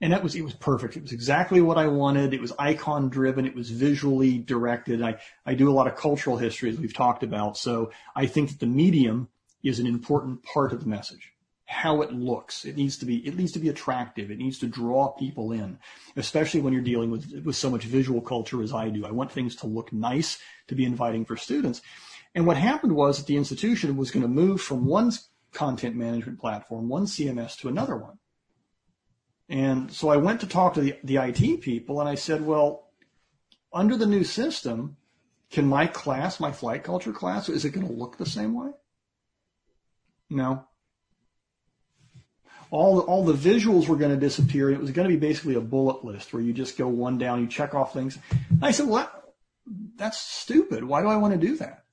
[0.00, 0.96] And that was, it was perfect.
[0.96, 2.34] It was exactly what I wanted.
[2.34, 3.46] It was icon driven.
[3.46, 5.00] It was visually directed.
[5.00, 7.56] I, I do a lot of cultural history as we've talked about.
[7.56, 9.28] So I think that the medium
[9.62, 11.32] is an important part of the message.
[11.66, 12.64] How it looks.
[12.64, 14.30] It needs to be, it needs to be attractive.
[14.30, 15.78] It needs to draw people in,
[16.16, 19.04] especially when you're dealing with, with so much visual culture as I do.
[19.04, 20.38] I want things to look nice,
[20.68, 21.82] to be inviting for students.
[22.34, 25.10] And what happened was that the institution was going to move from one
[25.52, 28.18] content management platform, one CMS to another one.
[29.48, 32.90] And so I went to talk to the, the IT people and I said, well,
[33.72, 34.96] under the new system,
[35.50, 38.70] can my class, my flight culture class, is it going to look the same way?
[40.28, 40.66] No.
[42.70, 44.70] All the, all the visuals were going to disappear.
[44.70, 47.40] It was going to be basically a bullet list where you just go one down,
[47.40, 48.18] you check off things.
[48.50, 49.10] And I said, well,
[49.96, 50.84] that's stupid.
[50.84, 51.84] Why do I want to do that?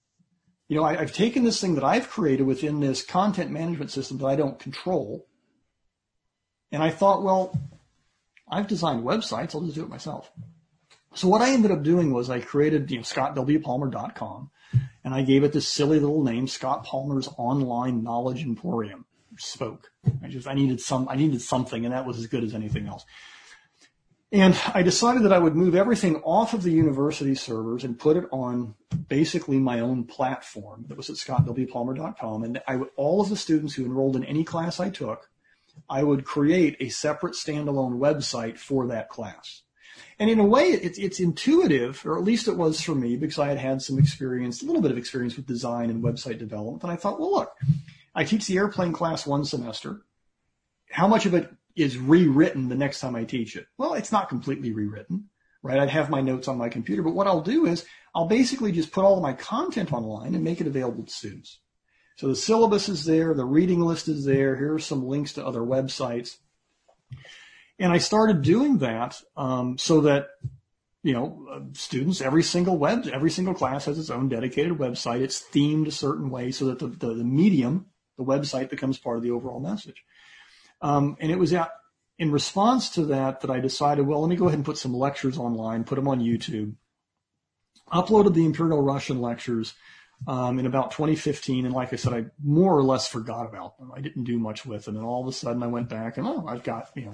[0.68, 4.18] You know, I, I've taken this thing that I've created within this content management system
[4.20, 5.28] that I don't control.
[6.72, 7.58] And I thought, well,
[8.50, 9.54] I've designed websites.
[9.54, 10.32] I'll just do it myself.
[11.16, 14.50] So what I ended up doing was I created, you know, scottwpalmer.com
[15.04, 19.06] and I gave it this silly little name, Scott Palmer's Online Knowledge Emporium.
[19.38, 19.92] Spoke.
[20.24, 22.88] I just I needed some I needed something, and that was as good as anything
[22.88, 23.06] else.
[24.34, 28.18] And I decided that I would move everything off of the university servers and put
[28.18, 28.74] it on
[29.08, 32.44] basically my own platform that was at scottwpalmer.com.
[32.44, 35.30] And I would, all of the students who enrolled in any class I took,
[35.88, 39.62] I would create a separate standalone website for that class.
[40.18, 43.38] And in a way, it's, it's intuitive, or at least it was for me, because
[43.38, 46.82] I had had some experience, a little bit of experience with design and website development.
[46.82, 47.52] And I thought, well, look,
[48.16, 50.02] I teach the airplane class one semester.
[50.90, 53.68] How much of it is rewritten the next time I teach it?
[53.78, 55.30] Well, it's not completely rewritten,
[55.64, 55.80] right?
[55.80, 58.92] I'd have my notes on my computer, but what I'll do is I'll basically just
[58.92, 61.60] put all of my content online and make it available to students.
[62.18, 65.46] So the syllabus is there, the reading list is there, here are some links to
[65.46, 66.38] other websites.
[67.80, 70.28] And I started doing that um, so that
[71.04, 75.20] you know, students, every single web, every single class has its own dedicated website.
[75.20, 77.88] It's themed a certain way so that the, the, the medium,
[78.18, 80.04] the website becomes part of the overall message.
[80.82, 81.72] Um, and it was at,
[82.20, 84.94] in response to that that I decided, well, let me go ahead and put some
[84.94, 86.76] lectures online, put them on YouTube,
[87.92, 89.74] uploaded the Imperial Russian lectures
[90.28, 91.66] um, in about 2015.
[91.66, 93.92] And like I said, I more or less forgot about them.
[93.96, 94.98] I didn't do much with them.
[94.98, 97.14] And all of a sudden I went back and, oh, I've got, you know,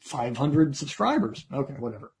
[0.00, 1.46] 500 subscribers.
[1.52, 2.12] Okay, whatever.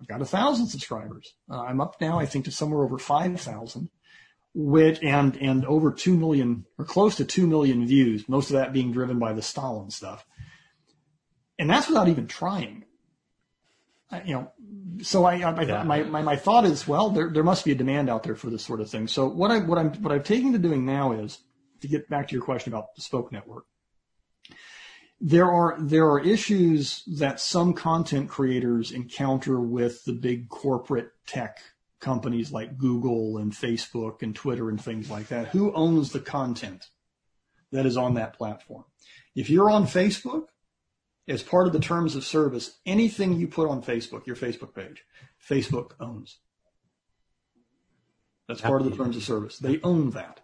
[0.00, 1.34] I've got a thousand subscribers.
[1.50, 3.90] Uh, I'm up now, I think, to somewhere over 5,000
[4.54, 8.28] which and and over two million or close to two million views.
[8.28, 10.24] Most of that being driven by the Stalin stuff,
[11.58, 12.84] and that's without even trying.
[14.10, 14.52] I, you know,
[15.02, 15.82] so I, I yeah.
[15.84, 18.50] my, my my thought is, well, there there must be a demand out there for
[18.50, 19.06] this sort of thing.
[19.06, 21.38] So what I what I'm what I've taken to doing now is
[21.80, 23.66] to get back to your question about the Spoke Network.
[25.20, 31.60] There are there are issues that some content creators encounter with the big corporate tech
[32.00, 35.48] companies like Google and Facebook and Twitter and things like that.
[35.48, 36.86] Who owns the content
[37.72, 38.84] that is on that platform?
[39.34, 40.46] If you're on Facebook,
[41.28, 45.04] as part of the terms of service, anything you put on Facebook, your Facebook page,
[45.48, 46.38] Facebook owns.
[48.48, 49.58] That's part of the terms of service.
[49.58, 50.40] They own that.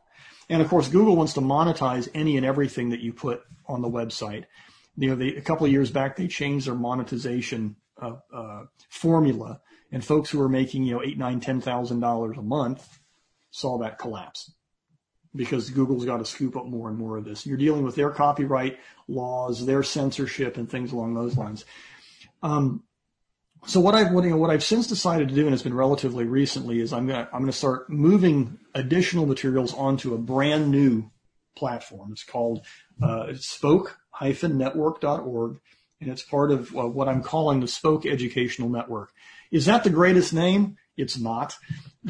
[0.49, 3.91] And of course, Google wants to monetize any and everything that you put on the
[3.91, 4.45] website.
[4.97, 9.61] You know, they, a couple of years back, they changed their monetization uh, uh, formula
[9.97, 13.01] and folks who are making, you know, eight, nine, ten thousand dollars a month
[13.51, 14.53] saw that collapse
[15.35, 17.47] because Google's got to scoop up more and more of this.
[17.47, 18.79] You're dealing with their copyright
[19.09, 21.65] laws, their censorship, and things along those lines.
[22.43, 22.83] Um,
[23.65, 25.73] so what I've what, you know, what I've since decided to do, and it's been
[25.73, 31.11] relatively recently, is I'm gonna I'm gonna start moving additional materials onto a brand new
[31.57, 32.13] platform.
[32.13, 32.67] It's called
[33.03, 35.61] uh, spoke-network.org,
[36.03, 39.15] and it's part of uh, what I'm calling the Spoke Educational Network.
[39.51, 40.77] Is that the greatest name?
[40.97, 41.55] It's not,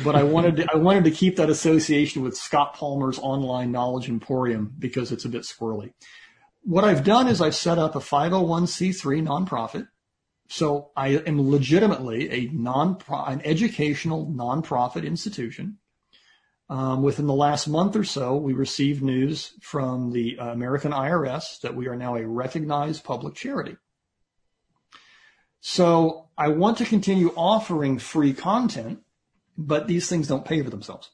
[0.04, 4.08] but I wanted to, I wanted to keep that association with Scott Palmer's online knowledge
[4.08, 5.92] emporium because it's a bit squirrely.
[6.62, 9.88] What I've done is I've set up a 501c3 nonprofit.
[10.48, 15.78] So I am legitimately a non an educational nonprofit institution.
[16.68, 21.60] Um, within the last month or so, we received news from the uh, American IRS
[21.60, 23.76] that we are now a recognized public charity.
[25.60, 29.00] So I want to continue offering free content,
[29.56, 31.10] but these things don't pay for themselves,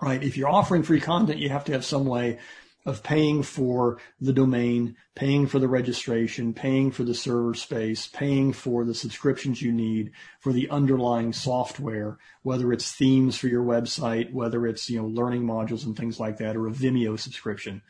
[0.00, 0.22] right?
[0.22, 2.38] If you're offering free content, you have to have some way
[2.86, 8.52] of paying for the domain, paying for the registration, paying for the server space, paying
[8.52, 14.32] for the subscriptions you need for the underlying software, whether it's themes for your website,
[14.32, 17.82] whether it's you know learning modules and things like that, or a Vimeo subscription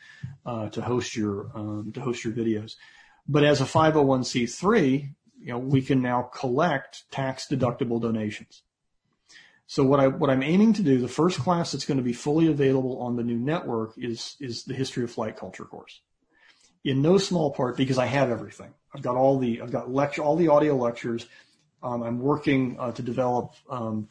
[0.45, 2.75] uh, to host your um, to host your videos.
[3.27, 8.63] But as a 501c3, you know, we can now collect tax deductible donations.
[9.67, 12.13] So what I what I'm aiming to do, the first class that's going to be
[12.13, 16.01] fully available on the new network is is the history of flight culture course.
[16.83, 18.73] In no small part because I have everything.
[18.93, 21.25] I've got all the I've got lecture all the audio lectures.
[21.81, 24.09] Um, I'm working uh, to develop um,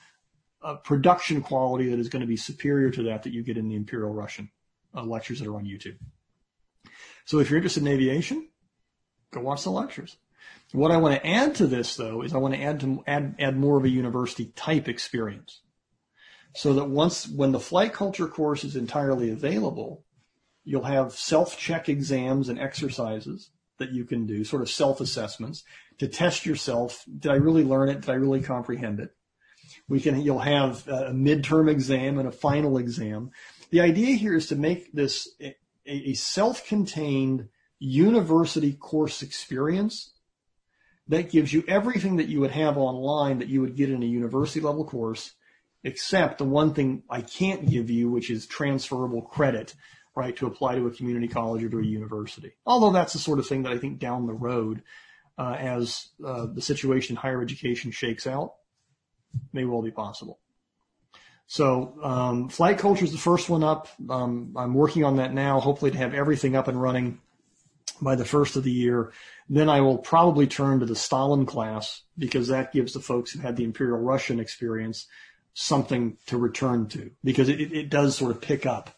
[0.63, 3.69] a production quality that is going to be superior to that that you get in
[3.69, 4.51] the Imperial Russian
[4.95, 5.99] uh, lectures that are on YouTube.
[7.27, 8.49] So if you're interested in aviation,
[9.31, 10.17] go watch the lectures.
[10.73, 13.35] What I want to add to this though is I want to add to add,
[13.39, 15.63] add more of a university type experience.
[16.55, 20.05] So that once when the flight culture course is entirely available,
[20.65, 25.65] you'll have self-check exams and exercises that you can do, sort of self-assessments
[25.99, 27.05] to test yourself.
[27.19, 28.03] Did I really learn it?
[28.03, 29.11] Did I really comprehend it?
[29.89, 33.31] We can, you'll have a midterm exam and a final exam.
[33.71, 35.55] The idea here is to make this a,
[35.87, 37.49] a self-contained
[37.79, 40.13] university course experience
[41.11, 44.07] that gives you everything that you would have online that you would get in a
[44.07, 45.33] university level course,
[45.83, 49.75] except the one thing I can't give you, which is transferable credit,
[50.15, 52.53] right, to apply to a community college or to a university.
[52.65, 54.83] Although that's the sort of thing that I think down the road,
[55.37, 58.55] uh, as uh, the situation in higher education shakes out,
[59.53, 60.39] may well be possible.
[61.49, 63.89] So um, flight culture is the first one up.
[64.09, 67.19] Um, I'm working on that now, hopefully to have everything up and running
[68.01, 69.13] by the first of the year.
[69.49, 73.41] Then I will probably turn to the Stalin class because that gives the folks who
[73.41, 75.07] had the Imperial Russian experience
[75.55, 78.91] something to return to because it, it does sort of pick up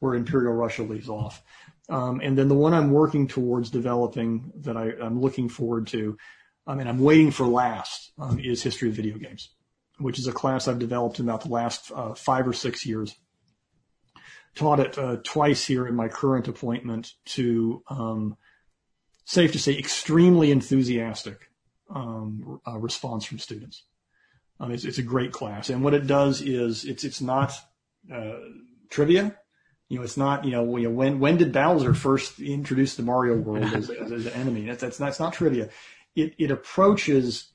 [0.00, 1.42] where Imperial Russia leaves off.
[1.88, 6.16] Um, and then the one I'm working towards developing that I, am looking forward to,
[6.66, 9.50] I mean, I'm waiting for last, um, is History of Video Games,
[9.98, 13.14] which is a class I've developed in about the last uh, five or six years
[14.54, 18.36] taught it uh, twice here in my current appointment to, um,
[19.24, 21.50] safe to say, extremely enthusiastic
[21.88, 23.84] um, uh, response from students.
[24.58, 27.52] Um, it's, it's a great class, and what it does is it's it's not
[28.12, 28.36] uh,
[28.90, 29.36] trivia.
[29.88, 33.64] You know, it's not you know, when when did Bowser first introduce the Mario world
[33.64, 34.66] as, as, as an enemy?
[34.66, 35.70] That's that's that's not trivia.
[36.14, 37.52] It it approaches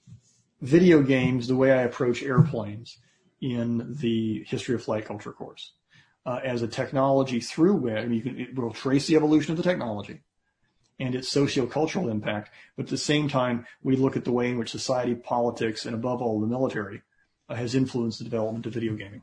[0.61, 2.97] video games the way I approach airplanes
[3.41, 5.73] in the history of flight culture course
[6.25, 9.51] uh, as a technology through which I mean, you can, it will trace the evolution
[9.51, 10.21] of the technology
[10.99, 12.51] and its sociocultural impact.
[12.75, 15.93] But at the same time, we look at the way in which society, politics, and
[15.95, 17.01] above all, the military
[17.49, 19.21] uh, has influenced the development of video gaming.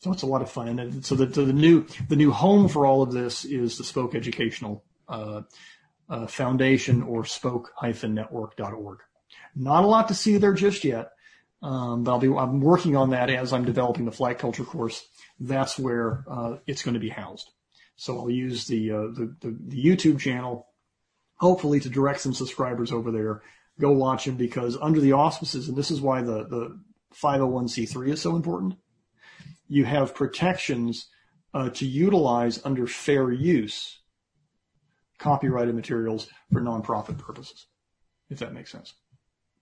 [0.00, 0.78] So it's a lot of fun.
[0.78, 4.14] And so the, the new the new home for all of this is the Spoke
[4.14, 5.42] Educational uh,
[6.08, 8.98] uh, Foundation or spoke-network.org.
[9.56, 11.10] Not a lot to see there just yet,
[11.62, 15.04] um, but I'll be I'm working on that as I'm developing the flight culture course.
[15.40, 17.50] That's where uh, it's going to be housed.
[17.98, 20.68] So I'll use the, uh, the, the, the YouTube channel,
[21.34, 23.42] hopefully to direct some subscribers over there.
[23.80, 26.80] Go watch them because under the auspices, and this is why the, the
[27.20, 28.76] 501c3 is so important.
[29.66, 31.08] You have protections
[31.52, 33.98] uh, to utilize under fair use
[35.18, 37.66] copyrighted materials for nonprofit purposes,
[38.30, 38.94] if that makes sense.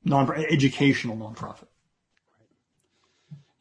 [0.04, 1.68] Non educational nonprofit.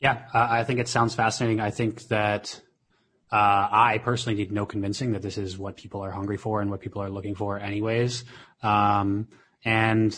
[0.02, 1.62] Yeah, uh, I think it sounds fascinating.
[1.62, 2.60] I think that
[3.36, 6.72] uh, I personally need no convincing that this is what people are hungry for and
[6.72, 8.24] what people are looking for, anyways.
[8.64, 9.28] Um,
[9.66, 10.18] and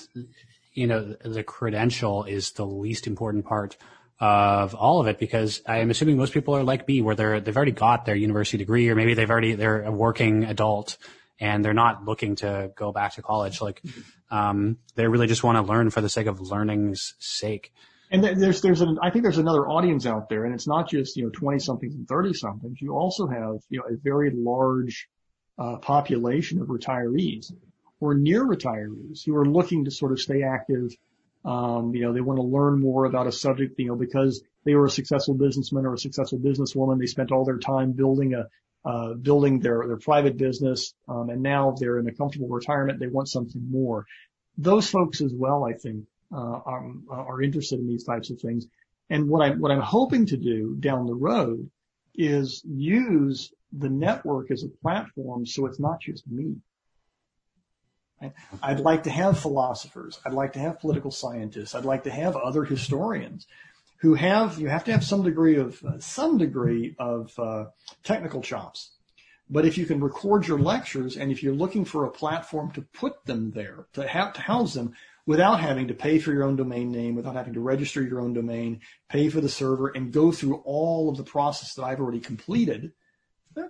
[0.76, 3.76] you know, the credential is the least important part
[4.20, 7.40] of all of it because I am assuming most people are like me, where they're
[7.40, 10.98] they've already got their university degree, or maybe they've already they're a working adult
[11.40, 13.62] and they're not looking to go back to college.
[13.62, 13.82] Like,
[14.30, 17.74] um, they really just want to learn for the sake of learning's sake.
[18.10, 21.18] And there's, there's an, I think there's another audience out there and it's not just,
[21.18, 22.82] you know, 20 somethings and 30 somethings.
[22.82, 25.10] You also have, you know, a very large,
[25.58, 27.52] uh, population of retirees
[28.00, 30.96] or near retirees who are looking to sort of stay active.
[31.44, 34.76] Um, you know, they want to learn more about a subject, you know, because they
[34.76, 37.00] were a successful businessman or a successful businesswoman.
[37.00, 38.48] They spent all their time building a,
[38.88, 40.94] uh, building their, their private business.
[41.08, 43.00] Um, and now they're in a comfortable retirement.
[43.00, 44.06] They want something more.
[44.58, 48.68] Those folks as well, I think, are, are interested in these types of things.
[49.10, 51.70] And what I'm hoping to do down the road
[52.16, 56.56] is use the network as a platform so it's not just me.
[58.64, 60.20] I'd like to have philosophers.
[60.26, 61.76] I'd like to have political scientists.
[61.76, 63.46] I'd like to have other historians
[63.98, 67.66] who have you have to have some degree of uh, some degree of uh,
[68.04, 68.92] technical chops.
[69.50, 72.82] But if you can record your lectures and if you're looking for a platform to
[72.82, 74.94] put them there, to have to house them,
[75.28, 78.34] without having to pay for your own domain name, without having to register your own
[78.34, 78.80] domain,
[79.10, 82.94] pay for the server, and go through all of the process that I've already completed,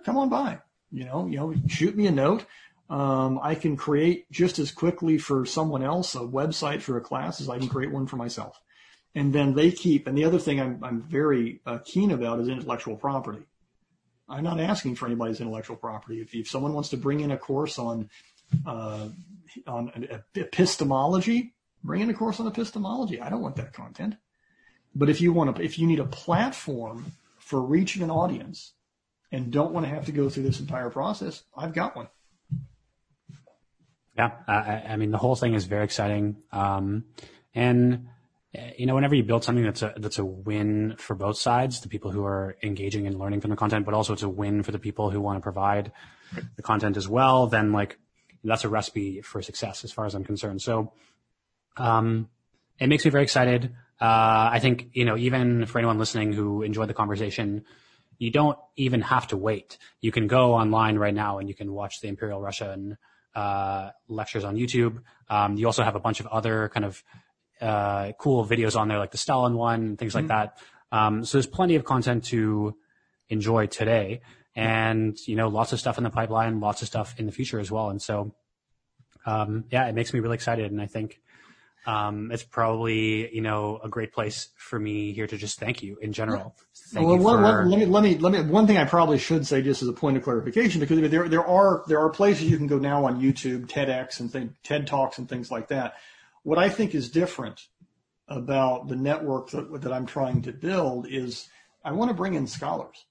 [0.04, 0.60] come on by.
[0.90, 2.46] You know, you know, shoot me a note.
[2.88, 7.40] Um, I can create just as quickly for someone else a website for a class
[7.40, 8.58] as I can create one for myself.
[9.14, 10.06] And then they keep.
[10.06, 13.42] And the other thing I'm, I'm very uh, keen about is intellectual property.
[14.28, 16.20] I'm not asking for anybody's intellectual property.
[16.20, 18.10] If, if someone wants to bring in a course on
[18.66, 19.08] uh,
[19.66, 23.20] on epistemology, bring in a course on epistemology.
[23.20, 24.16] I don't want that content.
[24.94, 28.72] But if you want to, if you need a platform for reaching an audience
[29.30, 32.08] and don't want to have to go through this entire process, I've got one.
[34.16, 37.04] Yeah, I, I mean the whole thing is very exciting, um,
[37.54, 38.08] and
[38.76, 41.88] you know whenever you build something that's a that's a win for both sides, the
[41.88, 44.72] people who are engaging and learning from the content, but also it's a win for
[44.72, 45.92] the people who want to provide
[46.56, 47.46] the content as well.
[47.46, 48.00] Then like
[48.44, 50.62] that's a recipe for success as far as I'm concerned.
[50.62, 50.92] So,
[51.76, 52.28] um,
[52.78, 53.74] it makes me very excited.
[54.00, 57.64] Uh, I think, you know, even for anyone listening who enjoyed the conversation,
[58.18, 59.78] you don't even have to wait.
[60.00, 62.96] You can go online right now and you can watch the Imperial Russian
[63.34, 65.02] uh, lectures on YouTube.
[65.28, 67.02] Um, you also have a bunch of other kind of
[67.60, 70.28] uh, cool videos on there, like the Stalin one, things mm-hmm.
[70.28, 70.58] like that.
[70.90, 72.76] Um, so there's plenty of content to
[73.28, 74.20] enjoy today
[74.58, 77.60] and you know lots of stuff in the pipeline, lots of stuff in the future
[77.60, 77.90] as well.
[77.90, 78.34] And so,
[79.24, 81.20] um, yeah, it makes me really excited, and I think
[81.86, 85.96] um, it's probably you know a great place for me here to just thank you
[86.02, 86.56] in general.
[86.92, 87.40] Thank well, you for...
[87.40, 88.40] one, let me let me let me.
[88.50, 91.46] One thing I probably should say just as a point of clarification, because there there
[91.46, 95.28] are there are places you can go now on YouTube, TEDx and TED talks and
[95.28, 95.94] things like that.
[96.42, 97.60] What I think is different
[98.26, 101.48] about the network that, that I'm trying to build is
[101.84, 103.04] I want to bring in scholars.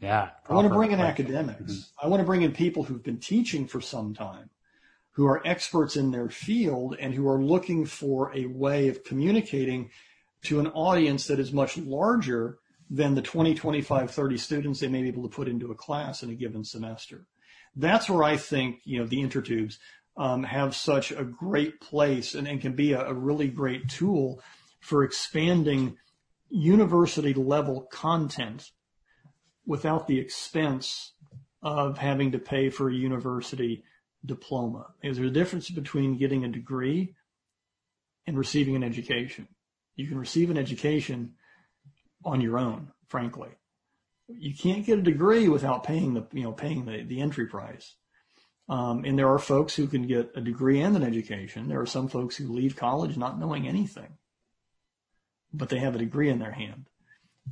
[0.00, 0.30] Yeah.
[0.48, 1.72] I want to bring in academics.
[1.72, 2.06] Mm-hmm.
[2.06, 4.50] I want to bring in people who've been teaching for some time,
[5.12, 9.90] who are experts in their field and who are looking for a way of communicating
[10.42, 12.58] to an audience that is much larger
[12.90, 16.22] than the 20, 25, 30 students they may be able to put into a class
[16.22, 17.26] in a given semester.
[17.74, 19.78] That's where I think, you know, the intertubes
[20.16, 24.40] um, have such a great place and, and can be a, a really great tool
[24.80, 25.96] for expanding
[26.50, 28.70] university level content
[29.68, 31.12] without the expense
[31.62, 33.84] of having to pay for a university
[34.24, 34.86] diploma.
[35.02, 37.14] Is there a difference between getting a degree
[38.26, 39.46] and receiving an education?
[39.94, 41.34] You can receive an education
[42.24, 43.50] on your own, frankly.
[44.28, 47.94] You can't get a degree without paying the, you know, paying the, the entry price.
[48.70, 51.68] Um, and there are folks who can get a degree and an education.
[51.68, 54.16] There are some folks who leave college not knowing anything,
[55.52, 56.86] but they have a degree in their hand.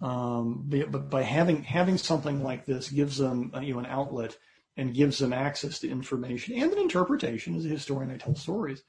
[0.02, 4.36] Um, but by having having something like this gives them uh, you know an outlet
[4.76, 7.56] and gives them access to information and an interpretation.
[7.56, 8.82] As a historian, I tell stories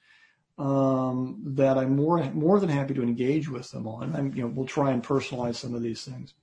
[0.57, 4.15] um, that I'm more more than happy to engage with them on.
[4.15, 6.33] I'm you know we'll try and personalize some of these things.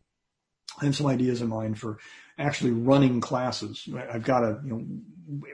[0.80, 1.98] I have some ideas in mind for
[2.38, 3.88] actually running classes.
[4.10, 4.70] I've got to, you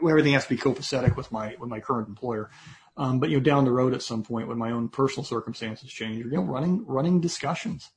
[0.00, 2.50] know, everything has to be copacetic with my with my current employer.
[2.96, 5.90] Um, but you know, down the road at some point when my own personal circumstances
[5.90, 7.90] change, you know, running running discussions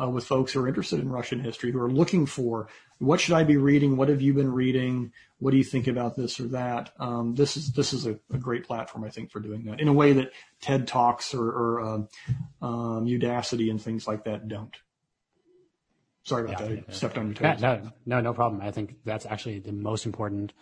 [0.00, 2.68] uh, with folks who are interested in Russian history, who are looking for
[2.98, 6.16] what should I be reading, what have you been reading, what do you think about
[6.16, 6.92] this or that.
[6.98, 9.88] Um, this is this is a, a, great platform, I think, for doing that in
[9.88, 12.08] a way that TED Talks or, or um,
[12.62, 14.74] um, Udacity and things like that don't.
[16.24, 16.84] Sorry about yeah, that.
[16.88, 17.42] I stepped on your toes.
[17.42, 18.60] Yeah, no, no, no problem.
[18.60, 20.52] I think that's actually the most important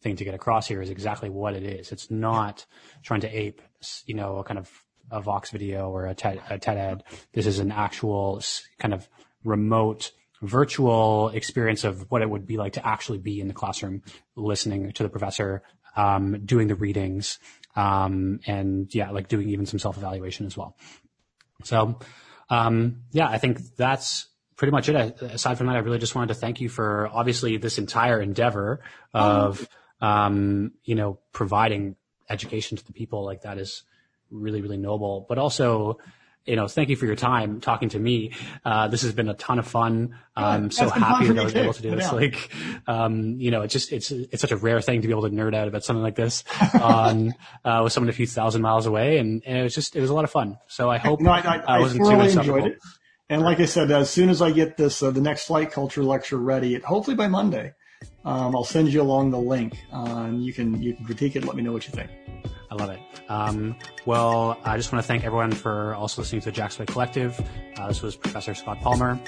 [0.00, 1.92] thing to get across here is exactly what it is.
[1.92, 2.66] It's not
[3.02, 3.62] trying to ape,
[4.04, 4.68] you know, a kind of
[5.10, 7.04] a Vox video or a TED, a TED Ed.
[7.32, 8.42] This is an actual
[8.78, 9.08] kind of
[9.44, 10.12] remote
[10.42, 14.02] virtual experience of what it would be like to actually be in the classroom,
[14.34, 15.62] listening to the professor,
[15.96, 17.38] um, doing the readings,
[17.76, 20.76] um, and yeah, like doing even some self evaluation as well.
[21.64, 21.98] So,
[22.50, 24.26] um, yeah, I think that's
[24.56, 25.22] pretty much it.
[25.22, 28.80] Aside from that, I really just wanted to thank you for obviously this entire endeavor
[29.14, 29.66] of,
[30.00, 31.96] um, you know, providing
[32.28, 33.24] education to the people.
[33.24, 33.84] Like that is
[34.32, 35.98] really, really noble, but also,
[36.44, 38.32] you know, thank you for your time talking to me.
[38.64, 40.16] Uh, this has been a ton of fun.
[40.34, 42.06] I'm so happy that I was able to do this.
[42.06, 42.10] Yeah.
[42.10, 42.50] Like,
[42.88, 45.34] um, you know, it's just, it's, it's such a rare thing to be able to
[45.34, 46.42] nerd out about something like this
[46.80, 47.32] on,
[47.64, 49.18] uh, with someone a few thousand miles away.
[49.18, 50.58] And, and, it was just, it was a lot of fun.
[50.66, 52.78] So I hope no, I, I, I wasn't too enjoyed it.
[53.28, 56.02] And like I said, as soon as I get this, uh, the next flight culture
[56.02, 57.72] lecture ready, hopefully by Monday,
[58.24, 61.44] um, I'll send you along the link, uh, and you can you can critique it.
[61.44, 62.10] Let me know what you think.
[62.72, 63.00] I love it.
[63.28, 63.76] Um,
[64.06, 67.38] well, I just want to thank everyone for also listening to the Jacksway Collective.
[67.76, 69.20] Uh, this was Professor Scott Palmer.